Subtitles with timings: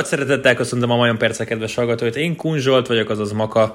[0.00, 2.16] Nagy szeretettel köszöntöm a Majon Perce kedves hallgatóit.
[2.16, 3.74] Én Kunzsolt vagyok, azaz Maka.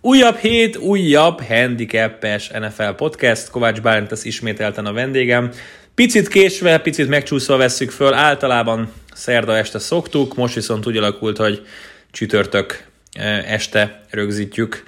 [0.00, 3.50] Újabb hét, újabb handicapes NFL podcast.
[3.50, 5.50] Kovács Bálint lesz ismételten a vendégem.
[5.94, 8.12] Picit késve, picit megcsúszva vesszük föl.
[8.12, 11.66] Általában szerda este szoktuk, most viszont úgy alakult, hogy
[12.10, 14.82] csütörtök eh, este rögzítjük.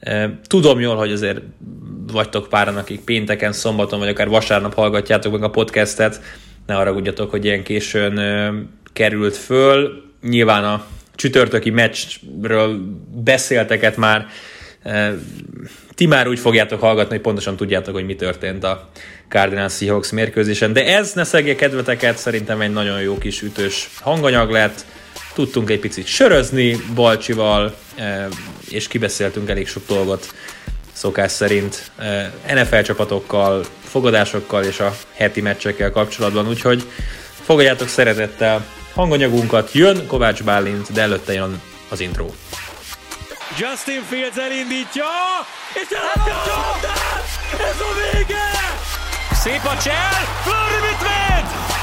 [0.00, 1.40] Eh, tudom jól, hogy azért
[2.12, 6.20] vagytok páran, akik pénteken, szombaton vagy akár vasárnap hallgatjátok meg a podcastet.
[6.66, 8.52] Ne haragudjatok, hogy ilyen későn eh,
[8.92, 10.03] került föl.
[10.28, 12.80] Nyilván a csütörtöki meccsről
[13.14, 14.26] beszélteket már
[15.94, 18.88] ti már úgy fogjátok hallgatni, hogy pontosan tudjátok, hogy mi történt a
[19.28, 20.72] Cardinals Seahawks mérkőzésen.
[20.72, 24.84] De ez ne szegje kedveteket, szerintem egy nagyon jó kis ütős hanganyag lett.
[25.34, 27.74] Tudtunk egy picit sörözni Balcsival,
[28.70, 30.34] és kibeszéltünk elég sok dolgot
[30.92, 31.90] szokás szerint
[32.54, 36.82] NFL csapatokkal, fogadásokkal és a heti meccsekkel kapcsolatban, úgyhogy
[37.42, 42.26] fogadjátok szeretettel hanganyagunkat, jön Kovács Bálint, de előtte jön az intro.
[43.58, 45.04] Justin Fields elindítja,
[45.74, 46.88] és elhatja
[47.52, 48.50] Ez a vége!
[49.32, 51.73] Szép a csel, Flurry mit véd?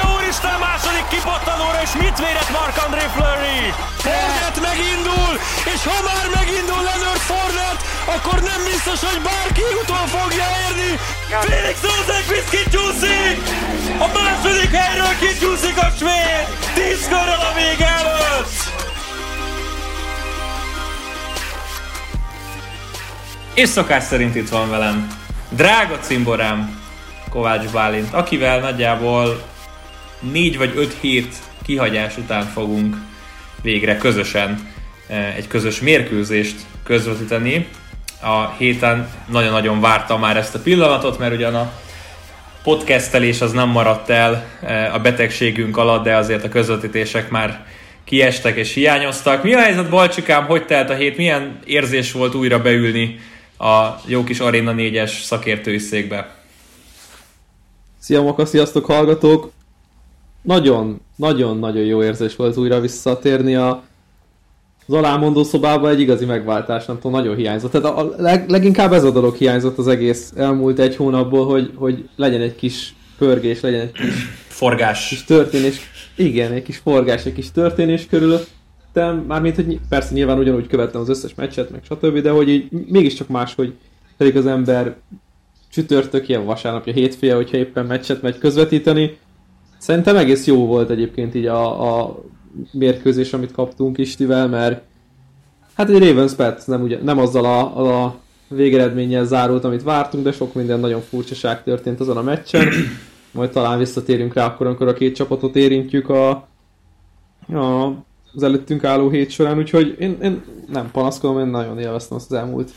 [0.00, 3.60] Atya úristen második kipattanóra, és mit védett Mark-André Flurry?
[4.04, 5.32] Fournette megindul,
[5.72, 7.84] és ha már megindul Leonard Fournette,
[8.14, 10.90] akkor nem biztos, hogy bárki utol fogja érni.
[11.46, 13.36] Felix Rosenqvist kicsúszik!
[14.04, 16.46] A második helyről kicsúszik a svéd!
[16.74, 18.54] Tíz körrel a vége előtt!
[23.54, 25.06] És szokás szerint itt van velem
[25.48, 26.78] drága cimborám
[27.30, 29.48] Kovács Bálint, akivel nagyjából
[30.20, 32.96] négy vagy öt hét kihagyás után fogunk
[33.62, 34.72] végre közösen
[35.06, 37.68] eh, egy közös mérkőzést közvetíteni.
[38.22, 41.72] A héten nagyon-nagyon vártam már ezt a pillanatot, mert ugyan a
[42.62, 47.66] podcastelés az nem maradt el eh, a betegségünk alatt, de azért a közvetítések már
[48.04, 49.42] kiestek és hiányoztak.
[49.42, 51.16] Mi a helyzet, Balcsikám, hogy telt a hét?
[51.16, 53.18] Milyen érzés volt újra beülni
[53.58, 56.34] a jó kis Arena 4-es szakértői székbe.
[57.98, 59.52] Szia Maka, sziasztok hallgatók!
[60.42, 63.82] Nagyon, nagyon, nagyon jó érzés volt újra visszatérni a
[64.86, 67.70] az alámondó szobába egy igazi megváltás, nem tudom, nagyon hiányzott.
[67.70, 72.08] Tehát a leg, leginkább ez a dolog hiányzott az egész elmúlt egy hónapból, hogy, hogy
[72.16, 75.08] legyen egy kis pörgés, legyen egy kis forgás.
[75.08, 75.80] Kis történés.
[76.16, 78.48] Igen, egy kis forgás, egy kis történés körülött
[78.92, 82.70] követtem, mármint, hogy persze nyilván ugyanúgy követtem az összes meccset, meg stb., de hogy így
[82.70, 83.72] mégiscsak más, hogy
[84.16, 84.96] pedig az ember
[85.70, 89.18] csütörtök, ilyen vasárnapja, hétfője, hogyha éppen meccset megy közvetíteni.
[89.80, 92.22] Szerintem egész jó volt egyébként így a, a
[92.72, 94.82] mérkőzés, amit kaptunk Istivel, mert
[95.74, 98.18] hát egy Ravens Pet nem, ugye, nem azzal a, a
[98.48, 102.68] végeredménnyel zárult, amit vártunk, de sok minden nagyon furcsaság történt azon a meccsen.
[103.32, 106.30] Majd talán visszatérünk rá akkor, amikor a két csapatot érintjük a,
[107.48, 107.94] a
[108.34, 110.42] az előttünk álló hét során, úgyhogy én, én
[110.72, 112.70] nem panaszkodom, én nagyon élveztem azt az elmúlt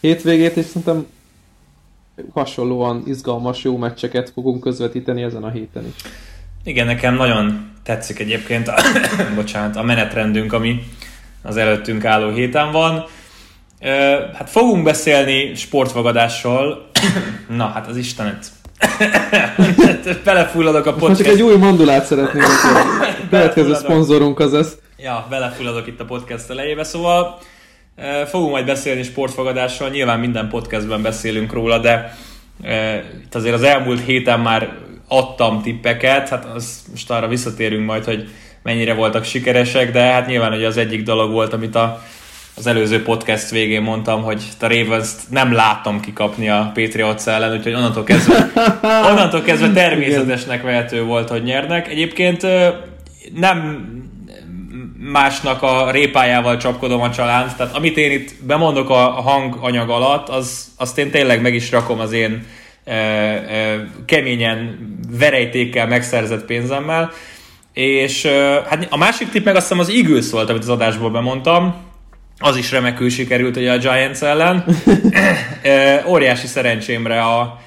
[0.00, 1.06] hétvégét, és szerintem
[2.32, 5.94] hasonlóan izgalmas, jó meccseket fogunk közvetíteni ezen a héten is.
[6.64, 8.74] Igen, nekem nagyon tetszik egyébként a,
[9.34, 10.82] bocsánat, a menetrendünk, ami
[11.42, 13.04] az előttünk álló héten van.
[14.34, 16.90] Hát fogunk beszélni sportvagadásról.
[17.56, 18.46] Na, hát az Istenet.
[20.24, 21.22] Belefulladok a podcast.
[21.22, 26.50] Csak egy új mandulát szeretném, hogy következő szponzorunk az ez ja, belefulladok itt a podcast
[26.50, 27.38] elejébe, szóval
[28.26, 32.16] fogunk majd beszélni sportfogadásról, nyilván minden podcastben beszélünk róla, de
[33.22, 34.72] itt azért az elmúlt héten már
[35.08, 38.28] adtam tippeket, hát az, most arra visszatérünk majd, hogy
[38.62, 42.02] mennyire voltak sikeresek, de hát nyilván hogy az egyik dolog volt, amit a,
[42.56, 47.74] az előző podcast végén mondtam, hogy a ravens nem látom kikapni a Patriots ellen, úgyhogy
[47.74, 48.50] onnantól kezdve,
[49.10, 51.88] onnantól kezdve természetesnek vehető volt, hogy nyernek.
[51.88, 52.46] Egyébként
[53.34, 53.88] nem
[54.98, 60.72] másnak a répájával csapkodom a csalánt, tehát amit én itt bemondok a hanganyag alatt, az,
[60.76, 62.46] azt én tényleg meg is rakom az én
[64.06, 64.78] keményen
[65.18, 67.12] verejtékkel megszerzett pénzemmel,
[67.72, 68.26] és
[68.68, 71.74] hát a másik tipp meg azt hiszem az Eagles volt, amit az adásból bemondtam,
[72.38, 74.64] az is remekül sikerült ugye a Giants ellen.
[76.06, 77.58] óriási szerencsémre a,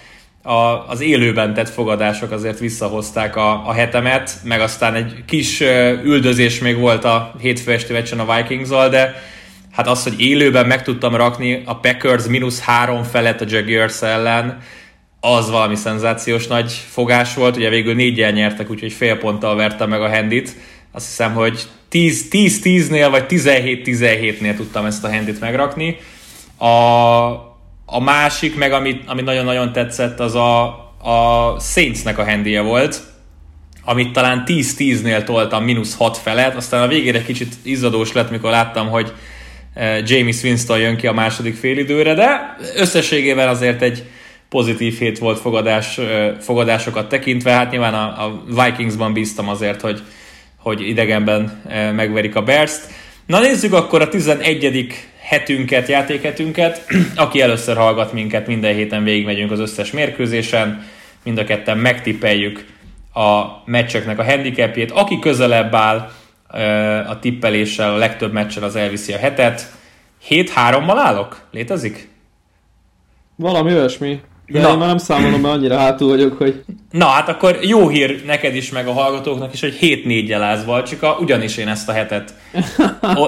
[0.41, 5.59] a, az élőben tett fogadások azért visszahozták a, a hetemet, meg aztán egy kis
[6.03, 9.23] üldözés még volt a hétfő esti meccsen a vikings de
[9.71, 14.57] hát az, hogy élőben meg tudtam rakni a Packers mínusz három felett a Jaguars ellen,
[15.35, 20.01] az valami szenzációs nagy fogás volt, ugye végül négyen nyertek, úgyhogy fél ponttal vertem meg
[20.01, 20.55] a handit.
[20.91, 25.97] Azt hiszem, hogy 10-10-nél vagy 17-17-nél tudtam ezt a handit megrakni.
[26.57, 26.67] A,
[27.85, 30.65] a másik, meg ami, ami nagyon-nagyon tetszett, az a,
[31.01, 33.01] a Saintsnek a handie volt,
[33.85, 38.89] amit talán 10-10-nél toltam mínusz 6 felett, aztán a végére kicsit izzadós lett, mikor láttam,
[38.89, 39.13] hogy
[40.03, 44.03] James Winston jön ki a második félidőre, de összességében azért egy
[44.49, 45.99] pozitív hét volt fogadás,
[46.39, 50.01] fogadásokat tekintve, hát nyilván a, a Vikingsban bíztam azért, hogy,
[50.57, 51.61] hogy idegenben
[51.95, 52.91] megverik a Bears-t.
[53.25, 56.85] Na nézzük akkor a 11 hetünket, játékhetünket.
[57.15, 60.85] Aki először hallgat minket, minden héten végigmegyünk az összes mérkőzésen,
[61.23, 62.65] mind a ketten megtippeljük
[63.13, 64.91] a meccseknek a handicapjét.
[64.91, 66.11] Aki közelebb áll
[67.07, 69.71] a tippeléssel, a legtöbb meccsen az elviszi a hetet.
[70.29, 71.41] 7-3-mal állok?
[71.51, 72.09] Létezik?
[73.35, 74.21] Valami olyasmi.
[74.49, 74.69] De Na.
[74.69, 76.63] én már nem számolom, mert annyira hátul vagyok, hogy...
[76.91, 80.63] Na, hát akkor jó hír neked is, meg a hallgatóknak is, hogy 7 4 jel
[80.65, 82.33] Valcsika, ugyanis én ezt a hetet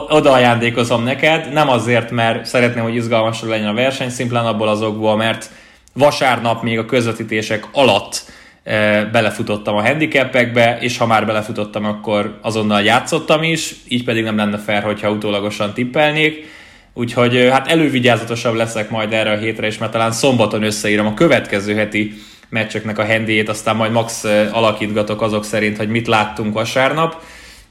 [0.10, 1.54] oda ajándékozom neked.
[1.54, 5.50] Nem azért, mert szeretném, hogy izgalmasabb legyen a verseny, szimplán abból azokból, mert
[5.94, 8.24] vasárnap még a közvetítések alatt
[8.63, 14.38] e, belefutottam a handicapekbe, és ha már belefutottam, akkor azonnal játszottam is, így pedig nem
[14.38, 16.57] lenne fair, hogyha utólagosan tippelnék
[16.99, 21.75] Úgyhogy hát elővigyázatosabb leszek majd erre a hétre, és mert talán szombaton összeírom a következő
[21.75, 22.13] heti
[22.49, 27.21] meccseknek a hendéjét, aztán majd max alakítgatok azok szerint, hogy mit láttunk vasárnap,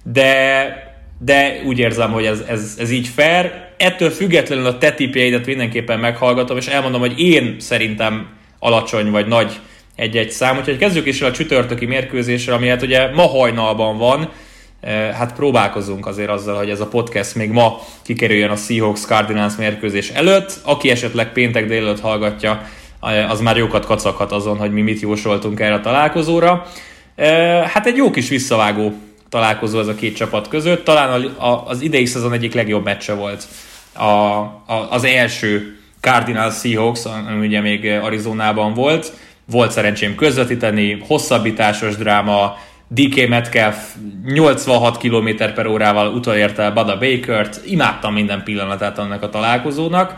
[0.03, 3.53] de, de úgy érzem, hogy ez, ez, ez így fair.
[3.77, 8.27] Ettől függetlenül a te tipjeidet mindenképpen meghallgatom, és elmondom, hogy én szerintem
[8.59, 9.59] alacsony vagy nagy
[9.97, 10.59] egy-egy szám.
[10.59, 14.31] Úgyhogy kezdjük is el a csütörtöki mérkőzésre, ami hát ugye ma hajnalban van,
[15.13, 20.09] hát próbálkozunk azért azzal, hogy ez a podcast még ma kikerüljön a Seahawks Cardinals mérkőzés
[20.09, 20.61] előtt.
[20.63, 22.63] Aki esetleg péntek délelőtt hallgatja,
[23.29, 26.67] az már jókat kacaghat azon, hogy mi mit jósoltunk erre a találkozóra.
[27.65, 28.93] Hát egy jó kis visszavágó
[29.29, 30.85] találkozó ez a két csapat között.
[30.85, 31.35] Talán
[31.67, 33.47] az idei szezon egyik legjobb meccse volt
[33.93, 39.13] a, a, az első Cardinals Seahawks, ami ugye még Arizonában volt.
[39.45, 42.57] Volt szerencsém közvetíteni, hosszabbításos dráma,
[42.89, 43.77] DK Metcalf
[44.25, 50.15] 86 km per órával utolérte Bada Baker-t, imádtam minden pillanatát annak a találkozónak,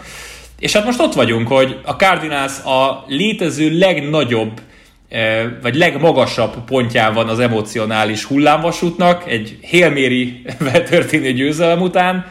[0.58, 4.60] és hát most ott vagyunk, hogy a Cardinals a létező legnagyobb
[5.08, 10.42] eh, vagy legmagasabb pontján van az emocionális hullámvasútnak, egy hélméri
[10.90, 12.26] történő győzelem után,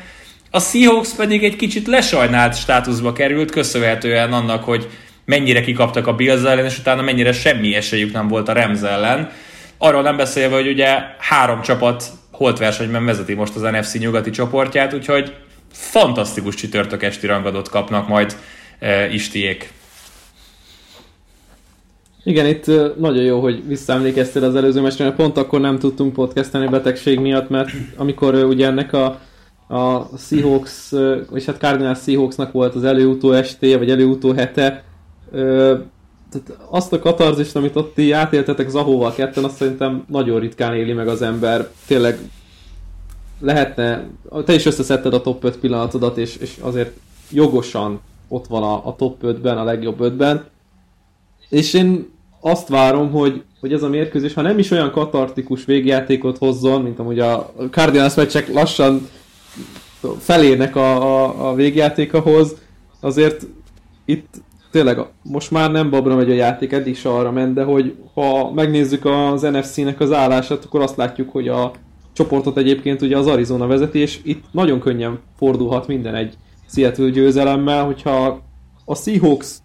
[0.52, 4.88] a Seahawks pedig egy kicsit lesajnált státuszba került, köszönhetően annak, hogy
[5.26, 9.32] mennyire kikaptak a Bills ellen, és utána mennyire semmi esélyük nem volt a Rams ellen.
[9.82, 14.94] Arról nem beszélve, hogy ugye három csapat holt versenyben vezeti most az NFC nyugati csoportját,
[14.94, 15.36] úgyhogy
[15.72, 18.36] fantasztikus csütörtök esti rangadót kapnak majd
[18.80, 19.72] e, Istiék.
[22.24, 22.66] Igen, itt
[22.98, 27.50] nagyon jó, hogy visszaemlékeztél az előző mestre, mert pont akkor nem tudtunk podcastani betegség miatt,
[27.50, 29.06] mert amikor ugye ennek a,
[29.68, 30.92] a Seahawks,
[31.34, 34.84] és hát Cardinals Seahawksnak volt az előutó estéje, vagy előutó hete,
[36.32, 40.94] tehát azt a katarzist, amit ott ti átéltetek Zahóval ketten, azt szerintem nagyon ritkán éli
[40.94, 41.70] meg az ember.
[41.88, 42.20] Tényleg
[43.40, 44.10] lehetne,
[44.46, 46.98] te is összeszedted a top 5 pillanatodat, és, és azért
[47.32, 50.46] jogosan ott van a, a top 5-ben, a legjobb 5-ben.
[51.50, 52.10] És én
[52.40, 57.00] azt várom, hogy, hogy ez a mérkőzés, ha nem is olyan katartikus végjátékot hozzon, mint
[57.00, 59.08] amúgy a Cardinals meccsek lassan
[60.20, 62.56] felérnek a, a, a végjátékahoz,
[63.00, 63.46] azért
[64.06, 64.42] itt
[64.72, 68.52] tényleg most már nem babra megy a játék, eddig se arra ment, de hogy ha
[68.52, 71.72] megnézzük az NFC-nek az állását, akkor azt látjuk, hogy a
[72.14, 76.34] csoportot egyébként ugye az Arizona vezeti, és itt nagyon könnyen fordulhat minden egy
[76.68, 78.42] Seattle győzelemmel, hogyha
[78.86, 79.58] a Seahawks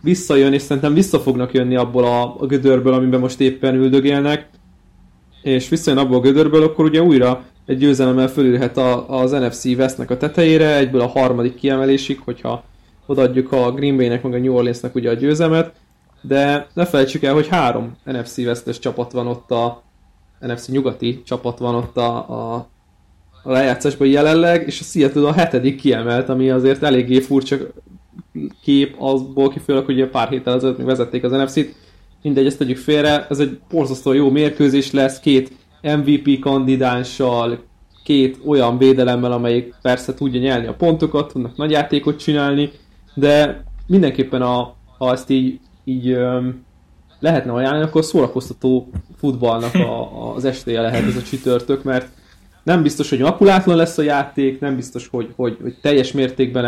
[0.00, 4.48] visszajön, és szerintem vissza fognak jönni abból a, a gödörből, amiben most éppen üldögélnek,
[5.42, 10.10] és visszajön abból a gödörből, akkor ugye újra egy győzelemmel fölülhet a, az NFC Westnek
[10.10, 12.64] a tetejére, egyből a harmadik kiemelésig, hogyha
[13.08, 15.72] odaadjuk a Green Bay-nek, meg a New Orleans-nek ugye a győzemet,
[16.20, 19.82] de ne felejtsük el, hogy három NFC vesztes csapat van ott a
[20.40, 22.54] NFC nyugati csapat van ott a, a,
[23.42, 27.56] a lejátszásban jelenleg, és a Seattle a hetedik kiemelt, ami azért eléggé furcsa
[28.62, 31.74] kép azból kifolyólag, hogy pár héttel ezelőtt még vezették az NFC-t.
[32.22, 37.58] Mindegy, ezt tegyük félre, ez egy borzasztó jó mérkőzés lesz, két MVP kandidánssal,
[38.04, 42.70] két olyan védelemmel, amelyik persze tudja nyelni a pontokat, tudnak nagy játékot csinálni,
[43.18, 46.64] de mindenképpen a, ha ezt így, így öm,
[47.18, 52.08] lehetne ajánlani, akkor szórakoztató futballnak a, az estéje lehet ez a csütörtök, mert
[52.62, 56.64] nem biztos, hogy makulátlan lesz a játék, nem biztos, hogy, hogy, hogy teljes mértékben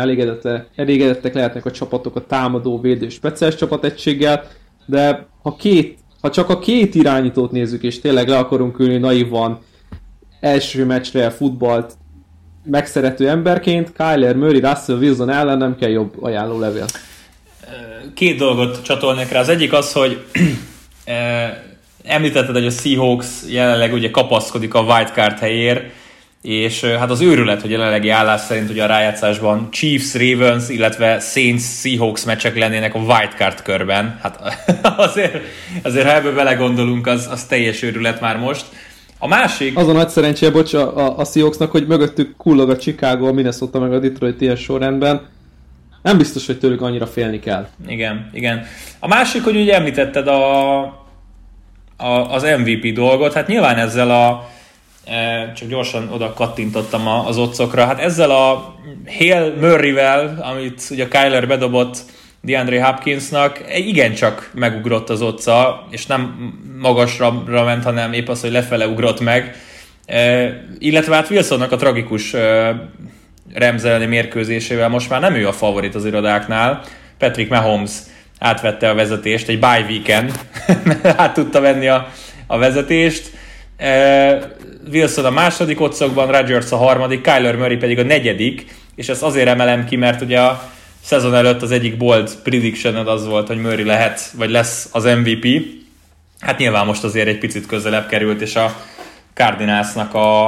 [0.75, 4.43] elégedettek lehetnek a csapatok a támadó, védő, speciális csapategységgel,
[4.85, 9.59] de ha, két, ha csak a két irányítót nézzük, és tényleg le akarunk ülni naívan
[10.39, 11.93] első meccsre futballt
[12.63, 16.85] megszerető emberként Kyler Murray, Russell Wilson ellen nem kell jobb ajánló levél.
[18.13, 19.39] Két dolgot csatolnék rá.
[19.39, 20.23] Az egyik az, hogy
[22.03, 25.91] Említetted, hogy a Seahawks jelenleg ugye kapaszkodik a wildcard helyér,
[26.41, 31.61] és hát az őrület, hogy jelenlegi állás szerint ugye a rájátszásban Chiefs, Ravens, illetve Saints,
[31.61, 34.19] Seahawks meccsek lennének a wildcard körben.
[34.21, 34.39] Hát
[35.07, 35.37] azért,
[35.83, 38.65] azért ha ebből belegondolunk, az, az teljes őrület már most.
[39.23, 39.77] A másik...
[39.77, 43.31] Az a nagy szerencséje, bocs, a, a, a Seahawksnak, hogy mögöttük kullog a Chicago, a
[43.31, 45.27] Minnesota meg a Detroit ilyen sorrendben.
[46.01, 47.67] Nem biztos, hogy tőlük annyira félni kell.
[47.87, 48.65] Igen, igen.
[48.99, 50.79] A másik, hogy ugye említetted a,
[51.97, 54.49] a, az MVP dolgot, hát nyilván ezzel a
[55.05, 57.85] e, csak gyorsan oda kattintottam az otcokra.
[57.85, 58.75] Hát ezzel a
[59.17, 61.97] Hale Murray-vel, amit ugye Kyler bedobott
[62.41, 68.87] DeAndre Hopkinsnak, igencsak megugrott az otca, és nem magasra ment, hanem épp az, hogy lefele
[68.87, 69.55] ugrott meg.
[70.79, 72.75] Illetve hát Wilsonnak a tragikus e,
[74.07, 76.83] mérkőzésével most már nem ő a favorit az irodáknál.
[77.17, 77.91] Patrick Mahomes
[78.39, 80.39] átvette a vezetést egy bye weekend,
[81.03, 82.07] át tudta venni a,
[82.47, 83.31] a vezetést.
[83.77, 84.55] E,
[84.91, 89.47] Wilson a második otcokban, Rodgers a harmadik, Kyler Murray pedig a negyedik, és ezt azért
[89.47, 90.71] emelem ki, mert ugye a
[91.01, 95.47] szezon előtt az egyik bold prediction az volt, hogy Murray lehet, vagy lesz az MVP.
[96.39, 98.75] Hát nyilván most azért egy picit közelebb került, és a
[99.33, 100.47] Cardinalsnak a,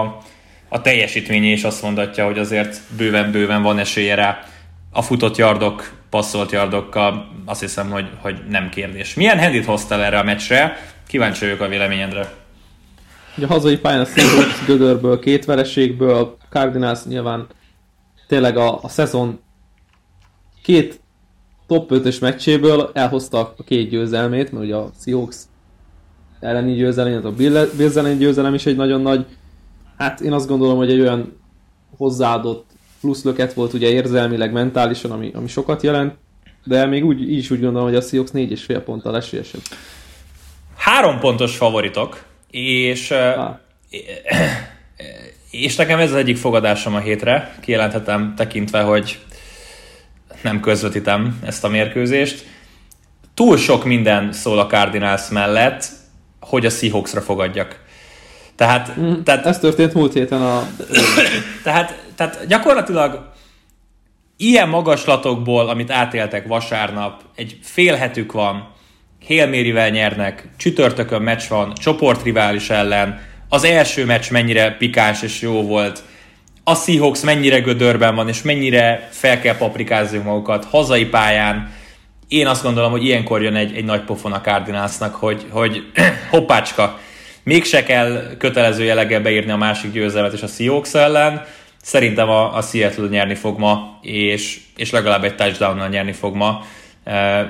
[0.69, 4.43] a teljesítménye is azt mondatja, hogy azért bőven-bőven van esélye rá.
[4.91, 9.13] A futott yardok, passzolt yardokkal azt hiszem, hogy, hogy nem kérdés.
[9.13, 10.77] Milyen handit hoztál erre a meccsre?
[11.07, 12.33] Kíváncsi vagyok a véleményedre.
[13.38, 17.48] Ugye a hazai pályán a Seahawks gödörből, két vereségből, a Cardinals nyilván
[18.27, 19.39] tényleg a, a szezon
[20.63, 21.01] két
[21.67, 25.36] top 5-ös meccséből elhozta a két győzelmét, mert ugye a Seahawks
[26.39, 29.25] elleni győzelem, a Bills elleni győzelem is egy nagyon nagy,
[29.98, 31.41] hát én azt gondolom, hogy egy olyan
[31.98, 36.13] hozzáadott plusz löket volt ugye érzelmileg, mentálisan, ami, ami sokat jelent,
[36.63, 39.62] de még úgy, így is úgy gondolom, hogy a Seahawks négy és fél ponttal esélyesebb.
[40.75, 43.13] Három pontos favoritok, és,
[45.51, 49.20] és nekem ez az egyik fogadásom a hétre, kijelenthetem tekintve, hogy
[50.43, 52.45] nem közvetítem ezt a mérkőzést.
[53.33, 55.85] Túl sok minden szól a Cardinals mellett,
[56.39, 57.81] hogy a Seahawksra fogadjak.
[58.55, 60.67] Tehát, mm, tehát, ez történt múlt héten a...
[61.63, 63.31] tehát, tehát gyakorlatilag
[64.38, 68.71] ilyen magaslatokból, amit átéltek vasárnap, egy fél hetük van,
[69.25, 76.03] Hélmérivel nyernek, csütörtökön meccs van, csoportrivális ellen, az első meccs mennyire pikáns és jó volt,
[76.63, 81.72] a Seahawks mennyire gödörben van, és mennyire fel kell paprikázni magukat hazai pályán.
[82.27, 85.84] Én azt gondolom, hogy ilyenkor jön egy, egy nagy pofon a Cardinalsnak, hogy, hogy
[86.29, 87.00] hoppácska,
[87.43, 91.46] mégse kell kötelező jelleggel beírni a másik győzelmet és a Seahawks ellen.
[91.82, 96.65] Szerintem a, a Seattle nyerni fog ma, és, és legalább egy touchdown nyerni fog ma.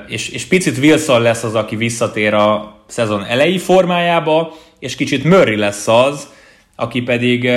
[0.07, 5.55] És, és picit Wilson lesz az, aki visszatér a szezon elejé formájába, és kicsit Murray
[5.55, 6.27] lesz az,
[6.75, 7.49] aki pedig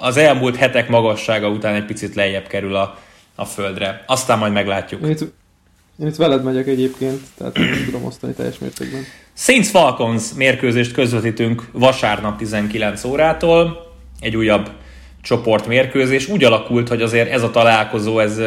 [0.00, 2.98] az elmúlt hetek magassága után egy picit lejjebb kerül a,
[3.34, 4.04] a földre.
[4.06, 5.02] Aztán majd meglátjuk.
[5.04, 5.20] Én itt,
[6.00, 9.04] én itt veled megyek egyébként, tehát nem tudom osztani teljes mértékben.
[9.34, 13.88] Saints Falcons mérkőzést közvetítünk vasárnap 19 órától.
[14.20, 14.70] Egy újabb
[15.22, 16.28] csoportmérkőzés.
[16.28, 18.38] Úgy alakult, hogy azért ez a találkozó, ez,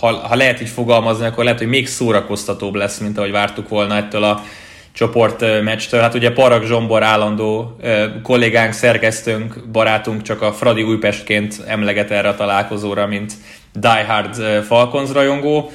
[0.00, 3.96] ha, ha lehet így fogalmazni, akkor lehet, hogy még szórakoztatóbb lesz, mint ahogy vártuk volna
[3.96, 4.42] ettől a
[4.92, 6.00] csoportmeccstől.
[6.00, 7.76] Hát ugye Parag Zsombor állandó
[8.22, 13.32] kollégánk, szerkesztőnk, barátunk csak a Fradi Újpestként emleget erre a találkozóra, mint
[13.72, 15.70] Die Hard Falcons rajongó.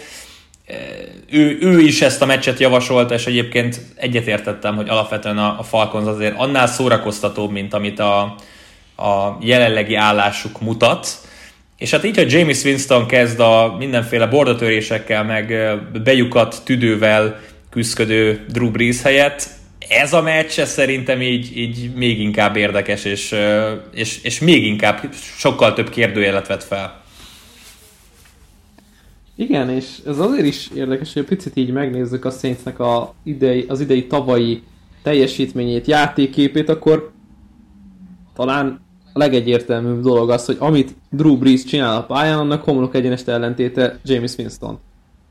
[1.31, 6.07] Ő, ő is ezt a meccset javasolta, és egyébként egyetértettem, hogy alapvetően a, a Falcons
[6.07, 8.35] azért annál szórakoztatóbb, mint amit a,
[8.97, 11.07] a jelenlegi állásuk mutat.
[11.77, 15.53] És hát így, hogy James Winston kezd a mindenféle bordatörésekkel, meg
[16.03, 17.39] bejukat tüdővel
[17.75, 19.47] küzdködő Drew Brees helyett.
[19.89, 23.35] Ez a meccs ez szerintem így, így még inkább érdekes, és,
[23.93, 27.03] és, és még inkább sokkal több kérdőjelet vet fel.
[29.35, 33.79] Igen, és ez azért is érdekes, hogy picit így megnézzük a Saintsnek a idei, az
[33.79, 34.63] idei tavalyi
[35.03, 37.11] teljesítményét, játékképét, akkor
[38.35, 38.79] talán
[39.13, 43.99] a legegyértelműbb dolog az, hogy amit Drew Brees csinál a pályán, annak homlok egyenest ellentéte
[44.03, 44.79] James Winston.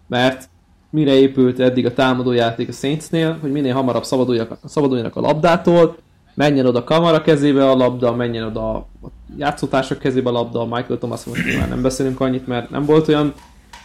[0.08, 0.48] Mert
[0.94, 4.04] mire épült eddig a támadójáték a Saintsnél, hogy minél hamarabb
[4.64, 5.96] szabaduljanak a labdától,
[6.34, 8.86] menjen oda a kamara kezébe a labda, menjen oda a
[9.36, 13.32] játszótársak kezébe a labda, Michael Thomas most nyilván nem beszélünk annyit, mert nem volt olyan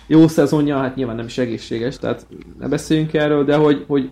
[0.07, 2.25] jó szezonja, hát nyilván nem is egészséges, tehát
[2.59, 4.11] ne beszéljünk erről, de hogy, hogy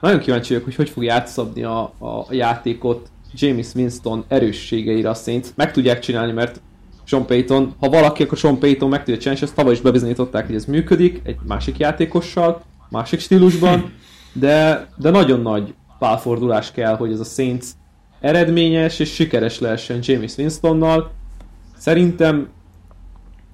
[0.00, 5.48] nagyon kíváncsi vagyok, hogy hogy fog játszabni a, a játékot James Winston erősségeire a Saints.
[5.54, 6.60] Meg tudják csinálni, mert
[7.04, 10.46] sean Payton, ha valaki, akkor Sean Payton meg tudja csinálni, és ezt tavaly is bebizonyították,
[10.46, 13.92] hogy ez működik, egy másik játékossal, másik stílusban,
[14.32, 17.66] de, de nagyon nagy pálfordulás kell, hogy ez a Saints
[18.20, 21.10] eredményes és sikeres lehessen James Winstonnal.
[21.76, 22.48] Szerintem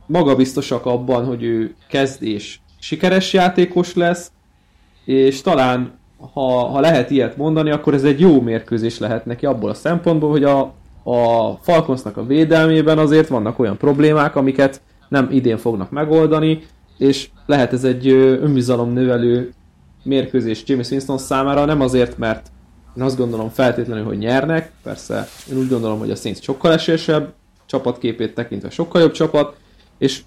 [0.07, 4.31] magabiztosak abban, hogy ő kezd és sikeres játékos lesz,
[5.05, 5.99] és talán
[6.33, 10.31] ha, ha lehet ilyet mondani, akkor ez egy jó mérkőzés lehet neki abból a szempontból,
[10.31, 10.75] hogy a,
[11.11, 16.63] a Falconsnak a védelmében azért vannak olyan problémák, amiket nem idén fognak megoldani,
[16.99, 19.53] és lehet ez egy önbizalom növelő
[20.03, 22.51] mérkőzés James Winston számára, nem azért, mert
[22.97, 27.33] én azt gondolom feltétlenül, hogy nyernek, persze én úgy gondolom, hogy a Saints sokkal esélyesebb,
[27.67, 29.57] csapatképét tekintve sokkal jobb csapat,
[29.99, 30.23] és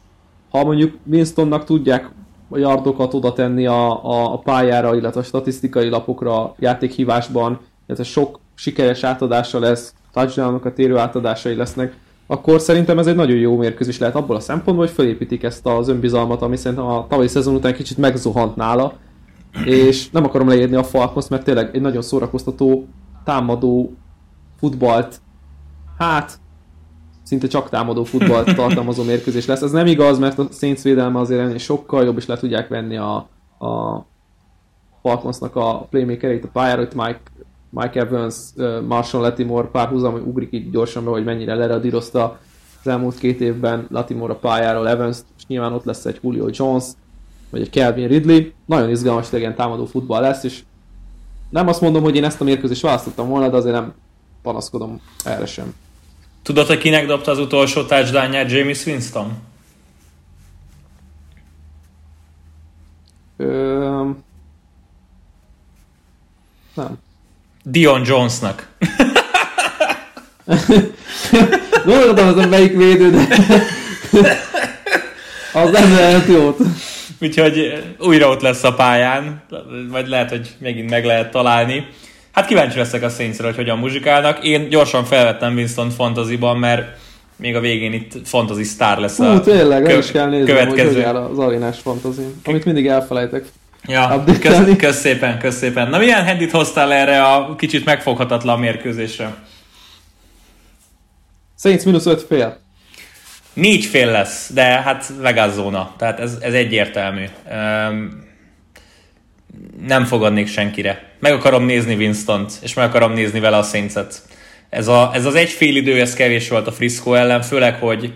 [0.49, 2.09] ha mondjuk Winstonnak tudják
[2.49, 8.39] a yardokat oda tenni a, a, a pályára, illetve a statisztikai lapokra játékhívásban, illetve sok
[8.55, 11.95] sikeres átadása lesz, touchdownokat érő átadásai lesznek,
[12.27, 15.87] akkor szerintem ez egy nagyon jó mérkőzés lehet abból a szempontból, hogy felépítik ezt az
[15.87, 18.93] önbizalmat, ami szerintem a tavalyi szezon után kicsit megzuhant nála,
[19.65, 22.87] és nem akarom leírni a Falcons, mert tényleg egy nagyon szórakoztató,
[23.23, 23.93] támadó
[24.59, 25.21] futballt,
[25.97, 26.39] hát
[27.23, 29.61] szinte csak támadó futballt tartalmazó mérkőzés lesz.
[29.61, 32.97] Ez nem igaz, mert a Saints védelme azért ennél sokkal jobb, és le tudják venni
[32.97, 33.15] a,
[33.65, 34.05] a
[35.01, 37.21] Falconsnak a playmakerét a pályára, hogy Mike,
[37.73, 38.35] Mike Evans,
[38.87, 42.39] Marshall Latimore párhuzam, hogy ugrik így gyorsan be, hogy mennyire leradírozta
[42.79, 46.83] az elmúlt két évben Latimore a pályáról, Evans, és nyilván ott lesz egy Julio Jones,
[47.49, 48.51] vagy egy Calvin Ridley.
[48.65, 50.63] Nagyon izgalmas legyen támadó futball lesz, és
[51.49, 53.93] nem azt mondom, hogy én ezt a mérkőzést választottam volna, de azért nem
[54.41, 55.73] panaszkodom erre sem.
[56.41, 59.31] Tudod, hogy kinek dobta az utolsó touchdownját James Winston?
[63.37, 64.09] Ö...
[66.75, 66.97] Nem.
[67.63, 68.67] Dion Jonesnak.
[71.85, 73.27] Gondoltam azon melyik védő, de
[75.53, 76.57] az nem lehet jót.
[77.21, 79.41] Úgyhogy újra ott lesz a pályán,
[79.89, 81.87] vagy lehet, hogy megint meg lehet találni.
[82.31, 84.43] Hát kíváncsi leszek a saints hogy hogyan muzsikálnak.
[84.43, 86.99] Én gyorsan felvettem Winston fantasyban, mert
[87.35, 90.93] még a végén itt fantasy sztár lesz Hú, a tényleg, kö- is kell nézni, következő.
[90.93, 93.45] hogy hogy az arénás fantasy, amit mindig elfelejtek.
[93.85, 95.89] Ja, kösz, kösz szépen, kösz szépen.
[95.89, 99.35] Na milyen handit hoztál erre a kicsit megfoghatatlan mérkőzésre?
[101.59, 102.59] Saints mínusz 5 fél.
[103.53, 107.23] Négy fél lesz, de hát Vegas zóna, tehát ez, ez egyértelmű.
[107.51, 108.29] Um,
[109.87, 111.03] nem fogadnék senkire.
[111.19, 113.93] Meg akarom nézni Winston-t, és meg akarom nézni vele a saints.
[114.69, 118.13] Ez, a, ez az egy fél idő, ez kevés volt a Frisco ellen, főleg, hogy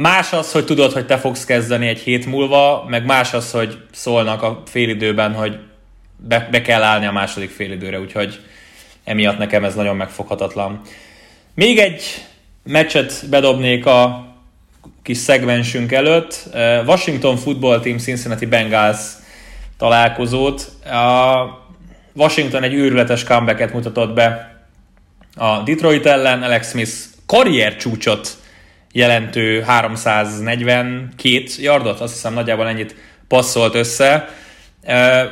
[0.00, 3.78] más az, hogy tudod, hogy te fogsz kezdeni egy hét múlva, meg más az, hogy
[3.92, 5.58] szólnak a félidőben, hogy
[6.16, 8.40] be, be kell állni a második félidőre, úgyhogy
[9.04, 10.80] emiatt nekem ez nagyon megfoghatatlan.
[11.54, 12.02] Még egy
[12.64, 14.26] meccset bedobnék a
[15.02, 16.48] kis szegmensünk előtt.
[16.86, 18.98] Washington Football Team Cincinnati Bengals
[19.78, 20.72] találkozót.
[20.84, 21.44] A
[22.12, 24.60] Washington egy őrületes comebacket mutatott be
[25.36, 26.42] a Detroit ellen.
[26.42, 26.92] Alex Smith
[27.26, 28.39] karrier csúcsot
[28.92, 32.94] jelentő 342 yardot, azt hiszem nagyjából ennyit
[33.28, 34.28] passzolt össze.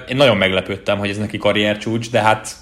[0.09, 2.57] Én nagyon meglepődtem, hogy ez neki karrier csúcs, de hát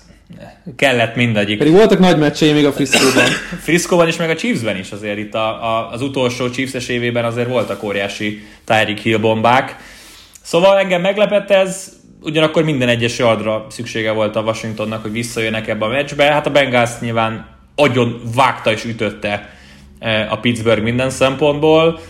[0.76, 1.58] kellett mindegyik.
[1.58, 3.30] Pedig voltak nagy meccsei még a Frisco-ban.
[3.66, 7.48] Frisco-ban is, meg a Chiefs-ben is azért itt a, a, az utolsó Chiefs-es évében azért
[7.48, 9.76] voltak óriási Tyreek Hill bombák.
[10.42, 15.84] Szóval engem meglepett ez, ugyanakkor minden egyes yardra szüksége volt a Washingtonnak, hogy visszajönnek ebbe
[15.84, 16.24] a meccsbe.
[16.24, 19.55] Hát a Bengals nyilván agyon vágta és ütötte
[20.28, 22.00] a Pittsburgh minden szempontból.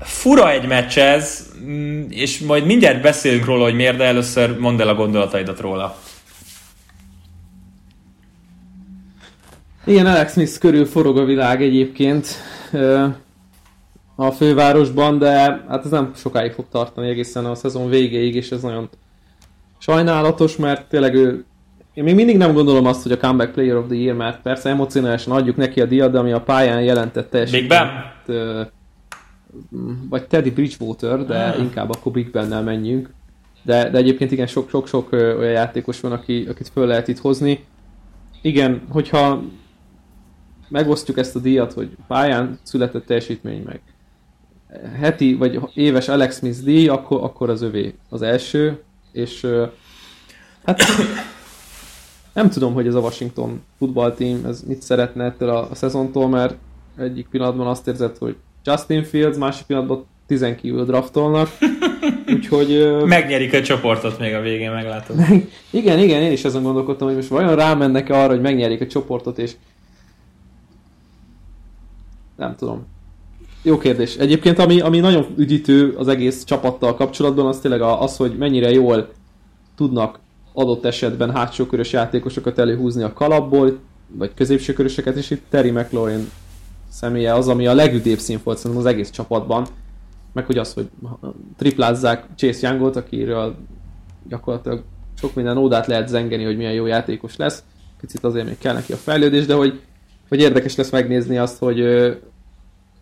[0.00, 4.80] Fura egy meccs ez, mm, és majd mindjárt beszélünk róla, hogy miért, de először mondd
[4.80, 5.96] el a gondolataidat róla.
[9.84, 12.26] Igen, Alex Smith körül forog a világ egyébként
[14.16, 15.30] a fővárosban, de
[15.68, 18.88] hát ez nem sokáig fog tartani egészen a szezon végéig, és ez nagyon
[19.78, 21.44] sajnálatos, mert tényleg ő
[21.94, 24.68] én még mindig nem gondolom azt, hogy a Comeback Player of the Year, mert persze
[24.68, 27.68] emocionálisan adjuk neki a díjat, de ami a pályán jelentett teljesítményt.
[27.68, 27.78] Big
[28.26, 28.70] Ben?
[30.08, 31.60] Vagy Teddy Bridgewater, de ah.
[31.60, 33.10] inkább akkor Big Ben-nel menjünk.
[33.62, 37.64] De, de egyébként igen, sok-sok olyan játékos van, aki, akit föl lehet itt hozni.
[38.42, 39.42] Igen, hogyha
[40.68, 43.80] megosztjuk ezt a díjat, hogy pályán született teljesítmény meg
[45.00, 49.46] heti vagy éves Alex Smith díj, akkor, akkor az övé az első, és
[50.64, 50.82] hát
[52.32, 56.28] nem tudom, hogy ez a Washington football team ez mit szeretne ettől a, a szezontól,
[56.28, 56.54] mert
[56.98, 61.48] egyik pillanatban azt érzed, hogy Justin Fields, másik pillanatban tizen kívül draftolnak,
[62.34, 63.02] úgyhogy...
[63.04, 65.16] Megnyerik a csoportot még a végén, meglátod.
[65.70, 69.38] igen, igen, én is ezen gondolkodtam, hogy most vajon rámennek arra, hogy megnyerik a csoportot,
[69.38, 69.52] és
[72.36, 72.86] nem tudom.
[73.62, 74.16] Jó kérdés.
[74.16, 79.12] Egyébként ami, ami nagyon üdítő az egész csapattal kapcsolatban, az tényleg az, hogy mennyire jól
[79.76, 80.18] tudnak
[80.52, 86.30] adott esetben hátsó körös játékosokat előhúzni a kalapból, vagy középső köröseket, és itt Terry McLaurin
[86.88, 89.66] személye az, ami a legüdébb színfolt szerintem az egész csapatban.
[90.32, 90.88] Meg hogy az, hogy
[91.56, 93.56] triplázzák Chase Youngot, akiről
[94.28, 94.82] gyakorlatilag
[95.20, 97.64] sok minden ódát lehet zengeni, hogy milyen jó játékos lesz.
[98.00, 99.80] Picit azért még kell neki a fejlődés, de hogy,
[100.28, 101.80] hogy érdekes lesz megnézni azt, hogy,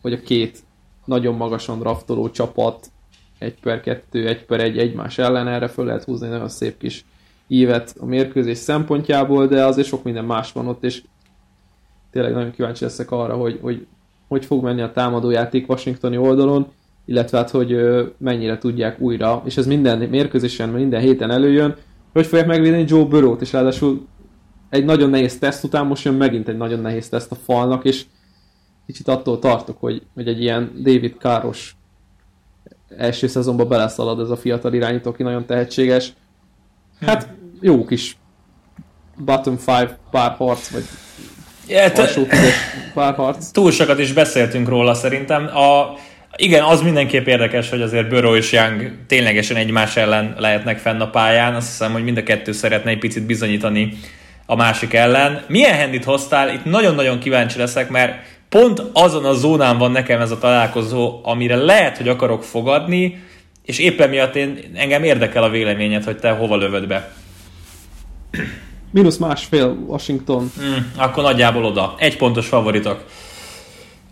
[0.03, 0.59] hogy a két
[1.05, 2.91] nagyon magasan draftoló csapat
[3.39, 7.05] egy per kettő, egy per egy egymás ellen erre föl lehet húzni nagyon szép kis
[7.53, 11.03] ívet a mérkőzés szempontjából, de azért sok minden más van ott, és
[12.11, 13.87] tényleg nagyon kíváncsi leszek arra, hogy hogy,
[14.29, 16.67] hogy fog menni a támadójáték Washingtoni oldalon,
[17.05, 17.77] illetve hát, hogy
[18.19, 21.77] mennyire tudják újra, és ez minden mérkőzésen, minden héten előjön,
[22.13, 24.07] hogy fogják megvédeni Joe Burrow-t, és ráadásul
[24.69, 28.05] egy nagyon nehéz teszt után most jön megint egy nagyon nehéz teszt a falnak, és
[28.87, 31.77] kicsit attól tartok, hogy, hogy egy ilyen David Káros
[32.97, 36.13] első szezonban beleszalad ez a fiatal irányító, aki nagyon tehetséges.
[37.01, 38.17] Hát jó kis
[39.17, 40.85] bottom five pár harc, vagy
[41.69, 42.27] yeah, alsó
[42.95, 43.51] pár harc.
[43.51, 45.57] Túl sokat is beszéltünk róla szerintem.
[45.57, 45.99] A,
[46.37, 51.11] igen, az mindenképp érdekes, hogy azért Burrow és Young ténylegesen egymás ellen lehetnek fenn a
[51.11, 51.55] pályán.
[51.55, 53.93] Azt hiszem, hogy mind a kettő szeretne egy picit bizonyítani
[54.47, 55.45] a másik ellen.
[55.49, 56.55] Milyen handit hoztál?
[56.55, 61.57] Itt nagyon-nagyon kíváncsi leszek, mert pont azon a zónán van nekem ez a találkozó, amire
[61.57, 63.23] lehet, hogy akarok fogadni,
[63.65, 67.13] és éppen miatt én, engem érdekel a véleményed, hogy te hova lövöd be.
[68.93, 70.51] Minusz másfél Washington.
[70.61, 71.95] Mm, akkor nagyjából oda.
[71.99, 73.05] Egy pontos favoritok.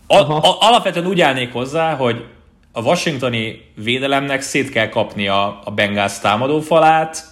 [0.07, 2.25] A, a, alapvetően úgy állnék hozzá, hogy
[2.73, 7.25] a washingtoni védelemnek szét kell kapni a, Bengals támadófalát,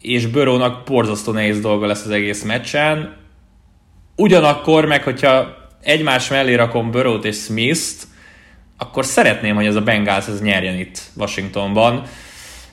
[0.00, 3.16] és Börónak borzasztó nehéz dolga lesz az egész meccsen.
[4.16, 8.06] Ugyanakkor meg, hogyha egymás mellé rakom Burrow-t és Smith-t,
[8.78, 12.02] akkor szeretném, hogy ez a Bengals ez nyerjen itt Washingtonban.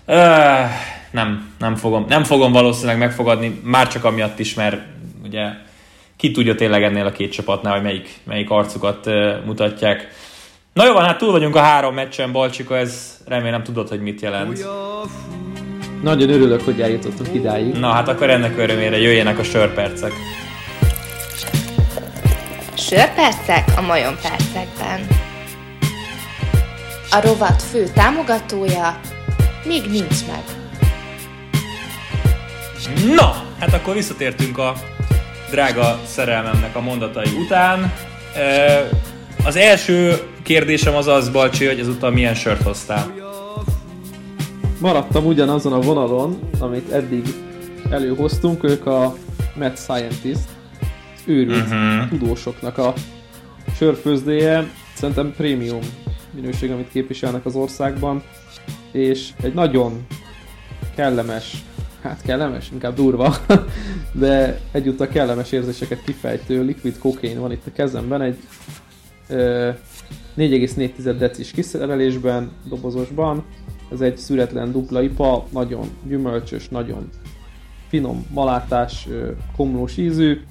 [0.07, 0.69] Uh,
[1.13, 4.81] nem, nem fogom, nem fogom valószínűleg megfogadni, már csak amiatt is, mert
[5.23, 5.49] ugye
[6.17, 9.09] ki tudja tényleg ennél a két csapatnál, hogy melyik, melyik arcukat
[9.45, 10.07] mutatják.
[10.73, 14.21] Na jó van, hát túl vagyunk a három meccsen, Balcsika, ez remélem tudod, hogy mit
[14.21, 14.65] jelent.
[16.01, 17.73] Nagyon örülök, hogy eljutottunk idáig.
[17.73, 20.11] Na hát akkor ennek örömére jöjjenek a sörpercek.
[22.77, 25.07] Sörpercek a Majon percekben.
[27.11, 28.99] A rovat fő támogatója
[29.63, 30.62] még nincs meg.
[33.15, 34.73] Na, hát akkor visszatértünk a
[35.49, 37.93] drága szerelmemnek a mondatai után.
[39.45, 43.13] Az első kérdésem az az, Balcsi, hogy ezúttal milyen sört hoztál?
[44.79, 47.25] Maradtam ugyanazon a vonalon, amit eddig
[47.89, 49.15] előhoztunk, ők a
[49.55, 50.47] Mad Scientist,
[51.25, 52.09] őrült uh-huh.
[52.09, 52.93] tudósoknak a
[53.77, 55.81] sörfőzdéje, szerintem prémium
[56.33, 58.23] minőség, amit képviselnek az országban,
[58.91, 60.05] és egy nagyon
[60.95, 61.63] kellemes,
[62.03, 63.35] hát kellemes, inkább durva,
[64.23, 68.37] de egyúttal kellemes érzéseket kifejtő liquid kokain van itt a kezemben, egy
[69.29, 73.43] 4,4 decis kiszerelésben, dobozosban,
[73.91, 77.09] ez egy szüretlen dupla ipa, nagyon gyümölcsös, nagyon
[77.87, 79.07] finom malátás,
[79.55, 80.41] komlós ízű,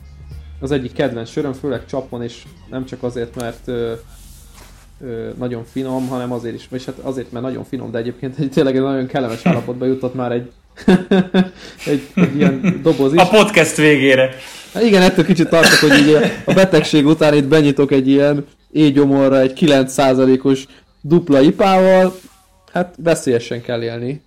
[0.60, 3.92] az egyik kedvenc söröm, főleg csapon, és nem csak azért, mert ö,
[5.00, 8.50] ö, nagyon finom, hanem azért is, vagy hát azért, mert nagyon finom, de egyébként egy
[8.50, 10.52] tényleg egy nagyon kellemes állapotba jutott már egy,
[11.92, 13.20] egy, egy ilyen doboz is.
[13.20, 14.30] A podcast végére.
[14.74, 19.40] Hát igen, ettől kicsit tartok, hogy így a betegség után itt benyitok egy ilyen égyomorra
[19.40, 20.64] egy 9%-os
[21.00, 22.18] dupla ipával,
[22.72, 24.22] hát veszélyesen kell élni.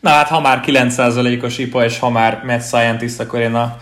[0.00, 3.76] Na hát, ha már 9%-os IPA, és ha már Mad Scientist, akkor én a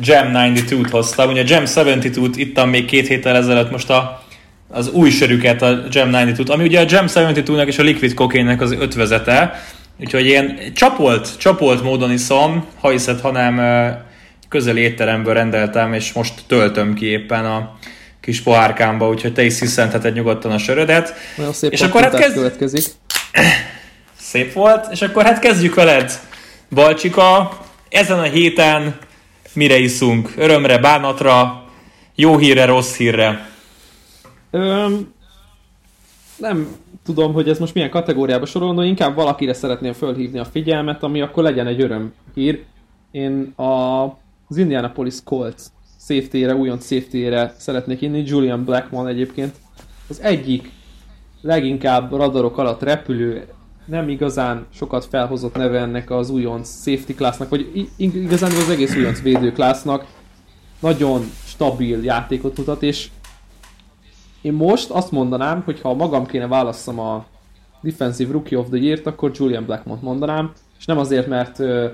[0.00, 1.30] Jam 92-t hoztam.
[1.30, 4.22] Ugye a Jam 72-t ittam még két héttel ezelőtt, most a,
[4.68, 8.56] az új sörüket, a Jam 92-t, ami ugye a Jam 72-nek és a Liquid cocaine
[8.58, 9.62] az ötvezete.
[10.00, 13.60] Úgyhogy én csapolt, csapolt módon iszom, ha hiszed, hanem
[14.48, 17.78] közeli étteremből rendeltem, és most töltöm ki éppen a
[18.20, 21.14] kis pohárkámba, úgyhogy te is sziszentheted nyugodtan a sörödet.
[21.36, 22.34] Nagyon szép és akkor hát kezd...
[22.34, 22.84] következik.
[24.20, 26.20] Szép volt, és akkor hát kezdjük veled,
[26.70, 27.58] Balcsika.
[27.88, 28.98] Ezen a héten
[29.52, 30.32] mire iszunk?
[30.36, 31.64] Örömre, bánatra,
[32.14, 33.48] jó hírre, rossz hírre?
[34.50, 35.14] Öm,
[36.36, 41.20] nem tudom, hogy ez most milyen kategóriába sorolna, inkább valakire szeretném fölhívni a figyelmet, ami
[41.20, 42.64] akkor legyen egy öröm hír.
[43.10, 44.02] Én a,
[44.48, 45.62] az Indianapolis Colts
[46.00, 49.54] safety-re, újonc safety-re szeretnék inni, Julian Blackmon egyébként
[50.08, 50.70] az egyik
[51.42, 53.46] leginkább radarok alatt repülő
[53.84, 59.22] nem igazán sokat felhozott neve ennek az újonc safety classnak, vagy igazán az egész újonc
[59.22, 60.06] védőklásznak
[60.80, 63.08] nagyon stabil játékot mutat, és
[64.46, 67.24] én most azt mondanám, hogy ha magam kéne válasszam a
[67.82, 71.86] Defensive Rookie of the Year-t, akkor Julian Blackmont mondanám, és nem azért, mert ö,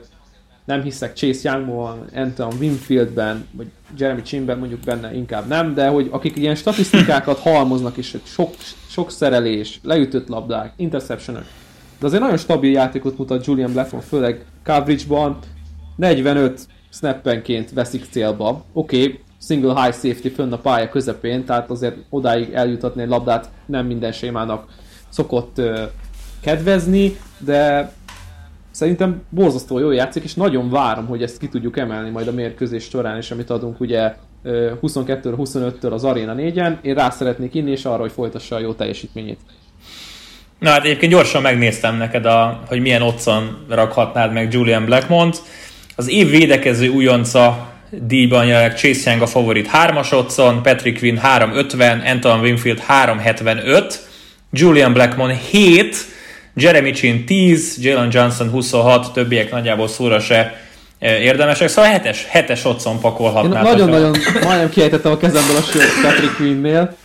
[0.65, 6.09] nem hiszek Chase Youngban, Anton Winfieldben, vagy Jeremy Chinben mondjuk benne inkább nem, de hogy
[6.11, 8.55] akik ilyen statisztikákat halmoznak, és sok,
[8.89, 11.45] sok szerelés, leütött labdák, interceptionök,
[11.99, 15.39] de azért nagyon stabil játékot mutat Julian Blackmon, főleg coverage-ban,
[15.97, 16.61] 45
[16.91, 18.65] snappenként veszik célba.
[18.73, 23.51] Oké, okay, single high safety fönn a pálya közepén, tehát azért odáig eljutatni egy labdát
[23.67, 24.65] nem minden sémának
[25.09, 25.81] szokott uh,
[26.41, 27.93] kedvezni, de
[28.71, 32.85] szerintem borzasztó jól játszik, és nagyon várom, hogy ezt ki tudjuk emelni majd a mérkőzés
[32.85, 36.77] során, és amit adunk ugye 22-25-től az Arena 4-en.
[36.83, 39.39] Én rá szeretnék inni, és arra, hogy folytassa a jó teljesítményét.
[40.59, 45.43] Na hát egyébként gyorsan megnéztem neked, a, hogy milyen otthon rakhatnád meg Julian Blackmont.
[45.97, 52.11] Az év védekező újonca díjban jelenleg Chase Young a favorit 3-as otthon, Patrick Quinn 3.50,
[52.11, 53.95] Anton Winfield 3.75,
[54.51, 55.97] Julian Blackmon 7,
[56.55, 60.61] Jeremy Chin 10, Jalen Johnson 26, többiek nagyjából szóra se
[60.99, 63.63] e, érdemesek, szóval hetes, hetes otthon pakolhatnád.
[63.63, 66.97] Nagyon-nagyon, majdnem kiejtettem a kezemből a sőt Patrick Quinn-nél,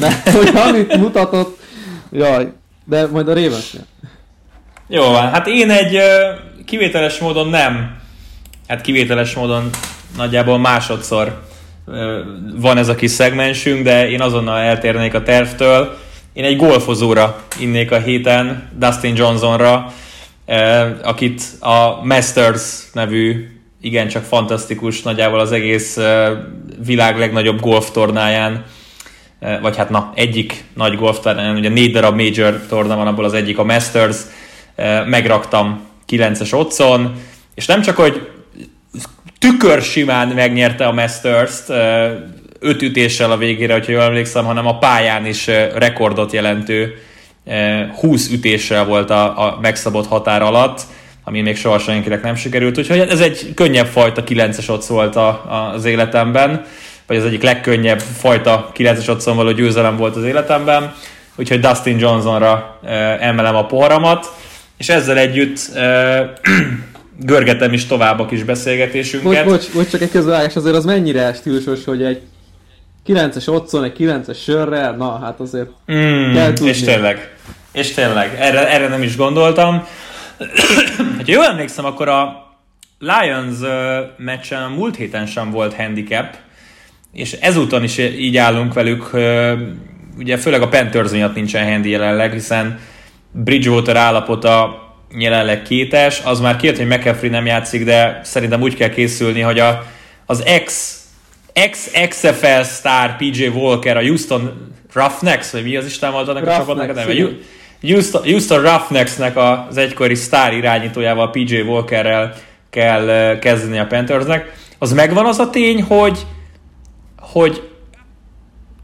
[0.00, 1.58] mert hogy amit mutatott,
[2.12, 2.52] jaj,
[2.84, 3.86] de majd a Ravensnél.
[4.88, 6.00] Jó van, hát én egy
[6.64, 7.96] kivételes módon nem,
[8.68, 9.70] hát kivételes módon
[10.16, 11.42] nagyjából másodszor
[12.54, 15.96] van ez a kis szegmensünk, de én azonnal eltérnék a tervtől.
[16.32, 19.92] Én egy golfozóra innék a héten, Dustin Johnsonra,
[21.02, 23.48] akit a Masters nevű
[23.80, 25.98] igencsak fantasztikus, nagyjából az egész
[26.84, 28.64] világ legnagyobb golftornáján
[29.60, 31.18] vagy hát na, egyik nagy golf
[31.56, 34.16] ugye négy darab major torna van, abból az egyik a Masters,
[35.06, 37.14] megraktam 9-es otthon,
[37.54, 38.28] és nem csak, hogy
[39.50, 41.68] tükör simán megnyerte a Masters-t,
[42.60, 46.94] öt ütéssel a végére, hogyha jól emlékszem, hanem a pályán is rekordot jelentő
[48.00, 50.80] 20 ütéssel volt a, a megszabott határ alatt,
[51.24, 55.28] ami még soha senkinek nem sikerült, úgyhogy ez egy könnyebb fajta 9-es ott volt a,
[55.28, 56.64] a, az életemben
[57.06, 60.94] vagy az egyik legkönnyebb fajta 9-es való győzelem volt az életemben,
[61.36, 62.80] úgyhogy Dustin Johnsonra
[63.20, 64.32] emelem a poharamat,
[64.76, 65.70] és ezzel együtt
[67.18, 69.44] görgetem is tovább a kis beszélgetésünket.
[69.44, 72.20] Bocs, bocs, bocs csak egy közvágás, azért az mennyire stílusos, hogy egy
[73.06, 76.70] 9-es otthon, egy 9-es sörrel, na hát azért mm, kell tudni.
[76.70, 77.34] És tényleg,
[77.72, 79.86] és tényleg, erre, erre nem is gondoltam.
[81.16, 82.44] ha jól emlékszem, akkor a
[82.98, 83.58] Lions
[84.16, 86.36] meccsen a múlt héten sem volt handicap,
[87.12, 89.10] és ezúton is így állunk velük,
[90.18, 92.78] ugye főleg a Panthers miatt nincsen handy jelenleg, hiszen
[93.32, 98.88] Bridgewater állapota jelenleg kétes, az már két, hogy McCaffrey nem játszik, de szerintem úgy kell
[98.88, 99.86] készülni, hogy a,
[100.26, 101.00] az ex,
[101.52, 106.50] ex XFL star PJ Walker, a Houston Roughnecks, vagy mi az Isten volt annak a
[106.50, 107.28] csapatnak a neve?
[107.80, 112.34] Houston, Houston Roughnecks-nek az egykori sztár irányítójával, PJ Walkerrel
[112.70, 114.54] kell kezdeni a Panthersnek.
[114.78, 116.26] Az megvan az a tény, hogy
[117.20, 117.68] hogy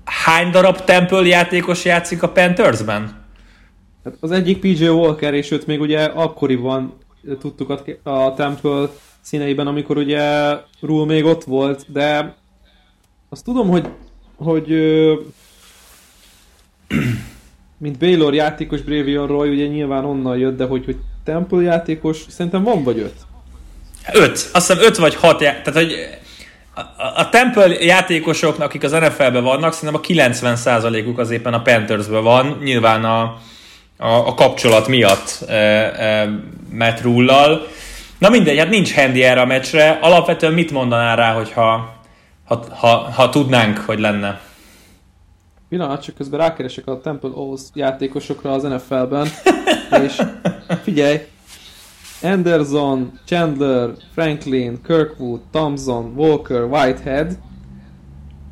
[0.04, 3.21] hány darab Temple játékos játszik a Panthersben?
[4.04, 6.94] Hát az egyik PJ Walker, és őt még ugye akkoriban
[7.40, 8.88] tudtuk a, a Temple
[9.20, 12.34] színeiben, amikor ugye Rule még ott volt, de
[13.28, 13.88] azt tudom, hogy,
[14.36, 14.66] hogy
[17.78, 22.62] mint Baylor játékos Bravion Roy ugye nyilván onnan jött, de hogy, hogy Temple játékos, szerintem
[22.62, 23.14] van vagy öt?
[24.12, 24.50] Öt.
[24.52, 25.94] Azt hiszem öt vagy hat, já- tehát hogy
[27.16, 32.58] a, Temple játékosoknak, akik az NFL-ben vannak, szerintem a 90%-uk az éppen a Panthersben van,
[32.62, 33.40] nyilván a,
[34.02, 36.28] a, a kapcsolat miatt e, e,
[36.72, 37.66] Matt Rule-lal.
[38.18, 39.98] Na mindegy, hát nincs handy erre a meccsre.
[40.00, 41.94] Alapvetően mit mondanál rá, hogyha
[42.44, 44.40] ha, ha, ha tudnánk, hogy lenne?
[45.68, 49.28] Pillanat, csak közben rákeresek a Temple O's játékosokra az NFL-ben,
[50.04, 50.22] és
[50.82, 51.20] figyelj,
[52.22, 57.38] Anderson, Chandler, Franklin, Kirkwood, Thompson, Walker, Whitehead,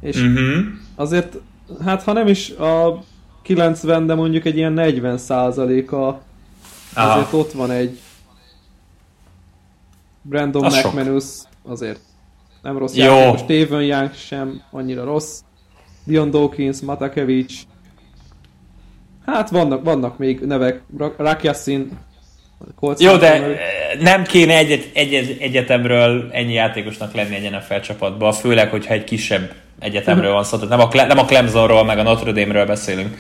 [0.00, 0.58] és uh-huh.
[0.96, 1.36] azért,
[1.84, 3.02] hát ha nem is a
[3.42, 6.22] 90, de mondjuk egy ilyen 40 százaléka.
[6.94, 7.98] Azért ott van egy
[10.22, 11.24] Brandon az McManus,
[11.62, 12.00] azért
[12.62, 13.04] nem rossz Jó.
[13.04, 15.40] játékos, Steven Young sem annyira rossz,
[16.04, 17.54] Dion Dawkins, Matakevics,
[19.26, 20.82] hát vannak, vannak még nevek,
[21.16, 21.98] Rakiasin,
[22.98, 23.58] jó, de
[24.00, 29.52] nem kéne egy, egy, egyetemről ennyi játékosnak lenni egy NFL csapatban, főleg, hogyha egy kisebb
[29.80, 33.16] egyetemről van szó, tehát nem a, nem a Clemsonról, meg a Notre Dame-ről beszélünk.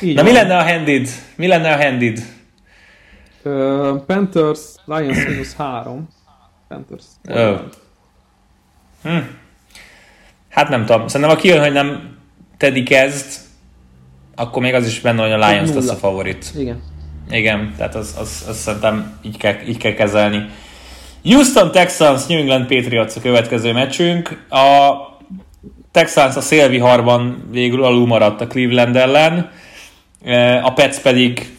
[0.00, 0.32] Így Na van.
[0.32, 1.08] mi lenne a handid?
[1.36, 2.22] Mi lenne a handid?
[3.42, 6.08] Uh, Panthers, Lions minus 3.
[6.68, 7.04] Panthers.
[7.28, 7.60] Oh.
[9.02, 9.18] Hm.
[10.48, 11.08] Hát nem tudom.
[11.08, 12.16] Szerintem ha kijön, hogy nem
[12.56, 13.40] Teddy kezd,
[14.34, 16.52] akkor még az is benne, hogy a Lions lesz a favorit.
[16.56, 16.82] Igen.
[17.30, 20.48] Igen, tehát az, az, az szerintem így kell, így kell kezelni.
[21.24, 24.46] Houston Texans, New England Patriots a következő meccsünk.
[24.48, 24.92] A
[25.92, 29.50] Texans a szélviharban végül alul maradt a Cleveland ellen,
[30.24, 31.56] e, a Pets pedig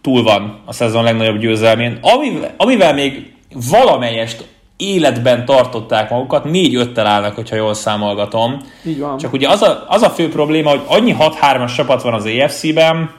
[0.00, 1.98] túl van a szezon legnagyobb győzelmén.
[2.00, 3.32] Amivel, amivel még
[3.70, 4.44] valamelyest
[4.76, 8.60] életben tartották magukat, 4-5-tel állnak, hogyha jól számolgatom.
[8.84, 9.18] Így van.
[9.18, 13.10] Csak ugye az a, az a fő probléma, hogy annyi 6-3-as csapat van az AFC-ben,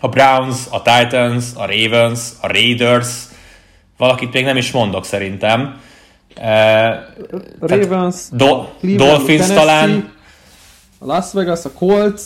[0.00, 3.08] a Browns, a Titans, a Ravens, a Raiders,
[3.96, 5.80] valakit még nem is mondok szerintem.
[6.40, 10.12] A Ravens, Do- Dolphins talán.
[10.98, 12.22] A Las Vegas, a Colts,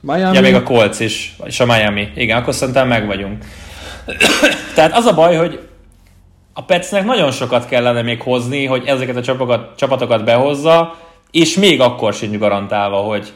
[0.00, 0.34] Miami.
[0.34, 2.08] Ja, még a Colts is, és a Miami.
[2.14, 3.44] Igen, akkor szerintem meg vagyunk.
[4.74, 5.60] Tehát az a baj, hogy
[6.52, 10.96] a Petsnek nagyon sokat kellene még hozni, hogy ezeket a csapatokat, csapatokat behozza,
[11.30, 13.32] és még akkor sincs garantálva, hogy,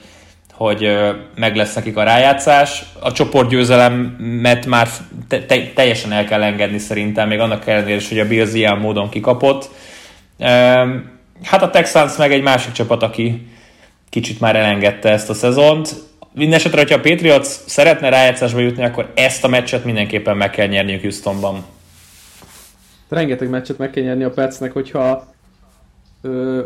[0.52, 0.98] hogy
[1.34, 2.84] meg lesz nekik a rájátszás.
[3.00, 4.88] A csoportgyőzelemet már
[5.28, 8.78] te, te, teljesen el kell engedni szerintem, még annak ellenére is, hogy a Bills ilyen
[8.78, 9.70] módon kikapott.
[11.42, 13.48] Hát a Texans meg egy másik csapat, aki
[14.08, 15.94] kicsit már elengedte ezt a szezont.
[16.32, 21.00] Mindenesetre, hogyha a Patriots szeretne rájátszásba jutni, akkor ezt a meccset mindenképpen meg kell nyerniük
[21.00, 21.64] Houstonban.
[23.08, 25.34] Rengeteg meccset meg kell nyerni a Petsnek, hogyha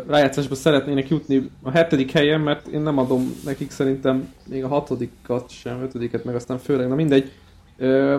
[0.07, 5.49] rájátszásba szeretnének jutni a hetedik helyen, mert én nem adom nekik szerintem még a hatodikat
[5.49, 7.31] sem, ötödiket, meg aztán főleg, na mindegy.
[7.77, 8.17] Ö,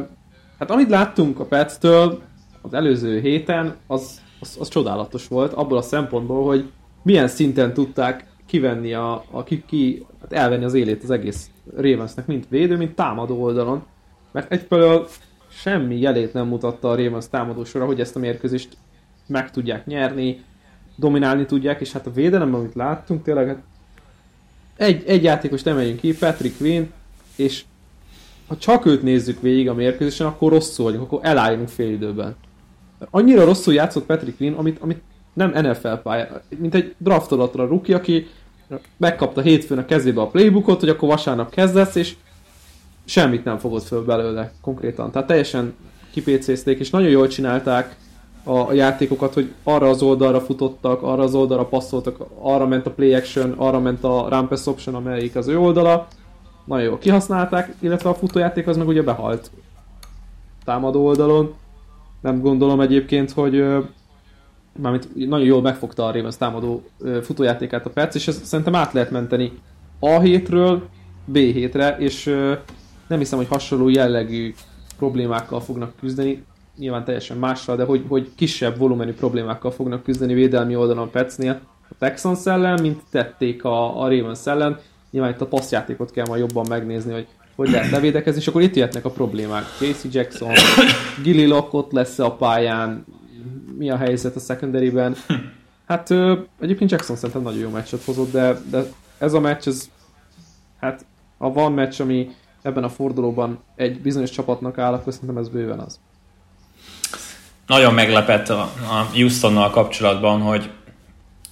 [0.59, 2.21] hát amit láttunk a Petstől
[2.63, 6.71] az előző héten, az, az, az csodálatos volt, abból a szempontból, hogy
[7.03, 12.27] milyen szinten tudták kivenni a, a ki, ki, hát elvenni az élét az egész Ravensnek,
[12.27, 13.85] mint védő, mint támadó oldalon.
[14.33, 15.09] Mert egyfelől
[15.49, 18.77] semmi jelét nem mutatta a Ravens támadósora, hogy ezt a mérkőzést
[19.27, 20.45] meg tudják nyerni,
[20.97, 23.63] dominálni tudják, és hát a védelemben, amit láttunk, tényleg hát
[24.77, 26.85] egy, egy játékos emeljünk ki, Patrick Quinn,
[27.37, 27.65] és
[28.47, 32.37] ha csak őt nézzük végig a mérkőzésen, akkor rosszul vagyunk, akkor elállunk fél időben.
[33.11, 38.29] Annyira rosszul játszott Patrick Quinn, amit, amit nem NFL pálya, mint egy draftolatra rookie, aki
[38.97, 42.17] megkapta hétfőn a kezébe a playbookot, hogy akkor vasárnap kezdesz, és
[43.05, 45.11] semmit nem fogott föl belőle konkrétan.
[45.11, 45.75] Tehát teljesen
[46.11, 47.97] kipécézték, és nagyon jól csinálták
[48.45, 52.91] a, a játékokat, hogy arra az oldalra futottak, arra az oldalra passzoltak, arra ment a
[52.91, 56.07] play action, arra ment a run pass option, amelyik az ő oldala.
[56.65, 59.51] Nagyon jól kihasználták, illetve a futójáték az meg ugye behalt
[60.65, 61.55] támadó oldalon.
[62.21, 63.65] Nem gondolom egyébként, hogy
[64.79, 66.83] mármint nagyon jól megfogta a Ravens támadó
[67.23, 69.53] futójátékát a perc, és ezt szerintem át lehet menteni
[69.99, 70.89] A hétről
[71.25, 72.25] B hétre, és
[73.07, 74.55] nem hiszem, hogy hasonló jellegű
[74.99, 76.45] problémákkal fognak küzdeni,
[76.79, 81.61] nyilván teljesen mással, de hogy, hogy kisebb volumenű problémákkal fognak küzdeni védelmi oldalon a Petsnél
[81.89, 84.79] a Texans ellen, mint tették a, a Ravens ellen.
[85.11, 88.77] Nyilván itt a passzjátékot kell majd jobban megnézni, hogy hogy lehet levédekezni, és akkor itt
[88.77, 89.65] jöhetnek a problémák.
[89.79, 90.53] Casey Jackson,
[91.23, 93.05] Gilly Lock ott lesz a pályán,
[93.79, 95.17] mi a helyzet a secondary-ben.
[95.87, 98.83] Hát ö, egyébként Jackson szerintem nagyon jó meccset hozott, de, de
[99.19, 99.91] ez a meccs, ez,
[100.81, 101.05] hát
[101.39, 102.31] ha van meccs, ami
[102.63, 106.01] ebben a fordulóban egy bizonyos csapatnak áll, akkor szerintem ez bőven az.
[107.67, 110.71] Nagyon meglepett a, a Houstonnal kapcsolatban, hogy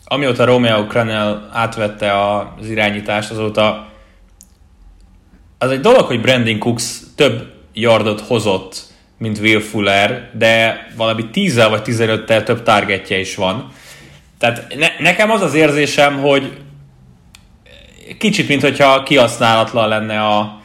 [0.05, 3.88] amióta Romeo Cranell átvette az irányítást, azóta
[5.59, 8.83] az egy dolog, hogy Brandon Cooks több yardot hozott,
[9.19, 13.73] mint Will Fuller, de valami 10 vagy 15-tel több targetje is van.
[14.39, 16.53] Tehát ne, nekem az az érzésem, hogy
[18.19, 20.61] kicsit, mint hogyha kihasználatlan lenne a,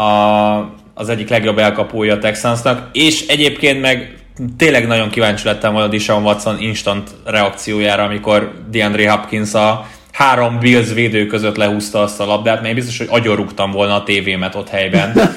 [0.00, 4.16] a, az egyik legjobb elkapója a Texansnak, és egyébként meg
[4.56, 10.92] tényleg nagyon kíváncsi lettem volna Dishon Watson instant reakciójára, amikor DeAndre Hopkins a három Bills
[10.92, 14.68] védő között lehúzta azt a labdát, mert én biztos, hogy agyorúgtam volna a tévémet ott
[14.68, 15.12] helyben.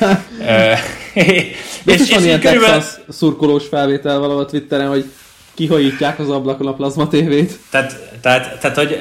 [1.14, 1.44] és,
[1.86, 2.76] és, van ilyen körülbelül...
[2.76, 5.06] Texas szurkolós felvétel valahol Twitteren, hogy
[5.54, 7.60] kihajítják az ablakon a plazma tévét.
[7.70, 9.00] Tehát, tehát, tehát hogy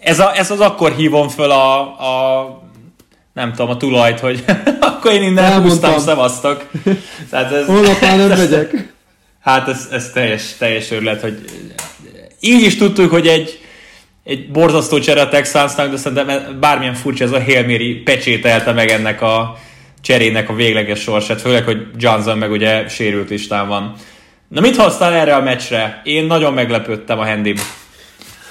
[0.00, 2.62] ez, a, ez az akkor hívom föl a, a
[3.32, 4.44] nem tudom, a tulajt, hogy
[4.80, 5.92] akkor én innen Elmondtam.
[5.92, 6.70] húztam, szevasztok.
[7.30, 8.92] Tehát ez, Holnap már nem megyek.
[9.40, 11.44] Hát ez, ez teljes, teljes őrület, hogy
[12.40, 13.59] így is tudtuk, hogy egy,
[14.30, 18.88] egy borzasztó csere a Texansnak, de szerintem bármilyen furcsa ez a Hail Mary pecsételte meg
[18.88, 19.56] ennek a
[20.00, 23.94] cserének a végleges sorsát, főleg, hogy Johnson meg ugye sérült listán van.
[24.48, 26.00] Na mit hoztál erre a meccsre?
[26.04, 27.54] Én nagyon meglepődtem a handy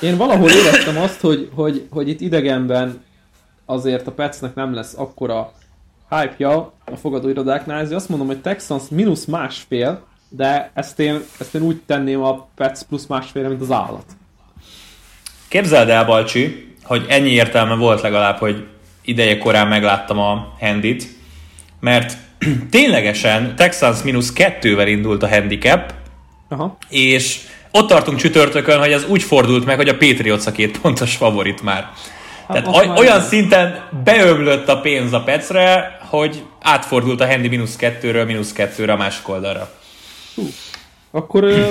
[0.02, 3.04] Én valahol éreztem azt, hogy, hogy, hogy itt idegenben
[3.66, 5.52] azért a Petsnek nem lesz akkora
[6.10, 11.62] hype-ja a fogadóirodáknál, ezért azt mondom, hogy Texans mínusz másfél, de ezt én, ezt én
[11.62, 14.06] úgy tenném a Pets plusz másfélre, mint az állat.
[15.50, 18.68] Képzeld el, Balcsi, hogy ennyi értelme volt legalább, hogy
[19.02, 21.08] ideje korán megláttam a handit,
[21.80, 22.18] mert
[22.72, 25.94] ténylegesen Texans mínusz kettővel indult a handicap,
[26.50, 26.78] Aha.
[26.90, 27.40] és
[27.72, 31.62] ott tartunk csütörtökön, hogy ez úgy fordult meg, hogy a Patriots a két pontos favorit
[31.62, 31.90] már.
[32.48, 37.48] Tehát azt oly- már olyan szinten beömlött a pénz a Pecre, hogy átfordult a Handy
[37.48, 39.70] mínusz kettőről mínusz kettőre a másik oldalra.
[41.12, 41.70] Akkor ö,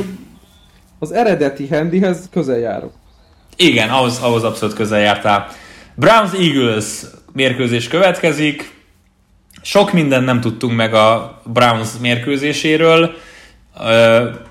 [0.98, 2.92] az eredeti handyhez közel járok.
[3.60, 5.48] Igen, ahhoz, ahhoz abszolút közel jártál.
[5.94, 6.84] Browns-Eagles
[7.32, 8.70] mérkőzés következik.
[9.62, 13.16] Sok mindent nem tudtunk meg a Browns mérkőzéséről,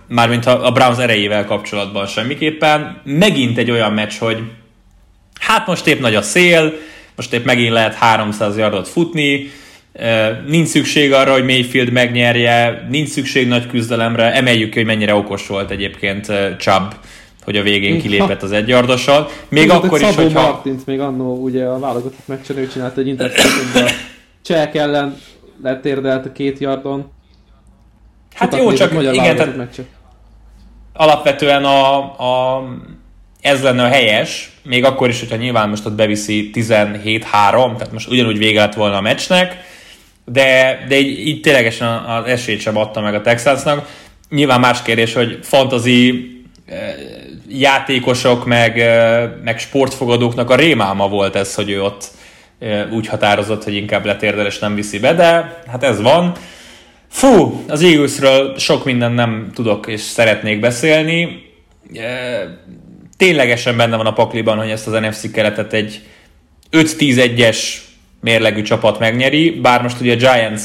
[0.07, 3.01] mármint a Browns erejével kapcsolatban semmiképpen.
[3.03, 4.41] Megint egy olyan meccs, hogy
[5.39, 6.73] hát most épp nagy a szél,
[7.15, 9.51] most épp megint lehet 300 yardot futni,
[10.47, 15.47] nincs szükség arra, hogy Mayfield megnyerje, nincs szükség nagy küzdelemre, emeljük ki, hogy mennyire okos
[15.47, 16.95] volt egyébként Chubb,
[17.47, 18.01] hogy a végén Igen.
[18.01, 19.29] kilépett az egyardossal.
[19.49, 20.41] Még Tudod, akkor is, Szabó hogyha...
[20.41, 23.91] Martint még annó ugye a válogatott meccsen, ő csinált egy interceptionbe a
[24.41, 25.17] Cseh ellen
[25.63, 27.11] letérdelt a két yardon.
[28.33, 29.85] Hát Sokat jó, csak magyar igen, tehát meccset.
[30.93, 32.63] alapvetően a, a,
[33.41, 37.21] ez lenne a helyes, még akkor is, hogyha nyilván most ott beviszi 17-3,
[37.51, 39.57] tehát most ugyanúgy vége lett volna a meccsnek,
[40.25, 43.89] de, de így, így ténylegesen az esélyt sem adta meg a Texansnak.
[44.29, 46.29] Nyilván más kérdés, hogy fantazi
[46.65, 46.95] eh,
[47.49, 48.75] játékosok, meg,
[49.43, 52.07] meg sportfogadóknak a rémálma volt ez, hogy ő ott
[52.91, 56.31] úgy határozott, hogy inkább letérdel és nem viszi be, de hát ez van.
[57.09, 61.45] Fú, az Eaglesről sok minden nem tudok és szeretnék beszélni.
[63.17, 66.01] Ténylegesen benne van a pakliban, hogy ezt az NFC keletet egy
[66.71, 67.57] 5-10-1-es
[68.21, 70.61] mérlegű csapat megnyeri, bár most ugye a Giants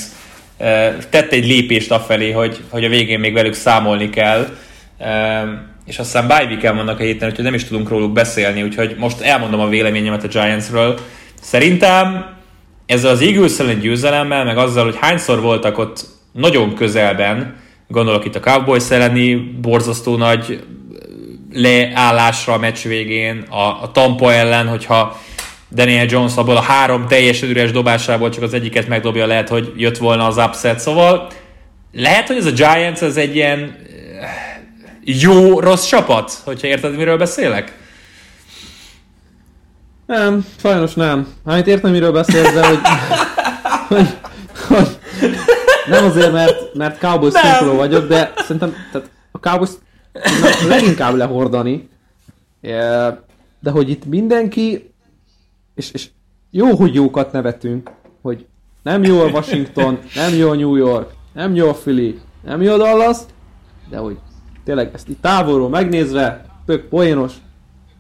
[1.11, 4.57] tett egy lépést afelé, hogy, hogy a végén még velük számolni kell,
[5.85, 9.21] és aztán bye week vannak a héten, úgyhogy nem is tudunk róluk beszélni, úgyhogy most
[9.21, 10.99] elmondom a véleményemet a Giantsről.
[11.41, 12.27] Szerintem
[12.87, 17.57] ezzel az Eagles ellen győzelemmel, meg azzal, hogy hányszor voltak ott nagyon közelben,
[17.89, 20.65] gondolok itt a Cowboys elleni borzasztó nagy
[21.53, 25.21] leállásra a meccs végén, a, a Tampa ellen, hogyha
[25.75, 29.97] Daniel Jones abból a három teljesen üres dobásából csak az egyiket megdobja, lehet, hogy jött
[29.97, 31.29] volna az upset, szóval
[31.93, 33.77] lehet, hogy ez a Giants ez egy ilyen
[35.05, 37.81] eh, jó, rossz csapat, hogyha érted, miről beszélek?
[40.07, 41.27] Nem, sajnos nem.
[41.47, 42.79] Hát értem, miről beszélsz, de hogy,
[43.89, 44.09] hogy,
[44.69, 44.99] hogy
[45.89, 49.71] nem azért, mert, mert Cowboys szurkoló vagyok, de szerintem tehát a Cowboys
[50.69, 51.91] leginkább lehordani,
[52.63, 53.17] Eh,
[53.61, 54.93] de hogy itt mindenki,
[55.75, 56.09] és, és
[56.51, 57.91] jó, hogy jókat nevetünk,
[58.21, 58.47] hogy
[58.83, 62.73] nem jó a Washington, nem jó a New York, nem jó a Philly, nem jó
[62.73, 63.17] a Dallas,
[63.91, 64.19] de hogy
[64.65, 67.33] tényleg ezt itt távolról megnézve, tök poénos,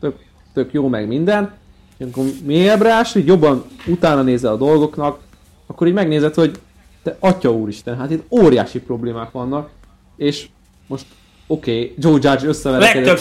[0.00, 0.16] tök,
[0.54, 1.52] tök jó meg minden,
[1.96, 5.20] és amikor mélyebbre állsz, hogy jobban utána nézel a dolgoknak,
[5.66, 6.58] akkor így megnézed, hogy
[7.02, 9.70] te atya úristen, hát itt óriási problémák vannak,
[10.16, 10.48] és
[10.86, 11.04] most
[11.46, 13.18] oké, okay, Joe Judge összeverekedett, legtöbb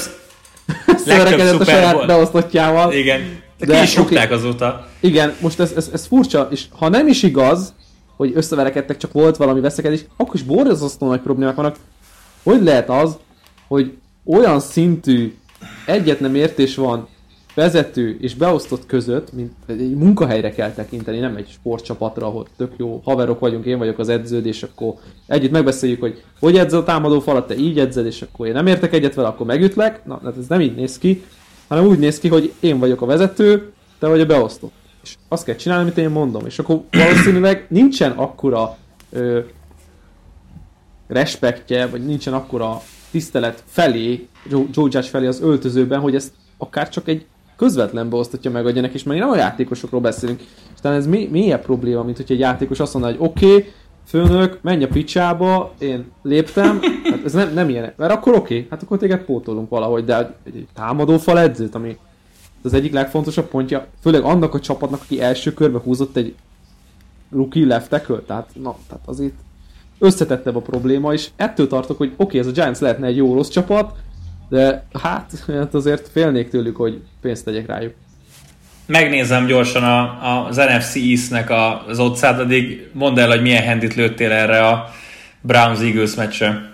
[0.96, 2.94] összeverekedett a saját beosztottjával.
[2.94, 4.88] Igen, de, ki is rúgták azóta.
[5.00, 7.74] Igen, most ez, ez, ez furcsa, és ha nem is igaz,
[8.16, 11.76] hogy összeverekedtek, csak volt valami veszekedés, akkor is borzasztó nagy problémák vannak.
[12.44, 13.18] Hogy lehet az,
[13.72, 15.34] hogy olyan szintű
[15.86, 17.08] egyet nem értés van
[17.54, 23.02] vezető és beosztott között, mint egy munkahelyre kell tekinteni, nem egy sportcsapatra, ahol tök jó
[23.04, 24.94] haverok vagyunk, én vagyok az edződ, és akkor
[25.28, 28.68] együtt megbeszéljük, hogy hogy edzel a támadó falat, te így edzed, és akkor én nem
[28.68, 30.06] értek egyet vele, akkor megütlek.
[30.06, 31.24] Na, hát ez nem így néz ki,
[31.68, 34.74] hanem úgy néz ki, hogy én vagyok a vezető, te vagy a beosztott.
[35.04, 36.46] És azt kell csinálni, amit én mondom.
[36.46, 38.78] És akkor valószínűleg nincsen akkora
[39.10, 39.40] ö,
[41.08, 42.82] respektje, vagy nincsen akkora
[43.12, 48.52] tisztelet felé, Joe Joe Judge felé az öltözőben, hogy ezt akár csak egy közvetlen beosztatja
[48.52, 50.40] megadja neki, és már nem a játékosokról beszélünk.
[50.74, 53.72] És talán ez mi, mélyebb probléma, mint hogy egy játékos azt mondaná, hogy oké, okay,
[54.06, 58.68] főnök, menj a picsába, én léptem, hát ez nem, nem ilyen, mert akkor oké, okay,
[58.70, 61.98] hát akkor téged pótolunk valahogy, de egy, egy támadófal edzőt, ami
[62.64, 66.36] az egyik legfontosabb pontja, főleg annak a csapatnak, aki első körbe húzott egy
[67.32, 67.90] rookie left
[68.28, 69.34] tehát, na, tehát azért
[70.02, 73.34] összetettebb a probléma, és ettől tartok, hogy oké, okay, ez a Giants lehetne egy jó
[73.34, 73.96] rossz csapat,
[74.50, 77.94] de hát, hát azért félnék tőlük, hogy pénzt tegyek rájuk.
[78.86, 83.96] Megnézem gyorsan a, az NFC East-nek a- az otcát, addig mondd el, hogy milyen handit
[83.96, 84.90] lőttél erre a
[85.42, 86.72] Browns-Eagles meccsre.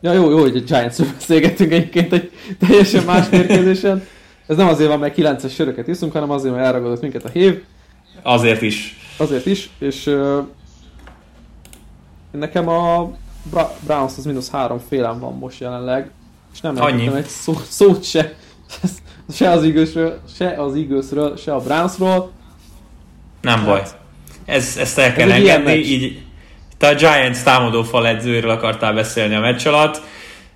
[0.00, 4.06] Ja, jó, jó, hogy a giants beszélgettünk egyébként egy teljesen más mérkőzésen.
[4.46, 7.62] Ez nem azért van, mert 9-es söröket iszunk, hanem azért, mert elragadott minket a hév.
[8.22, 8.96] Azért is.
[9.16, 10.10] Azért is, és
[12.30, 13.10] nekem a
[13.50, 16.10] Bra- Browns az mínusz három félem van most jelenleg,
[16.52, 18.34] és nem említettem egy szó, szót se,
[19.36, 22.32] se az Eaglesről, se az Eaglesről, se a Brownsról.
[23.40, 23.82] Nem Hát, baj.
[24.44, 26.22] Ez, ezt el kell ilyen engedni, így,
[26.78, 30.02] te a Giants támadó fal edzőről akartál beszélni a meccs alatt.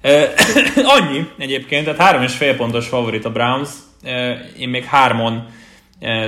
[0.98, 3.68] Annyi egyébként, tehát három és fél pontos favorit a Browns.
[4.58, 5.46] Én még hármon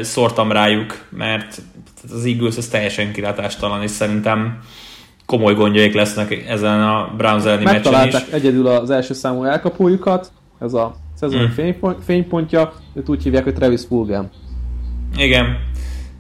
[0.01, 1.63] szórtam rájuk, mert
[2.13, 4.63] az Eagles az teljesen kilátástalan, és szerintem
[5.27, 8.15] komoly gondjaik lesznek ezen a Browns elleni meccsen is.
[8.31, 11.53] egyedül az első számú elkapójukat, ez a szezon mm.
[11.55, 14.31] fénypont, fénypontja, őt úgy hívják, hogy Travis Fulgham.
[15.17, 15.59] Igen,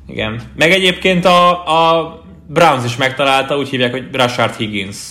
[0.07, 0.40] igen.
[0.57, 4.96] Meg egyébként a, a Browns is megtalálta, úgy hívják, hogy Rashard Higgins.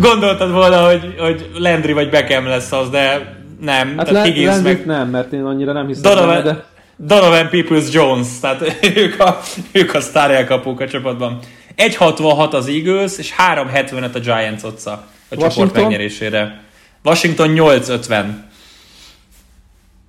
[0.00, 3.96] Gondoltad volna, hogy, hogy Landry vagy Beckham lesz az, de nem.
[3.96, 4.86] Hát tehát Higgins meg...
[4.86, 6.64] nem, mert én annyira nem hiszem Donovan, benne, de...
[6.96, 9.40] Donovan Peoples Jones, tehát ők a,
[9.72, 11.38] ők a sztár elkapók a csapatban.
[11.76, 15.50] 1.66 az Eagles, és 3.75 a Giants otca a Washington?
[15.50, 16.60] csoport megnyerésére.
[17.04, 18.24] Washington 8.50.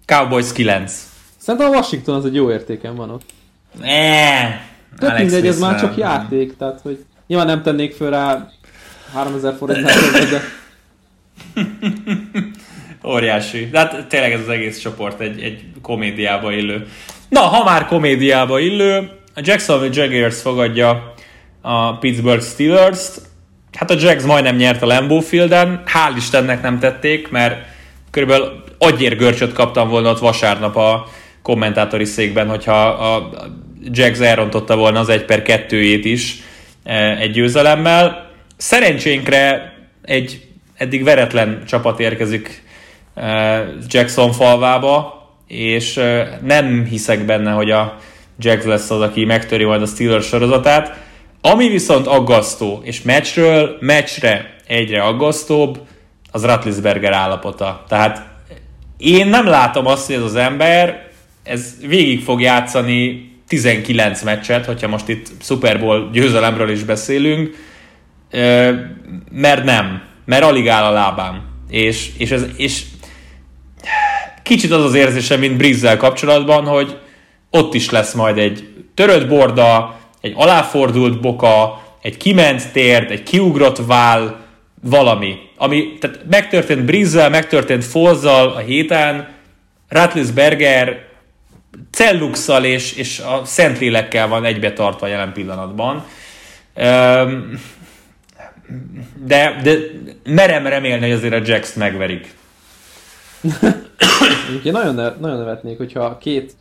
[0.06, 1.08] Cowboys 9.
[1.38, 3.30] Szerintem a Washington az egy jó értéken van ott.
[3.80, 4.48] Ne.
[4.98, 8.52] Tök mindegy, ez már csak játék, tehát hogy nyilván nem tennék föl rá
[9.14, 9.96] 3000 forintát,
[10.30, 10.42] de...
[13.12, 13.70] Óriási.
[13.70, 16.88] De hát tényleg ez az egész csoport egy, egy komédiába illő.
[17.30, 21.14] Na, ha már komédiába illő, a Jacksonville Jaguars fogadja
[21.68, 23.22] a Pittsburgh Steelers-t.
[23.74, 27.66] Hát a Jags majdnem nyert a Lambeau Fielden, hál' Istennek nem tették, mert
[28.12, 31.08] körülbelül agyérgörcsöt kaptam volna ott vasárnap a
[31.42, 33.30] kommentátori székben, hogyha a
[33.84, 36.42] Jags elrontotta volna az 1 per 2-ét is
[36.84, 38.32] e, egy győzelemmel.
[38.58, 42.64] Szerencsénkre egy eddig veretlen csapat érkezik
[43.16, 47.98] e, Jackson falvába, és e, nem hiszek benne, hogy a
[48.40, 51.06] Jags lesz az, aki megtöri majd a Steelers sorozatát.
[51.42, 55.80] Ami viszont aggasztó, és meccsről meccsre egyre aggasztóbb,
[56.32, 57.84] az Ratlisberger állapota.
[57.88, 58.26] Tehát
[58.98, 61.08] én nem látom azt, hogy ez az ember
[61.48, 67.56] ez végig fog játszani 19 meccset, hogyha most itt Super Bowl győzelemről is beszélünk,
[69.32, 71.42] mert nem, mert alig áll a lábám.
[71.70, 72.84] És, és, ez, és
[74.44, 76.98] kicsit az az érzésem, mint Brizzel kapcsolatban, hogy
[77.50, 83.78] ott is lesz majd egy törött borda, egy aláfordult boka, egy kiment tért, egy kiugrott
[83.78, 84.46] vál,
[84.82, 85.36] valami.
[85.58, 89.36] Ami, tehát megtörtént Brizzel, megtörtént Fozzal a héten,
[89.90, 91.06] Ratlisberger
[91.92, 96.06] celluxal és, és a Szentlélekkel van egybe tartva jelen pillanatban.
[99.26, 99.78] De, de
[100.24, 102.36] merem remélni, hogy azért a Jax megverik.
[104.64, 106.56] Én nagyon, nagyon nevetnék, hogyha két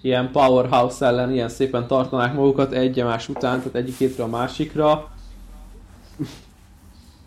[0.00, 5.10] ilyen powerhouse ellen ilyen szépen tartanák magukat egy más után, tehát egyik hétre a másikra.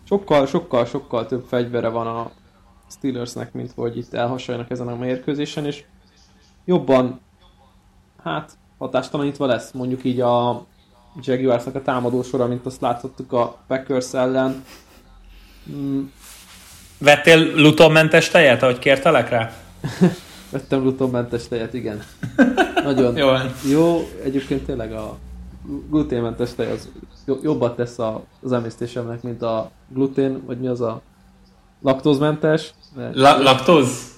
[0.08, 2.30] Sokkal, sokkal, sokkal több fegyvere van a
[2.90, 5.84] Steelersnek, mint hogy itt elhasonljanak ezen a mérkőzésen, és
[6.64, 7.20] jobban,
[8.22, 10.66] hát hatástalanítva lesz mondjuk így a
[11.20, 14.64] Jaguarsnak a támadó sora, mint azt láthattuk a Packers ellen.
[15.70, 16.02] Mm.
[16.98, 19.52] Vettél lutonmentes tejet, ahogy kértelek rá?
[20.54, 22.02] Vettem gluténmentes tejet, igen.
[22.84, 23.28] Nagyon jó.
[23.70, 24.08] jó.
[24.24, 25.16] Egyébként tényleg a
[25.90, 26.88] gluténmentes tej az
[27.42, 27.98] jobbat tesz
[28.40, 31.00] az emésztésemnek, mint a glutén, vagy mi az a
[31.82, 32.74] laktózmentes.
[33.12, 34.12] La- laktóz?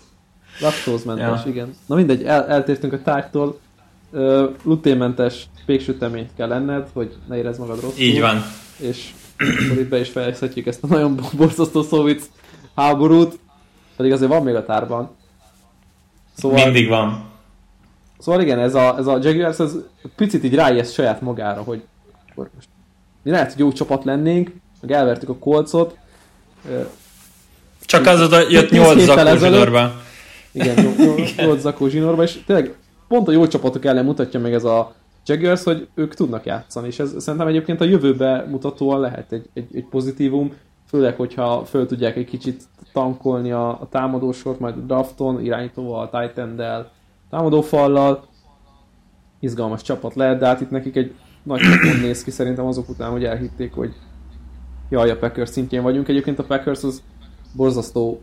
[0.61, 1.51] Laktózmentes, ja.
[1.51, 1.74] igen.
[1.87, 3.59] Na mindegy, el, eltértünk a tárgytól.
[4.62, 8.03] Gluténmentes péksüteményt kell enned, hogy ne érezd magad rosszul.
[8.05, 8.43] Így van.
[8.76, 12.30] És akkor itt be is fejezhetjük ezt a nagyon borzasztó szóvic
[12.74, 13.39] háborút.
[13.97, 15.11] Pedig azért van még a tárban.
[16.37, 17.24] Szóval, Mindig van.
[18.18, 19.72] Szóval igen, ez a, ez a Jaguars ez
[20.16, 21.82] picit így ráijeszt saját magára, hogy
[22.30, 22.68] akkor most
[23.22, 25.97] mi lehet, hogy jó csapat lennénk, meg elvertük a kolcot.
[27.80, 29.93] Csak az a jött 8 zakó zsinórba.
[30.53, 30.95] Igen,
[31.37, 32.74] 8 zakó zsinórba, és tényleg
[33.09, 34.95] pont a jó csapatok ellen mutatja meg ez a
[35.26, 39.68] Jaguars, hogy ők tudnak játszani, és ez szerintem egyébként a jövőbe mutatóan lehet egy, egy,
[39.74, 40.53] egy pozitívum,
[40.89, 42.62] főleg, hogyha föl tudják egy kicsit
[42.93, 46.91] tankolni a, a támadósort, majd a drafton, irányítóval, a Titan-del,
[47.30, 48.24] támadófallal.
[49.41, 53.11] Izgalmas csapat lehet, de hát itt nekik egy nagy csapat néz ki szerintem azok után,
[53.11, 53.95] hogy elhitték, hogy
[54.89, 56.09] jaj, a Packers szintjén vagyunk.
[56.09, 57.03] Egyébként a Packers az
[57.53, 58.22] borzasztó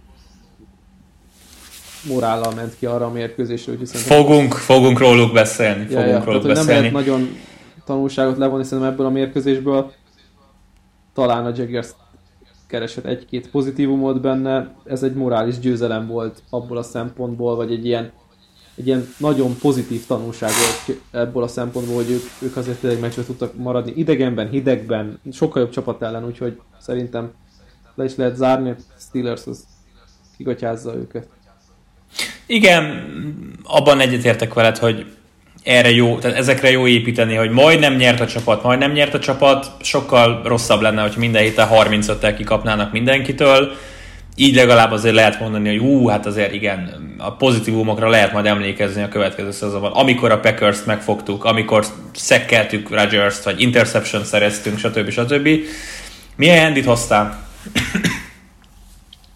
[2.07, 6.41] morállal ment ki arra a mérkőzésre, hogy Fogunk, fogunk róluk beszélni, ja, fogunk ja, róluk
[6.41, 6.81] tehát, beszélni.
[6.81, 7.29] Nem lehet nagyon
[7.85, 9.91] tanulságot levonni szerintem ebből a mérkőzésből.
[11.13, 11.89] Talán a Jaguars
[12.67, 18.11] keresett egy-két pozitívumot benne, ez egy morális győzelem volt abból a szempontból, vagy egy ilyen,
[18.75, 23.23] egy ilyen nagyon pozitív tanulság volt ebből a szempontból, hogy ők, ők azért tényleg meccsbe
[23.23, 23.93] tudtak maradni.
[23.95, 27.31] Idegenben, hidegben, sokkal jobb csapat ellen, úgyhogy szerintem
[27.95, 29.65] le is lehet zárni, Steelers az
[30.37, 31.27] kigatyázza őket.
[32.45, 32.83] Igen,
[33.63, 35.05] abban egyetértek veled, hogy
[35.63, 39.13] erre jó, tehát ezekre jó építeni, hogy majd nem nyert a csapat, majd nem nyert
[39.13, 43.71] a csapat, sokkal rosszabb lenne, hogy minden héten 35-tel kikapnának mindenkitől,
[44.35, 49.01] így legalább azért lehet mondani, hogy hú, hát azért igen, a pozitívumokra lehet majd emlékezni
[49.01, 49.91] a következő szezonban.
[49.91, 55.09] Amikor a Packers-t megfogtuk, amikor szekkeltük Rodgers-t, vagy interception szereztünk, stb.
[55.09, 55.49] stb.
[56.35, 57.47] Milyen handit hoztál?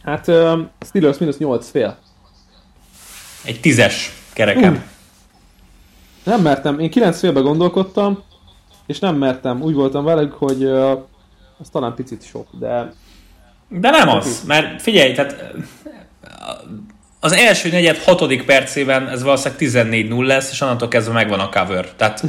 [0.04, 1.98] Hát uh, Steelers mínusz 8 fél.
[3.44, 4.74] Egy tízes kerekem.
[4.74, 4.82] Uh.
[6.28, 8.24] Nem mertem, én 9 félbe gondolkodtam,
[8.88, 9.62] és nem mertem.
[9.62, 10.90] Úgy voltam velük, hogy uh,
[11.58, 12.94] az talán picit sok, de...
[13.70, 15.54] De nem az, mert figyelj, tehát
[17.20, 21.90] az első negyed hatodik percében ez valószínűleg 14-0 lesz, és onnantól kezdve megvan a cover.
[21.96, 22.24] Tehát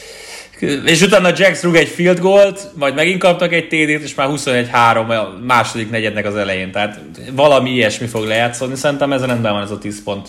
[0.84, 5.08] és utána Jax rúg egy field goalt, majd megint kaptak egy TD-t, és már 21-3
[5.08, 6.70] a második negyednek az elején.
[6.70, 7.00] Tehát
[7.32, 8.74] valami ilyesmi fog lejátszani.
[8.74, 10.28] Szerintem ez rendben van ez a 10 pont.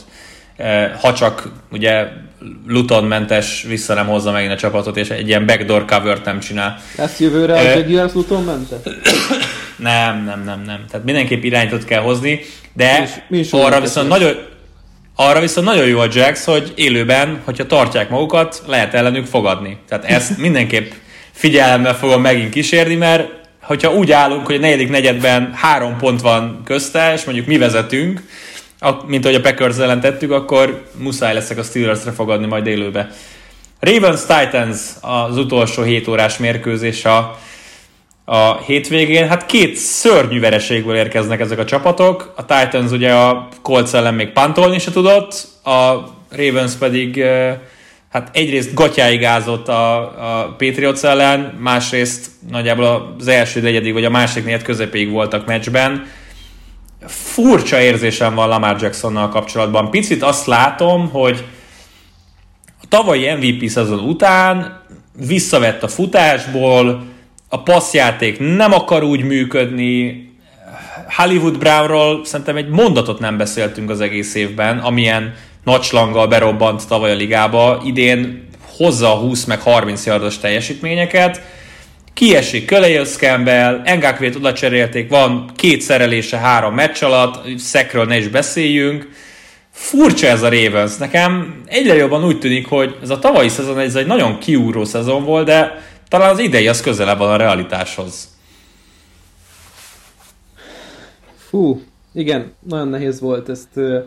[0.60, 2.08] Eh, ha csak ugye
[2.68, 6.78] Luton mentes vissza nem hozza megint a csapatot, és egy ilyen backdoor cover nem csinál.
[6.98, 8.80] Ezt jövőre a eh, Jaguars Luton mentes?
[9.78, 10.86] Nem, nem, nem, nem.
[10.92, 12.40] Tehát mindenképp irányítót kell hozni,
[12.74, 14.36] de mi is, mi is arra viszont nagyon,
[15.16, 19.78] arra viszont nagyon jó a Jax, hogy élőben, hogyha tartják magukat, lehet ellenük fogadni.
[19.88, 20.92] Tehát ezt mindenképp
[21.32, 23.30] figyelemmel fogom megint kísérni, mert
[23.62, 28.22] hogyha úgy állunk, hogy a negyedik negyedben három pont van közte, és mondjuk mi vezetünk,
[29.06, 33.10] mint ahogy a Packers ellen tettük, akkor muszáj leszek a Steelers-re fogadni majd élőbe.
[33.80, 37.38] Ravens Titans az utolsó 7 órás mérkőzés a
[38.32, 39.28] a hétvégén.
[39.28, 42.34] Hát két szörnyű vereségből érkeznek ezek a csapatok.
[42.36, 45.94] A Titans ugye a Colts ellen még pantolni se tudott, a
[46.30, 47.24] Ravens pedig
[48.10, 54.10] hát egyrészt gatyáig ázott a, a Patriots ellen, másrészt nagyjából az első negyedig vagy a
[54.10, 56.08] másik negyed közepéig voltak meccsben.
[57.08, 59.90] Furcsa érzésem van Lamar Jacksonnal kapcsolatban.
[59.90, 61.46] Picit azt látom, hogy
[62.82, 64.82] a tavalyi MVP szezon után
[65.28, 67.04] visszavett a futásból,
[67.50, 70.28] a passzjáték nem akar úgy működni,
[71.16, 75.34] Hollywood Brownról szerintem egy mondatot nem beszéltünk az egész évben, amilyen
[75.64, 78.48] nagyslanggal berobbant tavaly a ligába, idén
[78.78, 81.42] hozza a 20 meg 30 yardos teljesítményeket,
[82.20, 88.28] kiesik Kölejösz Campbell, Engakvét oda cserélték, van két szerelése három meccs alatt, szekről ne is
[88.28, 89.10] beszéljünk,
[89.72, 90.98] furcsa ez a Ravens.
[90.98, 95.24] Nekem egyre jobban úgy tűnik, hogy ez a tavalyi szezon ez egy nagyon kiúró szezon
[95.24, 98.38] volt, de talán az idei az közelebb van a realitáshoz.
[101.38, 101.82] Fú,
[102.14, 104.04] igen, nagyon nehéz volt ezt uh,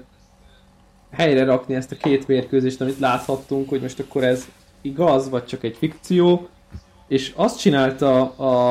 [1.13, 4.45] helyre rakni, ezt a két mérkőzést, amit láthattunk, hogy most akkor ez
[4.83, 6.49] igaz, vagy csak egy fikció.
[7.13, 8.71] És azt csinálta a,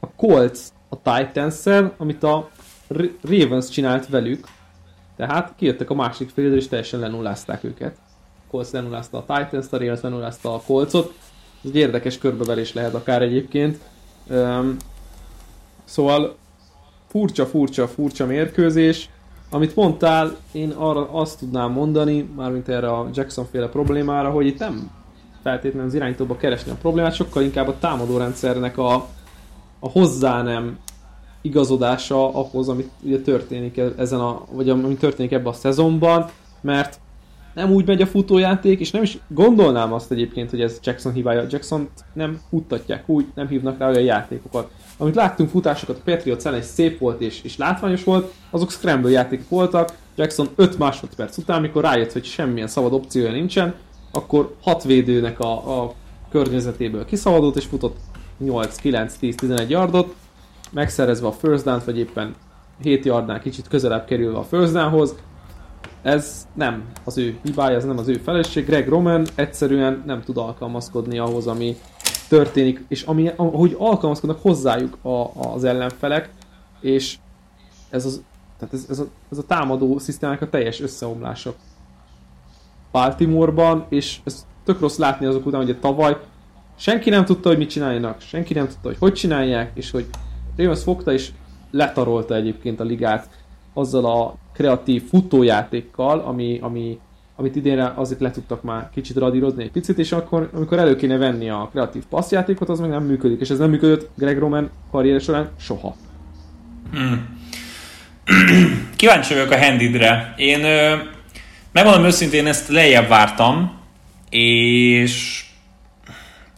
[0.00, 0.58] a Colts
[0.88, 1.66] a titans
[1.96, 2.50] amit a
[3.22, 4.46] Ravens csinált velük.
[5.16, 7.96] Tehát kijöttek a másik félre, és teljesen lenullázták őket.
[8.50, 11.14] Colts lenullázta a Titans-t, a Ravens lenullázta a Coltsot.
[11.64, 13.78] Ez egy érdekes körbevelés lehet akár egyébként.
[14.28, 14.76] Um,
[15.84, 16.36] szóval
[17.08, 19.08] furcsa, furcsa, furcsa mérkőzés.
[19.50, 24.58] Amit mondtál, én arra azt tudnám mondani, mármint erre a Jackson féle problémára, hogy itt
[24.58, 24.99] nem
[25.42, 28.94] feltétlenül az irányítóba keresni a problémát, sokkal inkább a támadórendszernek a,
[29.78, 30.78] a hozzá nem
[31.42, 36.30] igazodása ahhoz, amit ugye történik ezen a, vagy ami történik ebben a szezonban,
[36.60, 37.00] mert
[37.54, 41.46] nem úgy megy a futójáték, és nem is gondolnám azt egyébként, hogy ez Jackson hibája.
[41.48, 44.70] Jackson nem futtatják úgy, nem hívnak rá olyan játékokat.
[44.96, 49.48] Amit láttunk futásokat a Patriots ellen, szép volt és, és látványos volt, azok scramble játékok
[49.48, 49.92] voltak.
[50.16, 53.74] Jackson 5 másodperc után, amikor rájött, hogy semmilyen szabad opciója nincsen,
[54.10, 55.94] akkor hat védőnek a, a
[56.30, 57.96] környezetéből kiszabadult, és futott
[58.38, 60.14] 8, 9, 10, 11 yardot,
[60.70, 62.34] megszerezve a first down vagy éppen
[62.82, 65.14] 7 yardnál kicsit közelebb kerülve a first downhoz,
[66.02, 68.66] ez nem az ő hibája, ez nem az ő felelősség.
[68.66, 71.76] Greg Roman egyszerűen nem tud alkalmazkodni ahhoz, ami
[72.28, 76.30] történik, és ami, ahogy alkalmazkodnak hozzájuk a, az ellenfelek,
[76.80, 77.18] és
[77.90, 78.22] ez, az,
[78.58, 81.54] tehát ez, ez, a, ez a támadó szisztémának a teljes összeomlása
[82.92, 86.16] Baltimoreban, és ez tök rossz látni azok után, hogy a tavaly
[86.76, 90.06] senki nem tudta, hogy mit csináljanak, senki nem tudta, hogy hogy csinálják, és hogy
[90.56, 91.30] Ravens fogta és
[91.70, 93.28] letarolta egyébként a ligát
[93.74, 96.98] azzal a kreatív futójátékkal, ami, ami,
[97.36, 101.16] amit idénre azért le tudtak már kicsit radírozni egy picit, és akkor, amikor elő kéne
[101.16, 105.20] venni a kreatív passzjátékot, az meg nem működik, és ez nem működött Greg Roman karrier
[105.20, 105.96] során soha.
[106.92, 107.38] Hmm.
[108.96, 110.34] Kíváncsi vagyok a handidre.
[110.36, 110.96] Én ö,
[111.72, 113.80] megmondom őszintén, ezt lejjebb vártam,
[114.30, 115.44] és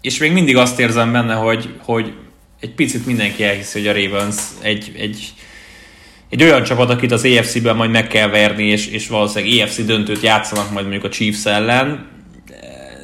[0.00, 2.14] és még mindig azt érzem benne, hogy, hogy
[2.60, 5.34] egy picit mindenki elhiszi, hogy a Ravens egy, egy
[6.32, 10.20] egy olyan csapat, akit az EFC-ben majd meg kell verni, és, és valószínűleg EFC döntőt
[10.20, 12.08] játszanak majd mondjuk a Chiefs ellen.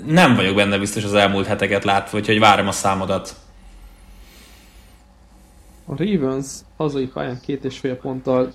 [0.06, 3.36] Nem vagyok benne biztos az elmúlt heteket látva, úgyhogy várom a számodat.
[5.86, 6.46] A Ravens
[6.76, 8.52] hazai pályán két és fél ponttal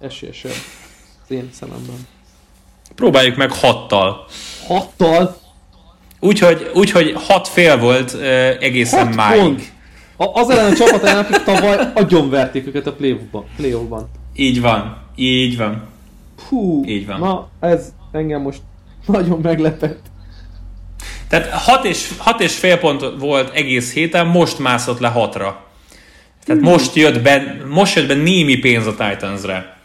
[0.00, 0.54] esélyesebb
[1.22, 2.15] az én szememben.
[2.94, 4.26] Próbáljuk meg hattal.
[4.66, 5.36] Hattal?
[6.20, 8.22] Úgyhogy, úgyhogy hat fél volt uh,
[8.60, 9.40] egészen Hat máig.
[9.40, 9.62] pont!
[10.16, 12.92] A- Az ellen a csapat ellen, akik tavaly agyonverték őket a
[13.56, 14.08] playoffban.
[14.36, 15.82] Így van, így van.
[16.48, 17.18] Hú, Így van.
[17.20, 18.58] na ez engem most
[19.06, 20.00] nagyon meglepett.
[21.28, 25.52] Tehát 6 és, hat és fél pont volt egész héten, most mászott le 6-ra.
[26.44, 29.76] Tehát most jött be, most jött be némi pénz a Titansre.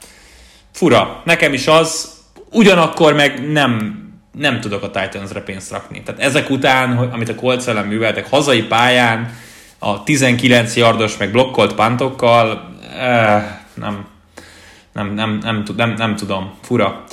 [0.72, 1.22] Fura.
[1.26, 2.10] Nekem is az,
[2.52, 4.00] ugyanakkor meg nem,
[4.38, 6.02] nem tudok a Titansre pénzt rakni.
[6.04, 9.34] Tehát ezek után, hogy- amit a Colts ellen műveltek hazai pályán,
[9.80, 13.44] a 19 yardos meg blokkolt pantokkal, eh,
[13.74, 14.06] nem,
[14.94, 17.04] nem, nem, nem, nem, nem tudom, fura.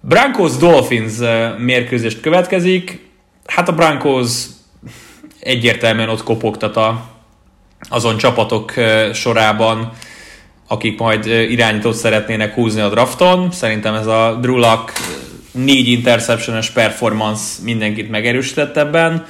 [0.00, 3.08] Broncos Dolphins eh, mérkőzést következik.
[3.46, 4.44] Hát a Broncos
[5.40, 6.80] egyértelműen ott kopogtat
[7.88, 9.92] azon csapatok eh, sorában,
[10.68, 13.50] akik majd irányítót szeretnének húzni a drafton.
[13.50, 14.92] Szerintem ez a Drew Luck
[15.52, 19.26] négy interceptiones performance mindenkit megerősített ebben.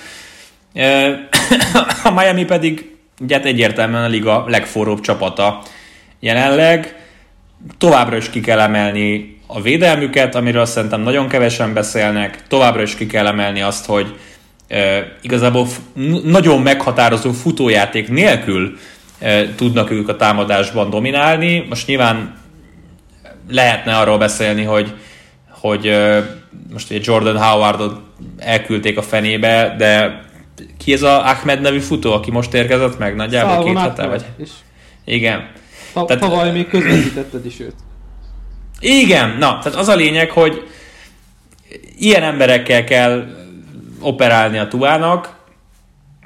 [2.05, 5.62] A Miami pedig ugye hát egyértelműen a liga legforróbb csapata
[6.20, 6.97] jelenleg.
[7.78, 12.47] Továbbra is ki kell emelni a védelmüket, amiről szerintem nagyon kevesen beszélnek.
[12.49, 14.14] Továbbra is ki kell emelni azt, hogy
[15.20, 15.66] igazából
[16.24, 18.78] nagyon meghatározó futójáték nélkül
[19.57, 21.67] tudnak ők a támadásban dominálni.
[21.69, 22.37] Most nyilván
[23.51, 24.95] lehetne arról beszélni, hogy,
[25.49, 26.27] hogy e,
[26.73, 28.01] most ugye Jordan Howardot
[28.39, 30.23] elküldték a fenébe, de
[30.79, 33.17] ki ez a Ahmed nevű futó, aki most érkezett meg?
[33.17, 34.25] Nagyjából két Szalvon hete vagy?
[34.37, 34.51] És
[35.05, 35.51] Igen.
[35.93, 37.75] ta- Tehát- tavaly még közvetítetted is őt.
[38.81, 40.69] Igen, na, tehát az a lényeg, hogy
[41.99, 43.27] ilyen emberekkel kell
[44.01, 45.34] operálni a Tuának,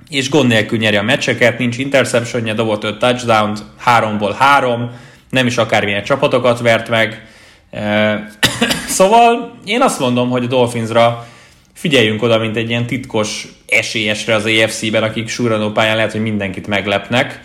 [0.08, 4.90] és gond nélkül nyeri a meccseket, nincs interceptionje, dobott 5 touchdown-t, 3-ból 3,
[5.30, 7.26] nem is akármilyen csapatokat vert meg.
[8.88, 11.26] Szóval én azt mondom, hogy a Dolphinsra
[11.74, 16.66] figyeljünk oda, mint egy ilyen titkos esélyesre az AFC-ben, akik súranó pályán lehet, hogy mindenkit
[16.66, 17.40] meglepnek.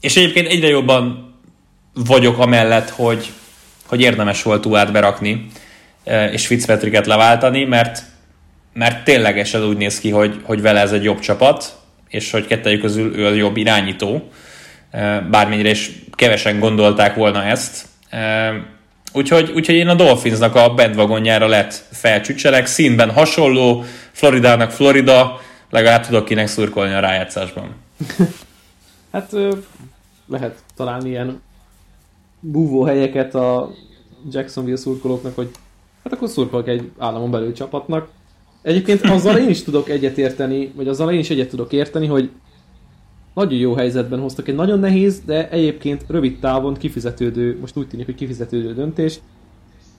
[0.00, 1.34] És egyébként egyre jobban
[1.94, 3.28] vagyok amellett, hogy,
[3.86, 5.46] hogy érdemes volt Tuát berakni,
[6.32, 8.02] és Fitzpatricket leváltani, mert,
[8.78, 12.80] mert ténylegesen úgy néz ki, hogy, hogy vele ez egy jobb csapat, és hogy kettejük
[12.80, 14.28] közül ő a jobb irányító,
[15.30, 17.86] bármennyire is kevesen gondolták volna ezt.
[19.12, 26.24] Úgyhogy, úgyhogy én a Dolphinsnak a bandwagonjára lett felcsücselek, színben hasonló, Floridának Florida, legalább tudok
[26.24, 27.74] kinek szurkolni a rájátszásban.
[29.12, 29.32] Hát
[30.26, 31.42] lehet találni ilyen
[32.40, 33.70] búvó helyeket a
[34.30, 35.50] Jacksonville szurkolóknak, hogy
[36.04, 38.08] hát akkor szurkolok egy államon belül csapatnak.
[38.62, 42.30] Egyébként azzal én is tudok egyet érteni, vagy azzal én is egyet tudok érteni, hogy
[43.34, 48.06] nagyon jó helyzetben hoztak egy nagyon nehéz, de egyébként rövid távon kifizetődő, most úgy tűnik,
[48.06, 49.20] hogy kifizetődő döntés.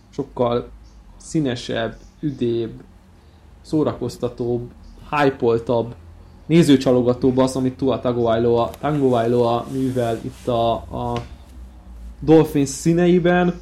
[0.09, 0.69] Sokkal
[1.17, 2.71] színesebb, üdébb,
[3.61, 4.71] szórakoztatóbb,
[5.09, 5.59] hype
[6.45, 11.21] nézőcsalogatóbb az, amit Tua Tagovailoa, Tagovailoa művel itt a, a
[12.19, 13.61] Dolphins színeiben,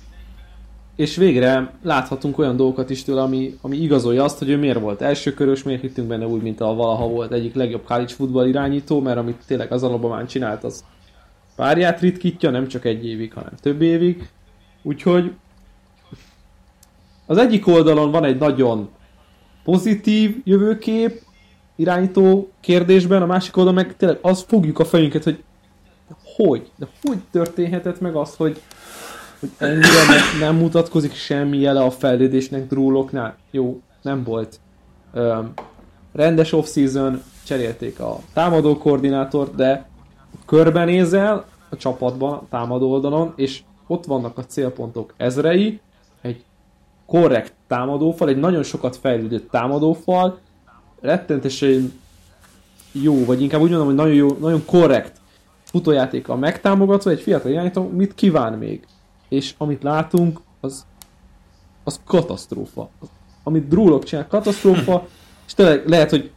[0.97, 5.01] és végre láthatunk olyan dolgokat is tőle, ami, ami igazolja azt, hogy ő miért volt
[5.01, 9.17] elsőkörös, miért hittünk benne úgy, mint a valaha volt egyik legjobb college futball irányító, mert
[9.17, 10.83] amit tényleg az alapban csinált, az
[11.55, 14.29] párját ritkítja, nem csak egy évig, hanem több évig.
[14.83, 15.31] Úgyhogy
[17.25, 18.89] az egyik oldalon van egy nagyon
[19.63, 21.21] pozitív jövőkép,
[21.75, 25.43] irányító kérdésben, a másik oldalon meg tényleg az fogjuk a fejünket, hogy
[26.35, 26.71] hogy?
[26.75, 28.61] De hogy történhetett meg az, hogy,
[29.39, 33.37] hogy ennyire ne, nem mutatkozik semmi jele a fejlődésnek drúloknál?
[33.51, 34.59] Jó, nem volt.
[35.13, 35.53] Öm,
[36.13, 39.89] rendes off-season, cserélték a támadó koordinátort, de
[40.45, 45.79] körbenézel a csapatban, a támadó oldalon, és ott vannak a célpontok ezrei,
[46.21, 46.43] egy
[47.05, 50.39] korrekt támadófal, egy nagyon sokat fejlődött támadófal,
[51.01, 51.93] rettentesen
[52.91, 55.19] jó, vagy inkább úgy mondom, hogy nagyon jó, nagyon korrekt
[55.63, 58.87] futójátéka megtámogatva, egy fiatal irányító mit kíván még?
[59.29, 60.85] És amit látunk, az,
[61.83, 62.89] az katasztrófa.
[63.43, 65.07] Amit Drúlok csinál, katasztrófa,
[65.47, 66.31] és tényleg lehet, hogy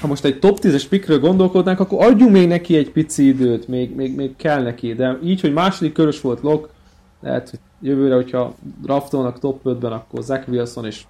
[0.00, 3.94] ha most egy top 10-es pikről gondolkodnánk, akkor adjunk még neki egy pici időt, még,
[3.94, 6.70] még, még kell neki, de így, hogy második körös volt Lok,
[7.20, 11.02] lehet, hogy jövőre, hogyha draftolnak top 5-ben, akkor Zach Wilson, és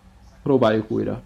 [0.43, 1.23] próbáljuk újra.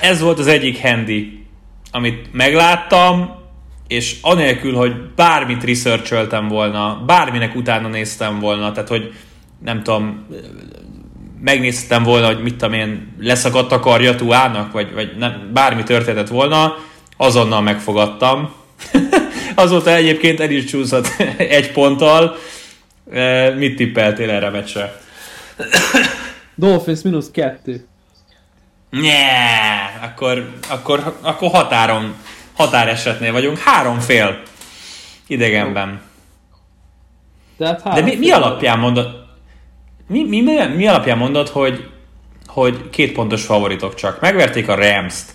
[0.00, 1.46] Ez volt az egyik handy,
[1.90, 3.42] amit megláttam,
[3.88, 9.12] és anélkül, hogy bármit researcholtam volna, bárminek utána néztem volna, tehát hogy
[9.64, 10.26] nem tudom,
[11.40, 16.28] megnéztem volna, hogy mit tudom én, leszakadt a karja Tuának, vagy, vagy nem, bármi történetett
[16.28, 16.76] volna,
[17.16, 18.52] azonnal megfogadtam.
[19.54, 21.06] Azóta egyébként el is csúszott
[21.38, 22.36] egy ponttal.
[23.56, 25.00] Mit tippeltél erre a meccsre?
[26.54, 27.86] Dolphins mínusz kettő.
[28.90, 29.14] Nye,
[30.02, 32.14] akkor, akkor, akkor határon,
[32.54, 33.58] határesetnél vagyunk.
[33.58, 34.42] Három fél
[35.26, 36.00] idegenben.
[37.58, 38.34] Tehát De három mi, mi fél.
[38.34, 39.24] alapján mondod,
[40.06, 41.88] mi, mi, mi, mi alapján mondod, hogy,
[42.46, 44.20] hogy két pontos favoritok csak?
[44.20, 45.34] Megverték a Rams-t,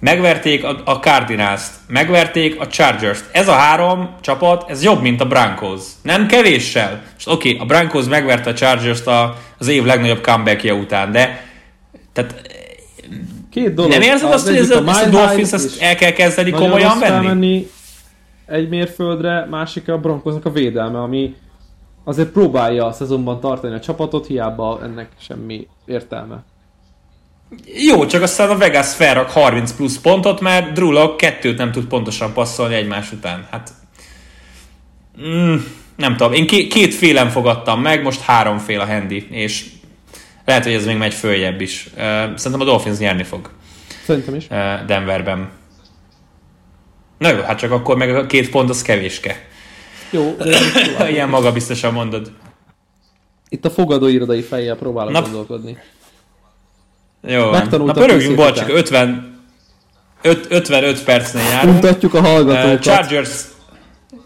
[0.00, 3.24] megverték a, a Cardinals-t, megverték a Chargers-t.
[3.32, 5.82] Ez a három csapat, ez jobb, mint a Broncos.
[6.02, 7.02] Nem kevéssel.
[7.18, 11.46] És oké, okay, a Broncos megverte a Chargers-t a, az év legnagyobb comebackje után, de
[12.12, 12.56] tehát
[13.50, 13.90] Két dolog.
[13.90, 17.12] nem érzed Az azt, hogy ez a a, Dolphins ezt el kell kezdeni komolyan venni?
[17.12, 17.66] felmenni
[18.46, 21.34] egy mérföldre, másik a Broncosnak a védelme, ami
[22.04, 26.44] azért próbálja a szezonban tartani a csapatot, hiába ennek semmi értelme.
[27.86, 31.84] Jó, csak aztán a Vegas felrak 30 plusz pontot, mert Drew Lock kettőt nem tud
[31.84, 33.46] pontosan passzolni egymás után.
[33.50, 33.70] Hát...
[35.26, 35.56] Mm,
[35.96, 39.66] nem tudom, én ké- két félen fogadtam meg, most három fél a handy, és
[40.48, 41.90] lehet, hogy ez még megy följebb is.
[42.34, 43.50] Szerintem a Dolphins nyerni fog
[44.04, 44.46] Szerintem is.
[44.86, 45.50] Denverben.
[47.18, 49.46] Na jó, hát csak akkor meg a két pont az kevéske.
[50.10, 52.32] Jó, de Ilyen maga biztosan mondod.
[53.48, 55.78] itt a fogadóirodai fejjel próbálok Na- gondolkodni.
[57.26, 59.40] Jó, na pörögjünk, bocs, csak 50,
[60.22, 61.74] öt- 55 percnél járunk.
[61.74, 62.82] Mutatjuk a Uh, hallgatókat.
[62.82, 63.40] Chargers,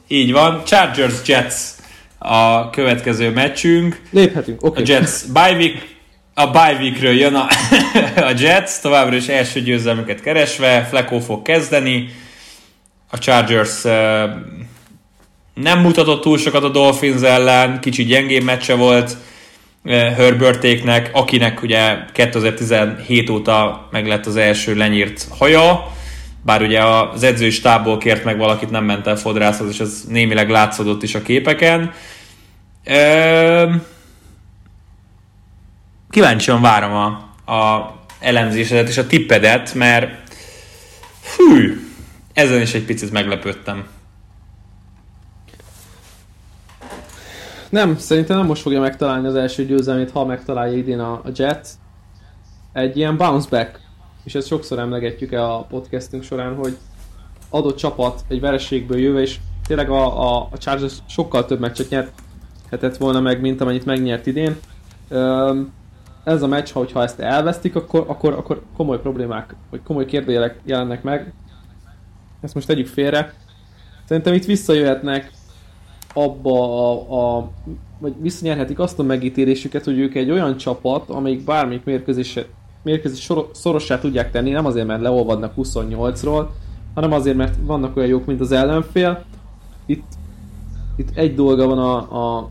[0.08, 1.54] így van, Chargers Jets
[2.18, 4.00] a következő meccsünk.
[4.10, 4.80] Léphetünk, A oké.
[4.80, 4.94] Okay.
[4.94, 5.91] Jets bye week,
[6.34, 7.46] a bye jön a,
[8.30, 12.08] a Jets, továbbra is első győzelmüket keresve, Flacco fog kezdeni,
[13.10, 13.82] a Chargers
[15.54, 19.16] nem mutatott túl sokat a Dolphins ellen, kicsit gyengébb meccse volt
[19.84, 25.92] Herbertéknek, akinek ugye 2017 óta meg lett az első lenyírt haja,
[26.44, 30.50] bár ugye az edzői stábból kért meg valakit, nem ment el fodrászhoz, és ez némileg
[30.50, 31.92] látszódott is a képeken.
[32.84, 33.70] Ö,
[36.12, 37.06] kíváncsian várom a,
[37.52, 40.34] a elemzésedet és a tippedet, mert
[41.36, 41.80] hű,
[42.32, 43.86] ezen is egy picit meglepődtem.
[47.68, 51.68] Nem, szerintem nem most fogja megtalálni az első győzelmét, ha megtalálja idén a, a Jets.
[52.72, 53.80] Egy ilyen bounce back,
[54.24, 56.76] és ezt sokszor emlegetjük el a podcastünk során, hogy
[57.50, 62.96] adott csapat egy vereségből jöve, és tényleg a, a, a Chargers sokkal több meccset nyerhetett
[62.96, 64.56] volna meg, mint amennyit megnyert idén.
[65.08, 65.72] Öm,
[66.24, 70.60] ez a meccs, ha hogyha ezt elvesztik, akkor, akkor, akkor komoly problémák, vagy komoly kérdőjelek
[70.64, 71.32] jelennek meg.
[72.40, 73.34] Ezt most tegyük félre.
[74.04, 75.30] Szerintem itt visszajöhetnek
[76.14, 77.50] abba a, a
[77.98, 82.38] vagy visszanyerhetik azt a megítélésüket, hogy ők egy olyan csapat, amelyik bármelyik mérkőzés,
[82.82, 86.46] mérkőzés sor, szorossá tudják tenni, nem azért, mert leolvadnak 28-ról,
[86.94, 89.24] hanem azért, mert vannak olyan jók, mint az ellenfél.
[89.86, 90.04] Itt,
[90.96, 91.96] itt egy dolga van a,
[92.36, 92.50] a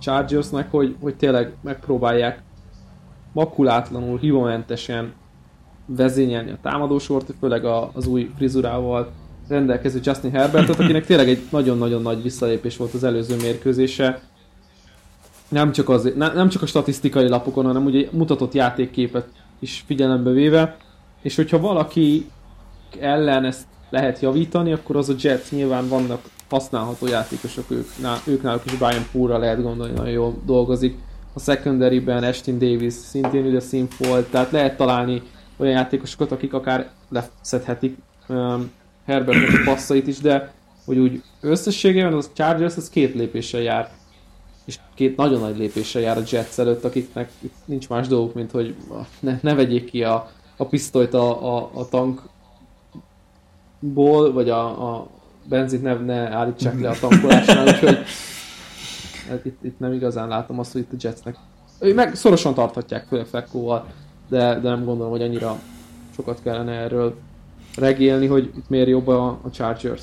[0.00, 2.42] Chargersnek, hogy, hogy tényleg megpróbálják
[3.32, 5.12] makulátlanul, hivamentesen
[5.86, 9.12] vezényelni a támadósort, főleg a, az új frizurával
[9.48, 14.20] rendelkező Justin Herbertet, akinek tényleg egy nagyon-nagyon nagy visszalépés volt az előző mérkőzése.
[15.48, 19.26] Nem csak, az, ne, nem csak a statisztikai lapokon, hanem ugye mutatott játékképet
[19.58, 20.76] is figyelembe véve.
[21.22, 22.30] És hogyha valaki
[23.00, 27.88] ellen ezt lehet javítani, akkor az a Jets nyilván vannak használható játékosok, ők,
[28.24, 30.98] ők náluk is Brian Poole-ra lehet gondolni, nagyon jól dolgozik.
[31.32, 35.22] A secondary-ben Ashton Davis szintén ugye szint volt, tehát lehet találni
[35.56, 37.96] olyan játékosokat, akik akár leszedhetik
[38.28, 38.70] um,
[39.04, 40.52] Herbertnek a passzait is, de
[40.84, 43.90] hogy úgy összességében az Chargers az két lépéssel jár.
[44.64, 47.30] És két nagyon nagy lépéssel jár a Jets előtt, akiknek
[47.64, 48.74] nincs más dolguk, mint hogy
[49.20, 52.32] ne, ne vegyék ki a, a pisztolyt a, a, a tankból,
[54.32, 55.06] vagy a, a
[55.44, 57.98] benzint ne, ne állítsák le a tankolásnál, úgyhogy
[59.44, 61.36] itt, itt nem igazán látom azt, hogy itt a Jetsnek
[61.80, 63.86] ők meg szorosan tarthatják, főleg Fleckóval,
[64.28, 65.58] de, de nem gondolom, hogy annyira
[66.14, 67.18] sokat kellene erről
[67.76, 70.02] regélni, hogy itt miért jobb a, a Chargers.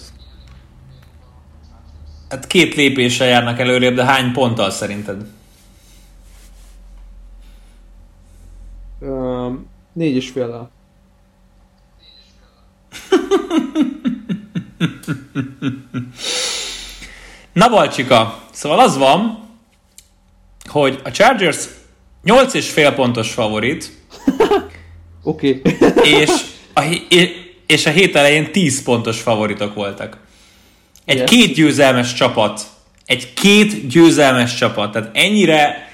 [2.30, 5.26] Hát két lépéssel járnak előrébb, de hány ponttal szerinted?
[9.00, 10.70] Um, négy és fél
[17.58, 19.50] Na Balcsika, szóval az van,
[20.70, 21.58] hogy a Chargers
[22.24, 23.92] 8 és fél pontos favorit,
[25.24, 25.62] Oké.
[26.04, 26.30] És
[26.74, 26.82] a,
[27.68, 30.18] és a hét elején 10 pontos favoritok voltak.
[31.06, 31.30] Egy Yes.
[31.30, 32.62] két győzelmes csapat.
[33.06, 34.92] Egy két győzelmes csapat.
[34.92, 35.90] Tehát ennyire...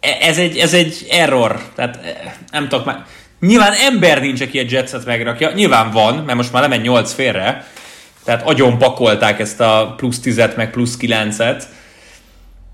[0.00, 1.62] E- Ez egy, ez egy error.
[1.74, 3.04] Tehát eh, nem tudok már...
[3.40, 5.52] Nyilván ember nincs, aki a Jetset megrakja.
[5.52, 7.66] Nyilván van, mert most már lemegy 8 félre.
[8.28, 11.62] Tehát agyon pakolták ezt a plusz 10-et, meg plusz 9-et.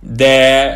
[0.00, 0.72] De...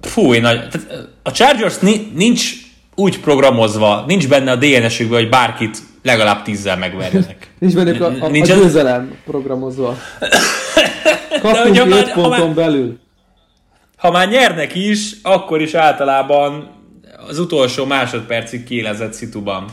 [0.00, 0.68] Fúj, nagy...
[0.68, 2.52] Tehát a Chargers ni- nincs
[2.94, 7.50] úgy programozva, nincs benne a DNS-ükben, hogy bárkit legalább tízzel megverjenek.
[7.58, 9.96] Nincs bennük a, a, a Nincs az- győzelem programozva.
[11.42, 12.98] Kaptunk hogyha már- 7 ha már- ponton belül.
[13.96, 16.70] Ha már nyernek is, akkor is általában
[17.28, 19.64] az utolsó másodpercig kiélezett szituban.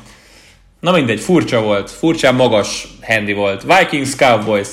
[0.80, 1.92] Na mindegy, furcsa volt.
[1.92, 3.64] Furcsán magas handy volt.
[3.64, 4.68] Vikings Cowboys.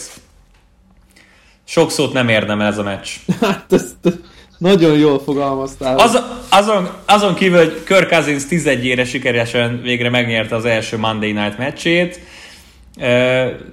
[1.64, 3.08] Sok szót nem érdemel ez a meccs.
[3.40, 4.18] Hát ezt
[4.58, 5.98] nagyon jól fogalmaztál.
[5.98, 11.58] Az, azon, azon kívül, hogy Kirk Cousins 11-ére sikeresen végre megnyerte az első Monday Night
[11.58, 12.20] meccsét,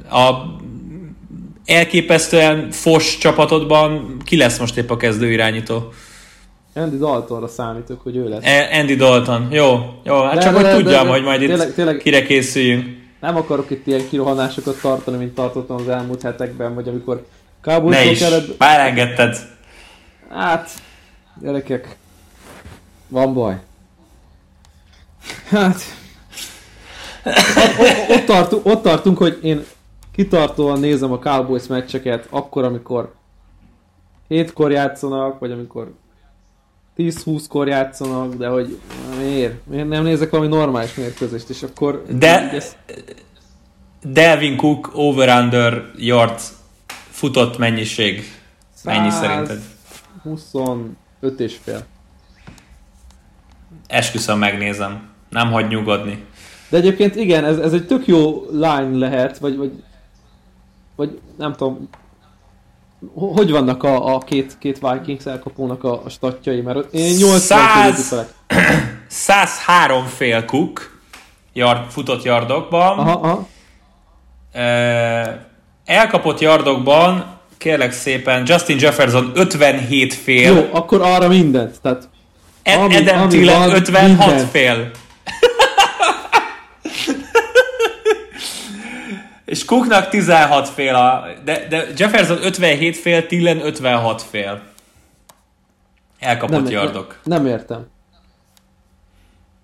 [0.09, 0.31] a
[1.65, 5.93] elképesztően fos csapatodban ki lesz most épp a kezdő irányító?
[6.75, 8.43] Andy Daltonra számítok, hogy ő lesz.
[8.45, 9.47] E- Andy Dalton.
[9.51, 11.97] Jó, jó, hát De- csak de- hogy de- tudjam, de- hogy majd itt tényleg- tényleg-
[11.97, 13.01] kire készüljünk.
[13.19, 18.11] Nem akarok itt ilyen kirohanásokat tartani, mint tartottam az elmúlt hetekben, vagy amikor Ne Cowboysról
[18.11, 18.57] is, kellett...
[18.57, 19.37] már engedted.
[20.29, 20.69] Hát,
[21.41, 21.95] gyerekek,
[23.07, 23.59] van baj.
[25.49, 25.75] Hát,
[27.23, 27.35] ott,
[27.79, 29.63] ott, ott, tartunk, ott tartunk, hogy én
[30.15, 33.13] kitartóan nézem a Cowboys meccseket, akkor, amikor
[34.27, 35.91] hétkor játszanak, vagy amikor
[36.97, 38.77] 10-20-kor játszanak, de hogy
[39.17, 39.67] miért?
[39.67, 42.03] Miért nem nézek valami normális mérkőzést, és akkor...
[42.09, 42.77] De- ezt-
[44.03, 46.39] Delvin Cook over-under yard
[47.09, 48.23] futott mennyiség.
[48.83, 49.61] Mennyi szerinted?
[50.23, 50.95] 25
[51.37, 51.85] és fél.
[53.87, 55.09] Esküszöm megnézem.
[55.29, 56.25] Nem hagy nyugodni.
[56.69, 59.83] De egyébként igen, ez, ez egy tök jó line lehet, vagy, vagy,
[60.95, 61.89] vagy nem tudom,
[63.15, 68.07] hogy vannak a, a két, két Vikings elkapónak a, a statjai, mert én 80 Száz-
[68.07, 68.21] felé
[69.07, 70.99] 103 fél Cook
[71.53, 72.97] yard, futott yardokban.
[72.97, 73.47] Aha, aha.
[75.85, 77.25] Elkapott yardokban,
[77.57, 81.81] kérlek szépen, Justin Jefferson 57 fél, Jó, akkor arra mindent.
[81.81, 82.09] Tehát
[82.63, 84.47] Ed- ami- Adam ami Thielen van, 56 minden.
[84.47, 84.91] fél.
[89.53, 94.61] És Cooknak 16 fél, a, de, de Jefferson 57 fél, Thielen 56 fél.
[96.19, 97.19] Elkapott nem, yardok.
[97.23, 97.87] nem értem.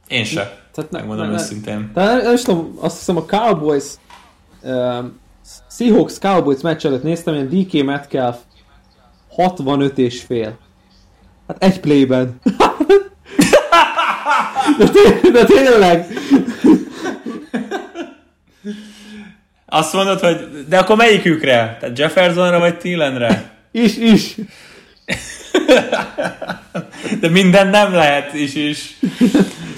[0.07, 0.57] Én se.
[0.73, 1.91] Tehát ne- Megmondom ne- őszintén.
[1.93, 3.83] Tehát nem, nem is tudom, azt hiszem a Cowboys
[4.61, 5.19] um,
[5.69, 8.37] Seahawks Cowboys meccs előtt néztem, ilyen DK Metcalf
[9.29, 10.57] 65 és fél.
[11.47, 12.39] Hát egy playben.
[15.33, 16.07] de tényleg.
[19.69, 21.77] Azt mondod, hogy de akkor melyikükre?
[21.79, 23.51] Tehát Jeffersonra vagy Thielenre?
[23.71, 24.35] Is, is.
[27.19, 28.97] De minden nem lehet is is.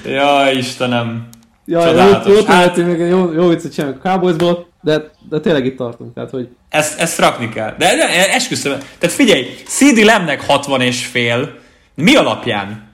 [0.05, 1.27] Ja, Istenem.
[1.65, 2.27] Ja, Csodálatos.
[2.33, 6.13] jó, jó, Hát- még jó, jó viccet csinálunk a Cowboysból, de, de tényleg itt tartunk.
[6.13, 7.75] Tehát, hogy Ezt, ezt rakni kell.
[7.77, 8.77] De, de esküszöm.
[8.97, 11.59] Tehát figyelj, CD Lemnek 60 és fél.
[11.95, 12.89] Mi alapján?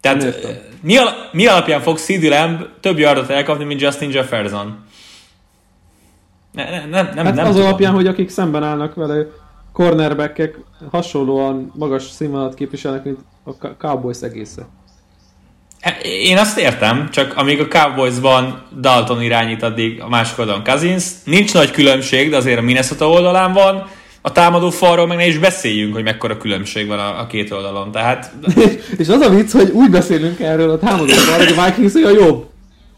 [0.00, 0.36] Tehát
[0.82, 4.84] mi, al- mi alapján fog CD Lamb több yardot elkapni, mint Justin Jefferson?
[6.54, 7.66] Ne, ne, nem, nem, hát nem az tudom.
[7.66, 9.26] alapján, hogy akik szemben állnak vele,
[9.72, 10.58] cornerbackek
[10.90, 14.66] hasonlóan magas színvonalat képviselnek, mint a Cow- Cowboys egésze.
[15.80, 21.04] Hát, Én azt értem, csak amíg a Cowboysban Dalton irányít, addig a másik oldalon Cousins.
[21.24, 23.86] Nincs nagy különbség, de azért a Minnesota oldalán van.
[24.20, 27.90] A támadó falról meg ne is beszéljünk, hogy mekkora különbség van a, a két oldalon.
[27.92, 28.32] Tehát
[28.98, 32.46] És az a vicc, hogy úgy beszélünk erről a támadókról, hogy a Vikings olyan jobb.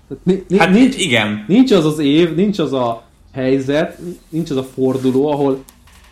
[0.09, 1.45] Tehát ni- ni- hát nincs, igen.
[1.49, 3.03] nincs az az év, nincs az a
[3.37, 5.65] helyzet, nincs az a forduló, ahol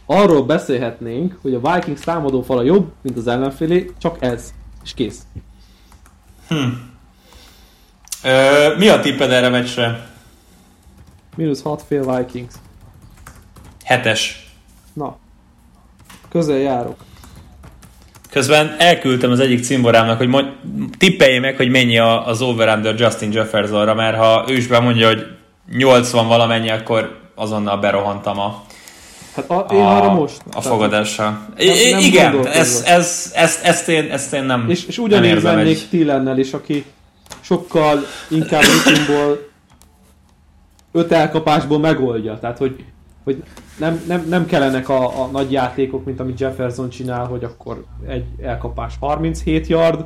[0.06, 4.54] arról beszélhetnénk, hogy a Vikings támadó fala jobb, mint az ellenfélé, csak ez.
[4.84, 5.18] És kész.
[8.24, 10.06] Ö, mi a tipped erre meccsre?
[11.36, 12.54] Mínusz 6 fél Vikings.
[13.84, 14.52] Hetes.
[14.92, 15.16] Na.
[16.28, 16.96] Közel járok.
[18.30, 20.52] Közben elküldtem az egyik cimborámnak, hogy mond,
[20.98, 25.26] tippeljé meg, hogy mennyi a- az over-under Justin Jeffersonra, mert ha ő is bemondja, hogy
[25.72, 28.62] 80 valamennyi, akkor azonnal berohantam a,
[29.34, 30.42] Hát a, én arra most.
[30.52, 31.46] a fogadással.
[31.56, 35.04] I- nem- nem igen, ez, ez, ez, ezt, én, ezt én nem És, és nem
[35.04, 35.86] ugyanígy érzem mennék egy...
[35.90, 36.84] Tillennel is, aki
[37.40, 37.98] sokkal
[38.30, 39.48] inkább rutinból
[40.92, 42.38] öt elkapásból megoldja.
[42.38, 42.84] Tehát, hogy,
[43.24, 43.42] hogy
[43.78, 48.24] nem, nem, nem kellenek a, a nagy játékok, mint amit Jefferson csinál, hogy akkor egy
[48.42, 50.04] elkapás 37 yard,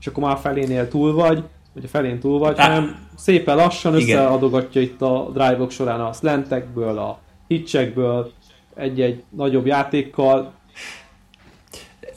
[0.00, 1.42] és akkor már felénél túl vagy,
[1.74, 4.18] hogy a felén túl vagy, Hát, hanem szépen lassan igen.
[4.18, 7.18] összeadogatja itt a drive-ok során a slantekből, a
[7.48, 8.32] hitchekből,
[8.76, 10.52] egy-egy nagyobb játékkal.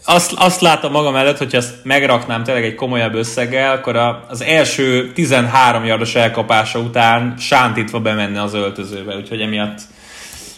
[0.05, 4.41] azt, azt látom magam előtt, hogy ezt megraknám tényleg egy komolyabb összeggel, akkor a, az
[4.41, 9.79] első 13 yardos elkapása után sántítva bemenne az öltözőbe, úgyhogy emiatt,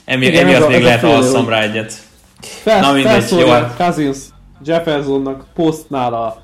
[0.06, 1.93] emi, Igen, emiatt még a lehet alszom rá egyet.
[2.41, 3.47] Fel, Na mindegy, jó.
[3.78, 4.18] Cousins
[4.66, 6.41] Jeffersonnak posztnál a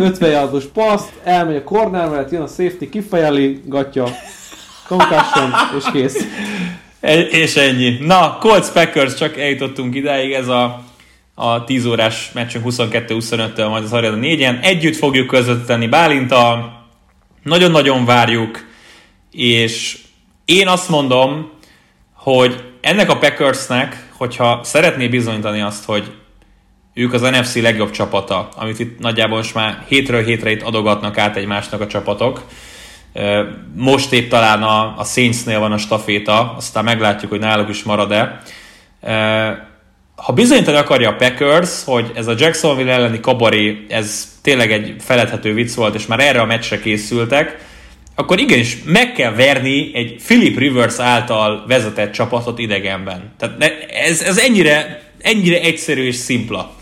[0.00, 4.08] 50 yardos paszt, elmegy a corner mellett, jön a safety, kifejeli, gatya,
[4.88, 6.26] concussion, és kész.
[7.00, 7.96] E- és ennyi.
[8.00, 10.82] Na, Colts Packers, csak eljutottunk idáig, ez a,
[11.34, 14.64] a 10 órás meccsünk 22-25-től, majd az Arena 4-en.
[14.64, 16.86] Együtt fogjuk közvetíteni Bálintal,
[17.42, 18.66] nagyon-nagyon várjuk,
[19.32, 19.98] és
[20.44, 21.50] én azt mondom,
[22.14, 26.12] hogy ennek a Packersnek, hogyha szeretné bizonyítani azt, hogy
[26.94, 31.36] ők az NFC legjobb csapata, amit itt nagyjából most már hétről hétre itt adogatnak át
[31.36, 32.44] egymásnak a csapatok.
[33.74, 38.42] Most épp talán a, a Saintsnél van a staféta, aztán meglátjuk, hogy náluk is marad-e.
[40.14, 45.54] Ha bizonyítani akarja a Packers, hogy ez a Jacksonville elleni kabaré, ez tényleg egy feledhető
[45.54, 47.68] vicc volt, és már erre a meccsre készültek,
[48.14, 53.32] akkor igenis meg kell verni egy Philip Rivers által vezetett csapatot idegenben.
[53.38, 56.78] Tehát ez, ez ennyire, ennyire egyszerű és szimpla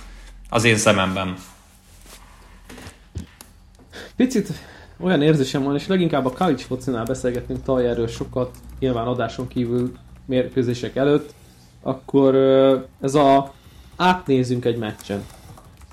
[0.49, 1.36] az én szememben.
[4.16, 4.49] Picit
[5.01, 9.92] olyan érzésem van, és leginkább a college focinál beszélgettünk tavaly erről sokat, nyilván adáson kívül
[10.26, 11.34] mérkőzések előtt,
[11.82, 12.34] akkor
[13.01, 13.53] ez a
[13.96, 15.24] átnézünk egy meccsen,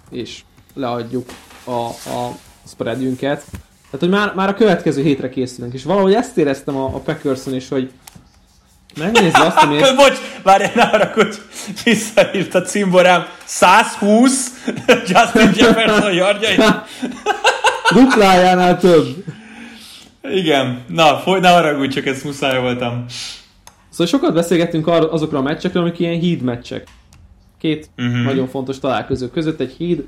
[0.10, 0.44] és
[0.74, 1.30] leadjuk
[1.64, 2.38] a, a
[2.68, 3.46] spreadünket.
[3.52, 7.54] Tehát, hogy már, már a következő hétre készülünk, és valahogy ezt éreztem a, a Packerson
[7.54, 7.92] is, hogy
[8.98, 11.36] megnézze azt a mérkőzést, Bocs, várj, ne arra, hogy
[11.84, 14.66] visszaírt a cimborám 120
[15.10, 16.56] Justin Jefferson yardjai.
[17.94, 19.24] duplájánál több.
[20.22, 23.06] Igen, na, foly, ne haragudj, csak ezt muszáj voltam.
[23.90, 26.88] Szóval sokat beszélgettünk azokról a meccsekről, amik ilyen híd meccsek.
[27.60, 28.24] Két uh-huh.
[28.24, 30.04] nagyon fontos találkozó között egy híd,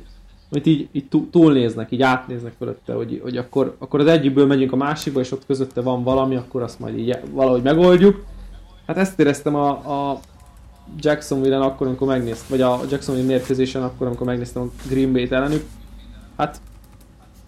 [0.52, 4.72] amit így, így tú- túlnéznek, így átnéznek fölötte, hogy, hogy akkor, akkor az egyikből megyünk
[4.72, 8.26] a másikba, és ott közötte van valami, akkor azt majd így valahogy megoldjuk.
[8.88, 10.20] Hát ezt éreztem a, a
[11.00, 15.66] Jacksonville-en akkor, amikor megnéztem, vagy a Jacksonville mérkőzésen akkor, amikor megnéztem a Green Bay-t ellenük.
[16.38, 16.62] Hát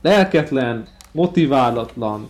[0.02, 2.30] lelketlen, motiválatlan,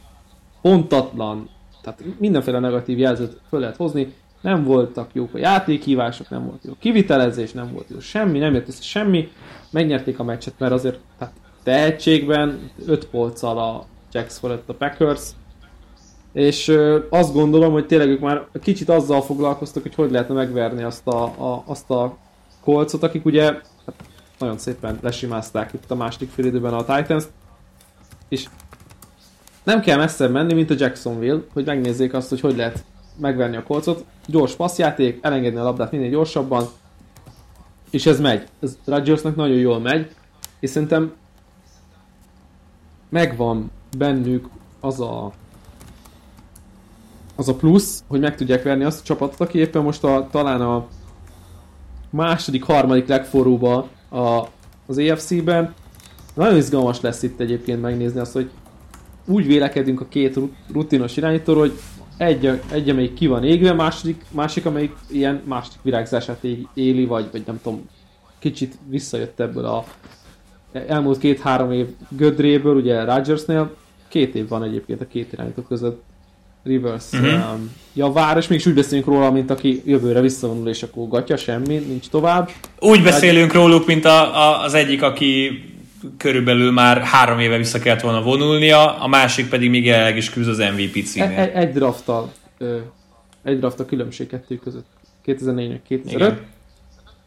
[0.62, 1.50] pontatlan,
[1.82, 6.74] tehát mindenféle negatív jelzőt föl lehet hozni, nem voltak jók a játékhívások, nem volt jó
[6.80, 9.32] kivitelezés, nem volt jó semmi, nem jött össze semmi,
[9.70, 11.34] megnyerték a meccset, mert azért tehát
[11.64, 15.30] tehetségben 5 polccal a Jacks fölött a Packers,
[16.34, 16.78] és
[17.10, 21.24] azt gondolom, hogy tényleg ők már kicsit azzal foglalkoztak, hogy hogy lehetne megverni azt a,
[21.24, 22.18] a, azt a
[22.64, 23.44] kolcot, akik ugye
[23.86, 23.96] hát
[24.40, 27.24] nagyon szépen lesimázták itt a második fél időben a Titans,
[28.30, 28.46] és
[29.64, 32.84] nem kell messzebb menni, mint a Jacksonville, hogy megnézzék azt, hogy hogy lehet
[33.18, 34.06] megverni a kolcot.
[34.28, 36.68] Gyors passzjáték, elengedni a labdát minél gyorsabban,
[37.90, 38.48] és ez megy.
[38.62, 40.16] Ez Rodgersnak nagyon jól megy,
[40.60, 41.14] és szerintem
[43.10, 44.48] megvan bennük
[44.80, 45.32] az a
[47.40, 50.62] az a plusz, hogy meg tudják verni azt a csapatot, aki éppen most a, talán
[50.62, 50.88] a
[52.10, 54.48] második, harmadik legforróba a,
[54.86, 55.74] az EFC-ben.
[56.34, 58.50] Nagyon izgalmas lesz itt egyébként megnézni azt, hogy
[59.26, 61.80] úgy vélekedünk a két ru- rutinos irányítóról, hogy
[62.18, 67.44] egy, egy amelyik ki van égve, második, másik amelyik ilyen második virágzását éli, vagy, vagy
[67.46, 67.90] nem tudom,
[68.40, 69.84] kicsit visszajött ebből a
[70.72, 73.76] elmúlt két-három év gödréből, ugye Rodgersnél,
[74.08, 76.08] két év van egyébként a két irányító között
[76.64, 77.24] Rivers Mhm.
[77.26, 77.54] uh-huh.
[77.54, 81.78] um, javára, és mégis úgy beszélünk róla, mint aki jövőre visszavonul, és akkor gatya, semmi,
[81.78, 82.50] nincs tovább.
[82.80, 85.64] Úgy beszélünk róluk, mint a, a, az egyik, aki
[86.18, 90.50] körülbelül már három éve vissza kellett volna vonulnia, a másik pedig még jelenleg is küzd
[90.50, 91.38] az MVP E- címért.
[91.38, 92.32] egy, egy drafttal,
[93.44, 94.86] egy draft a különbség kettő között.
[95.24, 96.22] 2004 meg 2005.
[96.22, 96.40] Igen.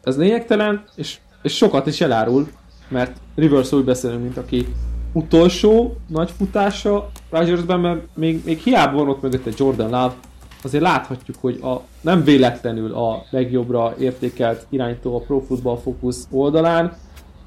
[0.03, 2.47] Ez lényegtelen, és, és sokat is elárul,
[2.87, 4.65] mert Rivers úgy beszélünk, mint aki
[5.13, 10.13] utolsó nagy futása Rodgersben, mert még, még hiába van ott mögötte Jordan Love,
[10.63, 16.97] azért láthatjuk, hogy a, nem véletlenül a legjobbra értékelt irányító a Pro Football Focus oldalán,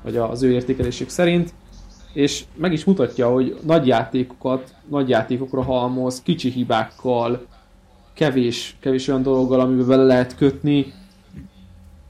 [0.02, 1.52] vagy az ő értékelésük szerint,
[2.12, 7.46] és meg is mutatja, hogy nagy játékokat, nagy játékokra halmoz, kicsi hibákkal,
[8.14, 10.92] kevés, kevés olyan dologgal, amiben bele lehet kötni,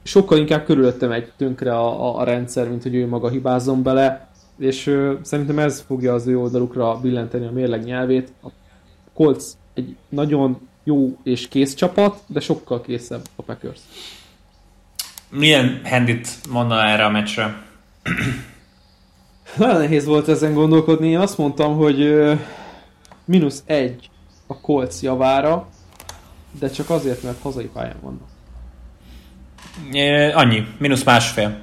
[0.03, 4.27] sokkal inkább körülöttem egy tönkre a, a, a rendszer, mint hogy ő maga hibázzon bele,
[4.57, 8.33] és ö, szerintem ez fogja az ő oldalukra billenteni a mérleg nyelvét.
[8.43, 8.47] A
[9.13, 9.43] Colts
[9.73, 13.79] egy nagyon jó és kész csapat, de sokkal készebb a Packers.
[15.29, 17.61] Milyen handit mondaná erre a meccsre?
[19.57, 21.07] Nagyon nehéz volt ezen gondolkodni.
[21.07, 22.33] Én azt mondtam, hogy ö,
[23.25, 24.09] mínusz egy
[24.47, 25.67] a Colts javára,
[26.59, 28.27] de csak azért, mert hazai pályán vannak.
[29.91, 31.59] É, annyi, mínusz másfél.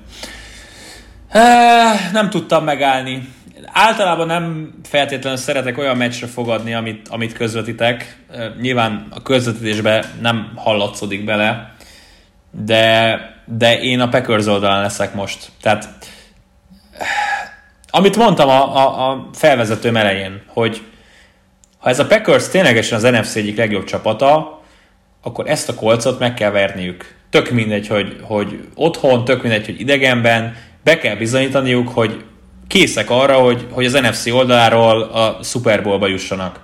[2.12, 3.28] Nem tudtam megállni.
[3.66, 8.18] Általában nem feltétlenül szeretek olyan meccsre fogadni, amit, amit közvetitek.
[8.30, 11.74] E, nyilván a közvetítésbe nem hallatszódik bele,
[12.50, 15.50] de, de én a Packers oldalán leszek most.
[15.62, 15.88] Tehát
[17.90, 20.82] amit mondtam a, a, a felvezetőm elején, hogy
[21.78, 24.60] ha ez a Packers ténylegesen az NFC egyik legjobb csapata,
[25.22, 27.14] akkor ezt a kolcot meg kell verniük.
[27.30, 32.24] Tök mindegy, hogy, hogy otthon, tök mindegy, hogy idegenben, be kell bizonyítaniuk, hogy
[32.68, 36.60] készek arra, hogy, hogy az NFC oldaláról a Super Bowlba jussanak.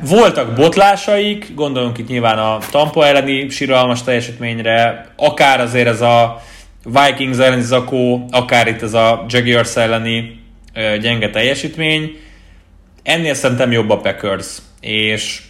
[0.00, 6.42] Voltak botlásaik, gondolunk itt nyilván a Tampa elleni síralmas teljesítményre, akár azért ez a
[6.84, 10.40] Vikings elleni zakó, akár itt ez a Jaguars elleni
[11.00, 12.16] gyenge teljesítmény.
[13.02, 14.46] Ennél szerintem jobb a Packers,
[14.80, 15.42] és,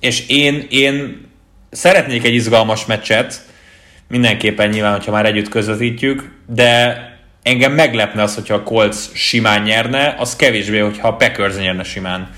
[0.00, 1.26] és én, én
[1.70, 3.52] szeretnék egy izgalmas meccset,
[4.08, 6.98] mindenképpen nyilván, hogyha már együtt közvetítjük, de
[7.42, 12.30] engem meglepne az, hogyha a Colts simán nyerne, az kevésbé, hogyha a Packers nyerne simán.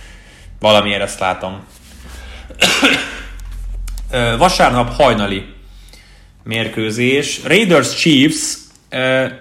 [0.60, 1.64] Valamiért ezt látom.
[4.38, 5.44] Vasárnap hajnali
[6.42, 7.40] mérkőzés.
[7.44, 8.56] Raiders Chiefs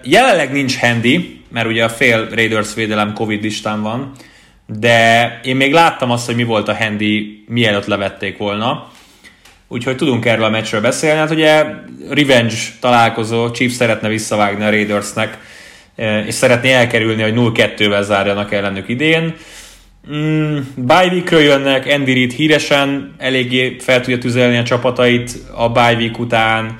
[0.03, 4.11] jelenleg nincs handy, mert ugye a fél Raiders védelem Covid listán van,
[4.67, 8.91] de én még láttam azt, hogy mi volt a handy, mielőtt levették volna.
[9.67, 11.19] Úgyhogy tudunk erről a meccsről beszélni.
[11.19, 11.65] Hát ugye
[12.09, 15.37] revenge találkozó, Chiefs szeretne visszavágni a Raidersnek,
[16.25, 19.35] és szeretné elkerülni, hogy 0-2-vel zárjanak ellenük idén.
[20.13, 26.19] Mm, bye jönnek, Andy Reid híresen eléggé fel tudja tüzelni a csapatait a bye week
[26.19, 26.77] után.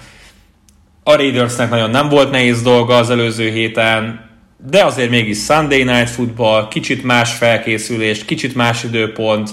[1.03, 4.29] A Raidersnek nagyon nem volt nehéz dolga az előző héten,
[4.69, 9.49] de azért mégis Sunday Night Football, kicsit más felkészülés, kicsit más időpont,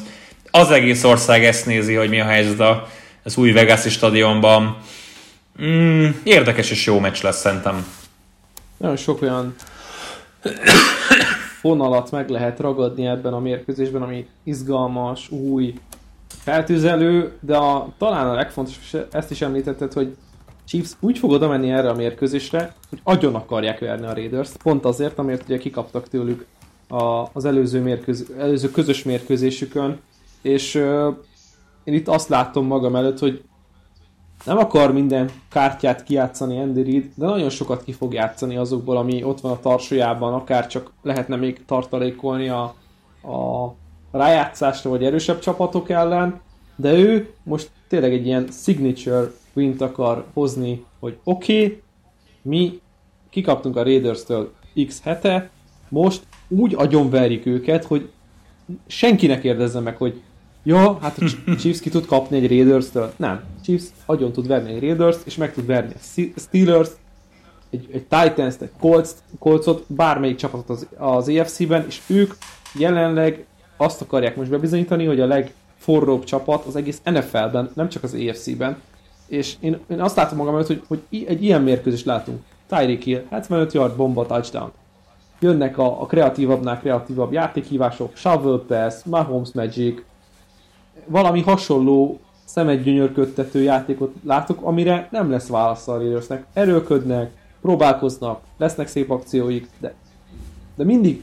[0.51, 2.61] az egész ország ezt nézi, hogy mi a helyzet
[3.23, 4.77] az új Vegas stadionban.
[5.63, 7.87] Mm, érdekes és jó meccs lesz szerintem.
[8.77, 9.55] Nagyon sok olyan
[11.61, 15.75] fonalat meg lehet ragadni ebben a mérkőzésben, ami izgalmas, új,
[16.43, 20.17] feltűzelő, de a, talán a legfontosabb, ezt is említetted, hogy
[20.65, 24.85] Chiefs úgy fog oda menni erre a mérkőzésre, hogy agyon akarják verni a raiders pont
[24.85, 26.47] azért, amiért ugye kikaptak tőlük
[26.89, 30.01] a, az előző, mérkőz, előző közös mérkőzésükön,
[30.43, 30.85] és
[31.85, 33.45] én itt azt látom magam előtt, hogy
[34.45, 39.25] nem akar minden kártyát kijátszani Andy Reid, de nagyon sokat ki fog játszani azokból, ami
[39.25, 42.63] ott van a tarsójában, akár csak lehetne még tartalékolni a,
[43.23, 43.75] a
[44.11, 46.41] rájátszásra vagy erősebb csapatok ellen,
[46.77, 51.83] de ő most tényleg egy ilyen signature wint akar hozni, hogy oké, okay,
[52.43, 52.81] mi
[53.31, 54.53] kikaptunk a Raiders-től
[54.87, 55.51] x hete,
[55.89, 58.11] most úgy agyonverjük őket, hogy
[58.87, 60.23] senkinek érdezze meg, hogy
[60.65, 63.13] Ja, hát a Chiefs ki tud kapni egy Raiders-től.
[63.17, 63.41] Nem.
[63.65, 66.89] Chiefs agyon tud verni egy Raiders, és meg tud verni a Steelers,
[67.71, 72.33] egy, egy Titans, egy Colts, Coltsot, bármelyik csapatot az, az EFC-ben, és ők
[72.75, 73.45] jelenleg
[73.77, 78.77] azt akarják most bebizonyítani, hogy a legforróbb csapat az egész NFL-ben, nem csak az EFC-ben.
[79.27, 82.43] És én, én azt látom magam előtt, hogy, hogy egy ilyen mérkőzést látunk.
[82.69, 84.73] Tyreek Hill, 75 yard bomba touchdown.
[85.41, 90.03] Jönnek a, a kreatívabbnál kreatívabb játékhívások, shovel pass, Mahomes magic,
[91.07, 96.47] valami hasonló szemedgyönyörködtető játékot látok, amire nem lesz válasz a Raidersnek.
[96.53, 99.95] Erőködnek, próbálkoznak, lesznek szép akcióik, de,
[100.75, 101.23] de mindig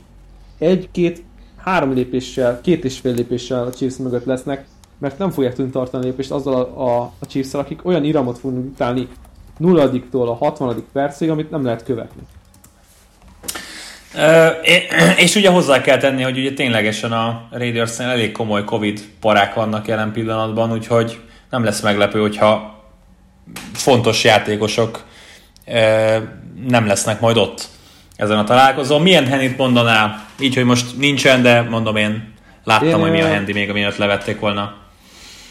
[0.57, 1.23] egy-két,
[1.57, 4.67] három lépéssel, két és fél lépéssel a Chiefs mögött lesznek,
[4.97, 8.63] mert nem fogják tudni tartani lépést azzal a, a, a chiefs akik olyan iramot fognak
[8.63, 9.07] utálni
[9.57, 10.83] nulladiktól a 60.
[10.91, 12.21] percig, amit nem lehet követni.
[15.23, 19.87] és ugye hozzá kell tenni, hogy ugye ténylegesen a raiders elég komoly Covid parák vannak
[19.87, 21.19] jelen pillanatban, úgyhogy
[21.49, 22.83] nem lesz meglepő, hogyha
[23.73, 25.05] fontos játékosok
[26.67, 27.67] nem lesznek majd ott
[28.15, 29.01] ezen a találkozón.
[29.01, 30.25] Milyen Hennit mondanál?
[30.39, 32.33] Így, hogy most nincsen, de mondom én
[32.63, 34.73] láttam, én, hogy mi a Hendi még, amiatt levették volna.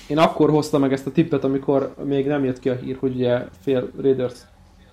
[0.07, 3.15] Én akkor hoztam meg ezt a tippet, amikor még nem jött ki a hír, hogy
[3.15, 4.35] ugye fél Raiders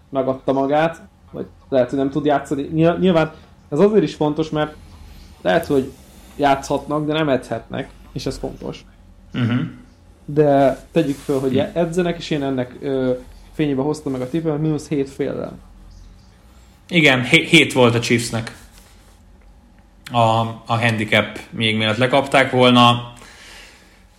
[0.10, 1.02] megadta magát,
[1.32, 2.70] vagy lehet, hogy nem tud játszani.
[3.00, 3.34] Nyilván
[3.70, 4.76] ez azért is fontos, mert
[5.42, 5.92] lehet, hogy
[6.36, 8.86] játszhatnak, de nem edzhetnek, és ez fontos.
[9.34, 9.60] Uh-huh.
[10.26, 13.12] De tegyük föl, hogy edzenek, és én ennek ö,
[13.54, 15.58] fényébe hoztam meg a tippet, mínusz 7 féllel.
[16.90, 18.56] Igen, 7 volt a Chiefsnek.
[20.12, 20.20] A,
[20.66, 23.14] a handicap még mielőtt lekapták volna.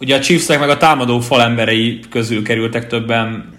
[0.01, 3.55] Ugye a Chiefsnek meg a támadó falemberei közül kerültek többen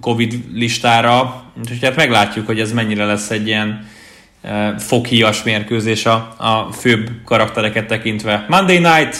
[0.00, 3.86] Covid listára, úgyhogy hát meglátjuk, hogy ez mennyire lesz egy ilyen
[4.78, 8.44] foghíjas mérkőzés a, a főbb karaktereket tekintve.
[8.48, 9.16] Monday Night,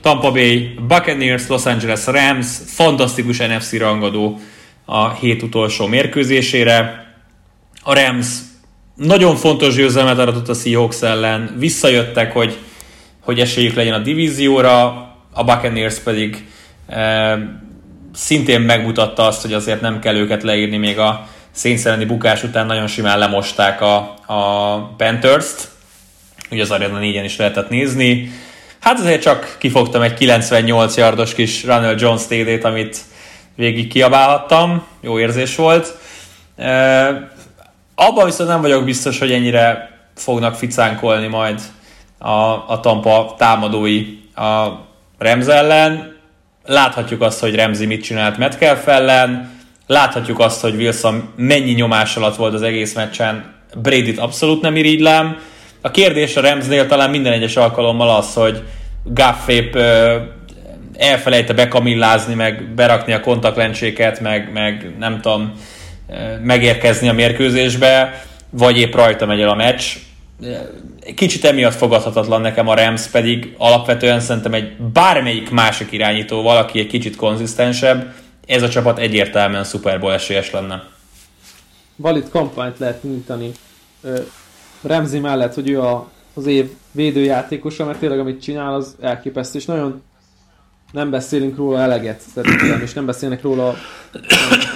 [0.00, 4.40] Tampa Bay, Buccaneers, Los Angeles Rams, fantasztikus NFC rangadó
[4.84, 7.06] a hét utolsó mérkőzésére.
[7.82, 8.26] A Rams
[8.94, 12.58] nagyon fontos győzelmet aratott a Seahawks ellen, visszajöttek, hogy,
[13.20, 14.84] hogy esélyük legyen a divízióra,
[15.32, 16.46] a Buccaneers pedig
[16.88, 17.38] e,
[18.14, 22.86] szintén megmutatta azt, hogy azért nem kell őket leírni még a szénszereni bukás után nagyon
[22.86, 23.96] simán lemosták a,
[24.26, 25.68] a Panthers-t,
[26.50, 28.30] ugye az Arena 4 is lehetett nézni.
[28.80, 32.98] Hát azért csak kifogtam egy 98 yardos kis Ronald Jones TD-t, amit
[33.54, 35.98] végig kiabálhattam, jó érzés volt.
[36.56, 37.06] E,
[37.94, 41.60] abban viszont nem vagyok biztos, hogy ennyire fognak ficánkolni majd
[42.18, 42.30] a,
[42.72, 44.68] a Tampa támadói a
[45.18, 46.16] Remz ellen.
[46.64, 49.55] Láthatjuk azt, hogy Remzi mit csinált Metcalf ellen,
[49.86, 55.38] láthatjuk azt, hogy Wilson mennyi nyomás alatt volt az egész meccsen, Brady-t abszolút nem irigylem.
[55.80, 58.62] A kérdés a Remznél talán minden egyes alkalommal az, hogy
[59.04, 59.78] Gaffép
[60.96, 65.52] elfelejte bekamillázni, meg berakni a kontaktlencséket, meg, meg nem tudom,
[66.42, 69.84] megérkezni a mérkőzésbe, vagy épp rajta megy el a meccs.
[71.14, 76.86] Kicsit emiatt fogadhatatlan nekem a Rams, pedig alapvetően szerintem egy bármelyik másik irányító, valaki egy
[76.86, 78.12] kicsit konzisztensebb,
[78.46, 80.88] ez a csapat egyértelműen Super Bowl esélyes lenne.
[81.96, 83.52] Valid kampányt lehet nyújtani
[84.82, 89.64] Remzi mellett, hogy ő a, az év védőjátékosa, mert tényleg amit csinál, az elképesztő, és
[89.64, 90.02] nagyon
[90.92, 93.76] nem beszélünk róla eleget, szerintem, és nem beszélnek róla a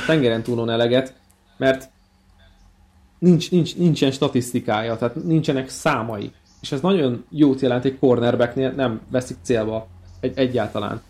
[0.06, 1.14] tengeren túlon eleget,
[1.56, 1.88] mert
[3.18, 6.32] nincs, nincs, nincsen statisztikája, tehát nincsenek számai.
[6.60, 9.86] És ez nagyon jót jelent egy cornerbacknél, nem veszik célba
[10.20, 11.02] egy, egyáltalán.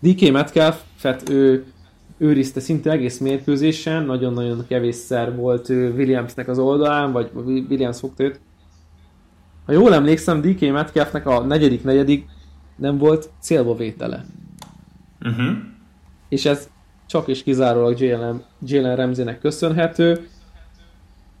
[0.00, 1.64] DK Metcalf-et ő
[2.18, 8.40] őrizte szinte egész mérkőzésen, nagyon-nagyon kevésszer volt Williamsnek az oldalán, vagy Williams fogta őt.
[9.66, 12.26] Ha jól emlékszem, DK Metcalfnek a negyedik negyedik
[12.76, 14.24] nem volt célba vétele.
[15.20, 15.56] Uh-huh.
[16.28, 16.68] És ez
[17.06, 20.28] csak és kizárólag Jalen, Jalen Ramsey-nek köszönhető.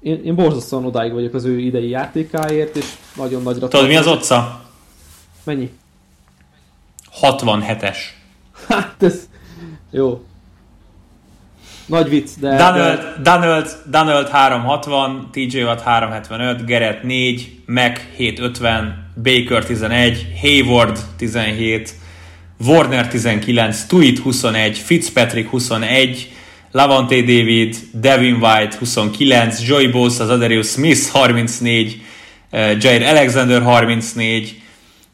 [0.00, 3.68] Én, én borzasztóan odáig vagyok az ő idei játékáért, és nagyon nagyra...
[3.68, 4.64] Tudod, mi az otca?
[5.44, 5.72] Mennyi?
[7.22, 7.96] 67-es.
[8.70, 9.28] Hát ez...
[9.90, 10.24] Jó.
[11.86, 12.56] Nagy vicc, de...
[12.56, 13.20] Donald, de...
[13.22, 21.90] Donald, Donald 360, TJ Watt 375, Gerett 4, Mac 750, Baker 11, Hayward 17,
[22.66, 26.28] Warner 19, Tuit 21, Fitzpatrick 21,
[26.72, 32.00] Lavante David, Devin White 29, Joy Bosa, Adarius Smith 34,
[32.52, 34.54] uh, Jair Alexander 34,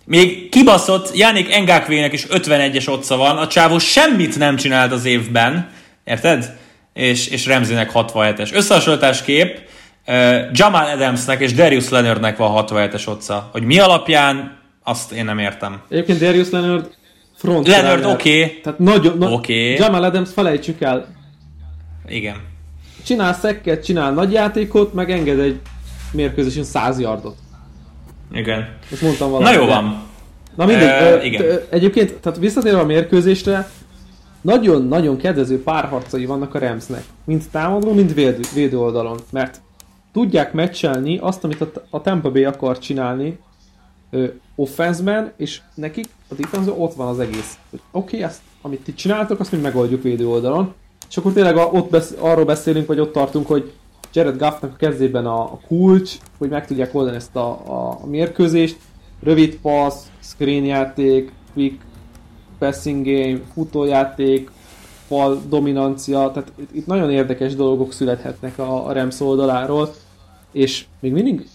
[0.07, 5.71] még kibaszott Jánik Engakvének is 51-es otca van, a csávó semmit nem csinált az évben,
[6.05, 6.57] érted?
[6.95, 8.55] És, és Remzinek 67-es.
[8.55, 9.61] Összehasonlítás kép,
[10.07, 13.49] uh, Jamal Adamsnek és Darius Leonardnek van 67-es otca.
[13.53, 15.81] Hogy mi alapján, azt én nem értem.
[15.89, 16.91] Egyébként Darius Leonard
[17.37, 18.43] front Leonard oké.
[18.43, 18.61] Okay.
[18.61, 19.75] Tehát nagyon, na, okay.
[19.75, 21.07] Jamal Adams felejtsük el.
[22.09, 22.37] Igen.
[23.05, 25.61] Csinál szekket, csinál nagy játékot, meg enged egy
[26.13, 27.37] mérkőzésen 100 yardot.
[28.33, 28.69] Igen.
[28.93, 29.55] Ezt mondtam valamit.
[29.55, 30.05] Na jó van.
[30.57, 31.61] Na mindegy, e, igen.
[31.69, 33.69] egyébként, tehát visszatérve a mérkőzésre,
[34.41, 37.05] nagyon-nagyon kedvező párharcai vannak a Ramsnek.
[37.25, 39.19] Mind támadó, mind védő, védő oldalon.
[39.31, 39.61] Mert
[40.13, 43.39] tudják meccselni azt, amit a, a Tampa Bay akar csinálni
[44.11, 47.59] ö, offenszben, és nekik a defense ott van az egész.
[47.71, 50.75] Oké, okay, ezt, amit ti csináltok, azt mi megoldjuk védő oldalon.
[51.09, 53.73] És akkor tényleg a, ott besz, arról beszélünk, vagy ott tartunk, hogy
[54.17, 58.77] Jared Goffnak a kezében a, kulcs, hogy meg tudják oldani ezt a, a, mérkőzést.
[59.23, 61.83] Rövid passz, screen játék, quick
[62.59, 64.51] passing game, futójáték,
[65.07, 69.95] fal dominancia, tehát itt, itt nagyon érdekes dolgok születhetnek a, a Rams oldaláról,
[70.53, 71.49] és még mindig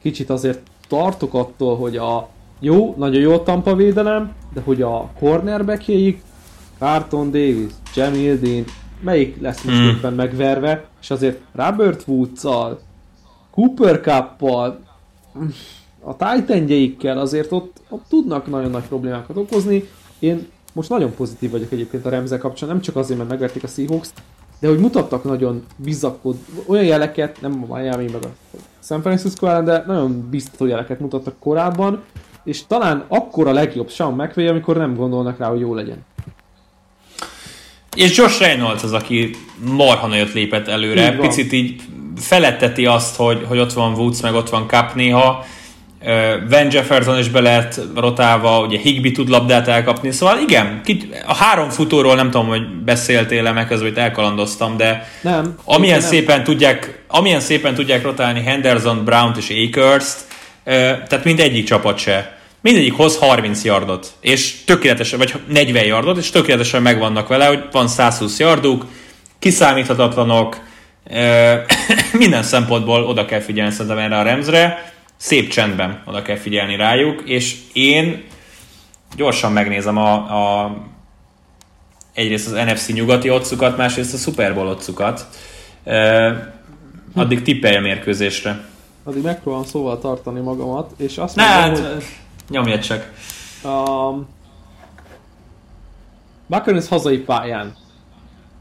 [0.00, 2.28] kicsit azért tartok attól, hogy a
[2.60, 6.22] jó, nagyon jó Tampa védelem, de hogy a cornerbackjeik,
[6.78, 8.64] Carton Davis, Jamie Dean,
[9.02, 9.88] melyik lesz most hmm.
[9.88, 12.80] éppen megverve, és azért Robert Woods-szal,
[13.50, 14.80] Cooper Cup-pal,
[16.00, 19.88] a titan azért ott, ott tudnak nagyon nagy problémákat okozni.
[20.18, 23.66] Én most nagyon pozitív vagyok egyébként a Remzel kapcsán, nem csak azért, mert megverték a
[23.66, 24.08] seahawks
[24.62, 29.64] de hogy mutattak nagyon bizakod, olyan jeleket, nem a Miami meg a San Francisco ellen,
[29.64, 32.02] de nagyon biztató jeleket mutattak korábban,
[32.44, 36.04] és talán akkor a legjobb Sean McVay, amikor nem gondolnak rá, hogy jó legyen.
[37.94, 39.30] És Josh Reynolds az, aki
[39.76, 41.12] marha nagyot lépett előre.
[41.12, 41.80] Így Picit így
[42.20, 45.44] feletteti azt, hogy, hogy ott van Woods, meg ott van Cup néha.
[46.48, 50.80] Van Jefferson is be lehet rotálva, ugye Higby tud labdát elkapni, szóval igen,
[51.26, 56.08] a három futóról nem tudom, hogy beszéltél-e meg közben, hogy elkalandoztam, de nem, amilyen, nem.
[56.08, 60.18] szépen tudják, amilyen szépen tudják rotálni Henderson, Brown és Akers-t,
[60.64, 62.41] tehát mindegyik csapat se.
[62.62, 67.88] Mindegyik hoz 30 yardot, és tökéletesen, vagy 40 yardot, és tökéletesen megvannak vele, hogy van
[67.88, 68.86] 120 yarduk,
[69.38, 70.60] kiszámíthatatlanok,
[72.12, 77.22] minden szempontból oda kell figyelni szerintem erre a Remzre, szép csendben oda kell figyelni rájuk,
[77.24, 78.24] és én
[79.16, 80.76] gyorsan megnézem a, a
[82.12, 85.26] egyrészt az NFC nyugati otcukat, másrészt a Super Bowl otcukat.
[87.14, 88.64] addig tippelj a mérkőzésre.
[89.04, 92.04] Addig megpróbálom szóval tartani magamat, és azt ne, mondom, hát, hogy...
[92.52, 93.12] nyomjad csak.
[93.64, 94.26] Um,
[96.46, 97.74] Buccaneers hazai pályán.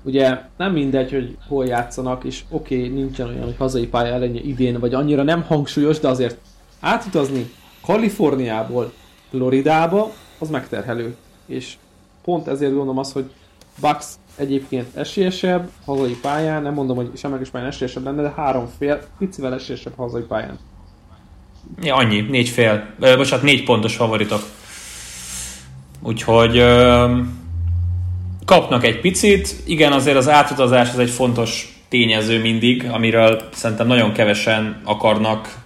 [0.04, 4.42] Ugye nem mindegy, hogy hol játszanak, és oké, okay, nincsen olyan, hogy hazai pálya ellenje
[4.42, 6.38] idén, vagy annyira nem hangsúlyos, de azért
[6.80, 7.52] átutazni
[7.82, 8.94] Kaliforniából
[9.30, 11.16] Floridába, az megterhelő.
[11.46, 11.78] És
[12.24, 13.32] pont ezért gondolom azt, hogy
[13.82, 14.06] Bucks
[14.36, 19.54] egyébként esélyesebb hazai pályán, nem mondom, hogy semleges pályán esélyesebb lenne, de három fél, picivel
[19.54, 20.60] esélyesebb hazai pályán.
[21.82, 24.44] Ja, annyi, négy fél, ö, bocsánat, négy pontos favoritok.
[26.04, 27.18] Úgyhogy ö,
[28.46, 34.14] kapnak egy picit, igen, azért az átutazás az egy fontos tényező mindig, amiről szerintem nagyon
[34.14, 35.60] kevesen akarnak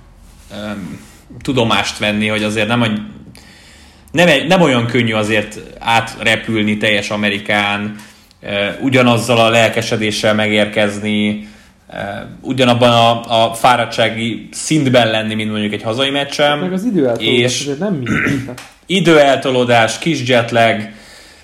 [1.42, 3.12] tudomást venni, hogy azért nem,
[4.12, 7.96] nem, nem olyan könnyű azért átrepülni teljes Amerikán,
[8.82, 11.48] ugyanazzal a lelkesedéssel megérkezni,
[12.42, 16.58] ugyanabban a, a fáradtsági szintben lenni, mint mondjuk egy hazai meccsen.
[16.58, 18.50] Meg az időeltolódás és nem mindig.
[18.86, 20.82] időeltolódás, kis jetlag,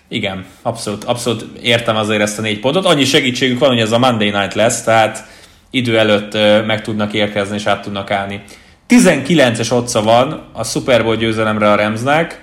[0.07, 2.85] igen, abszolút, abszolút értem azért ezt a négy pontot.
[2.85, 5.25] Annyi segítségük van, hogy ez a Monday Night lesz, tehát
[5.69, 6.33] idő előtt
[6.65, 8.41] meg tudnak érkezni és át tudnak állni.
[8.89, 12.41] 19-es otca van a Super Bowl győzelemre a Remsnek,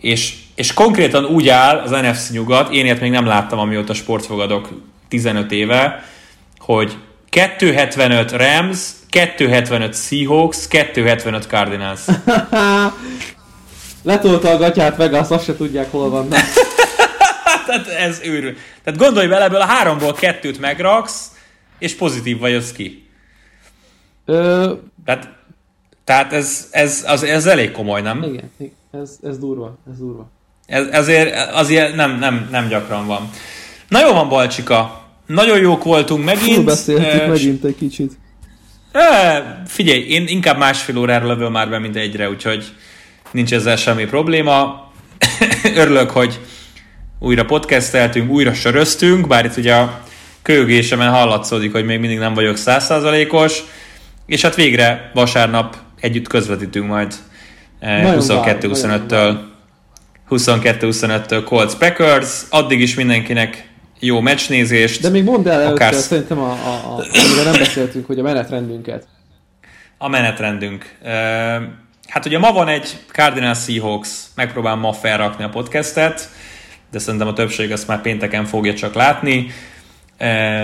[0.00, 4.68] és, és konkrétan úgy áll az NFC nyugat, én ilyet még nem láttam, amióta sportfogadok
[5.08, 6.04] 15 éve,
[6.58, 6.96] hogy
[7.28, 12.00] 275 Rams, 275 Seahawks, 275 Cardinals.
[14.02, 16.40] Letolta a gatyát Vegas, azt se tudják hol vannak.
[17.66, 18.56] Tehát ez őrül.
[18.84, 21.32] Tehát gondolj bele, ebből a háromból kettőt megraksz,
[21.78, 23.08] és pozitív vagy az ki.
[24.24, 24.72] Ö...
[25.04, 25.28] Tehát,
[26.04, 28.22] tehát ez, ez, az, ez elég komoly, nem?
[28.22, 28.50] Igen,
[28.90, 30.30] ez, ez durva, ez durva.
[30.66, 33.30] Ez, ezért azért nem, nem, nem gyakran van.
[33.88, 35.07] Na jó van, Balcsika.
[35.28, 36.54] Nagyon jók voltunk megint.
[36.54, 38.12] Hol beszéltük uh, megint egy kicsit.
[38.94, 39.02] Uh,
[39.66, 42.64] figyelj, én inkább másfél órára lövöm már be, mint egyre, úgyhogy
[43.30, 44.90] nincs ezzel semmi probléma.
[45.74, 46.40] Örülök, hogy
[47.18, 50.00] újra podcasteltünk, újra söröztünk, bár itt ugye a
[50.42, 53.62] kölyögésemen hallatszódik, hogy még mindig nem vagyok százszázalékos,
[54.26, 57.14] és hát végre vasárnap együtt közvetítünk majd
[57.82, 59.36] 22-25-től
[60.30, 63.67] 22-25-től Colts Packers, addig is mindenkinek
[64.00, 65.00] jó meccsnézést.
[65.00, 65.88] De még mondd el akár...
[65.92, 69.06] előtte, szerintem, a, a, a, amire nem beszéltünk, hogy a menetrendünket.
[69.98, 70.96] A menetrendünk.
[72.08, 76.28] Hát ugye ma van egy Cardinals Seahawks, megpróbálom ma felrakni a podcastet,
[76.90, 79.50] de szerintem a többség ezt már pénteken fogja csak látni.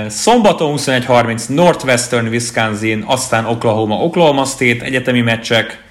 [0.06, 5.82] Szombaton 21.30 Northwestern Wisconsin, aztán Oklahoma, Oklahoma State egyetemi meccsek,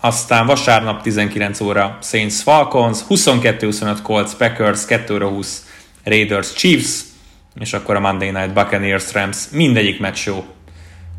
[0.00, 5.64] aztán vasárnap 19 óra Saints Falcons, 22-25 Colts Packers, 2 óra 20
[6.10, 7.00] Raiders Chiefs,
[7.60, 10.44] és akkor a Monday Night Buccaneers Rams, mindegyik meccs jó.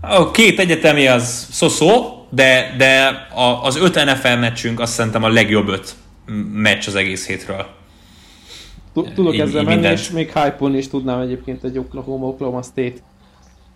[0.02, 3.06] A két egyetemi az szó-szó, de, de
[3.36, 5.96] a, az öt NFL meccsünk azt szerintem a legjobb öt
[6.54, 7.66] meccs az egész hétről.
[9.16, 12.94] Tudok ezzel menni, és még hype is tudnám egyébként egy Oklahoma, Oklahoma State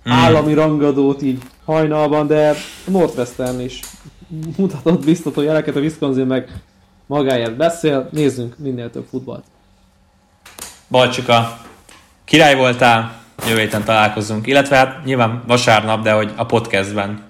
[0.09, 0.11] mm.
[0.11, 2.55] állami rangadót így hajnalban, de
[2.87, 3.79] Northwestern is
[4.57, 6.61] mutatott biztató jeleket, a Wisconsin meg
[7.05, 9.45] magáért beszél, nézzünk minél több futballt.
[10.89, 11.57] Balcsika,
[12.25, 17.23] király voltál, jövő héten találkozunk, illetve hát nyilván vasárnap, de hogy a podcastben.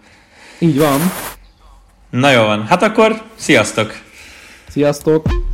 [0.60, 1.12] Így van.
[2.10, 3.94] Na jó van, hát akkor sziasztok!
[4.70, 5.45] Sziasztok!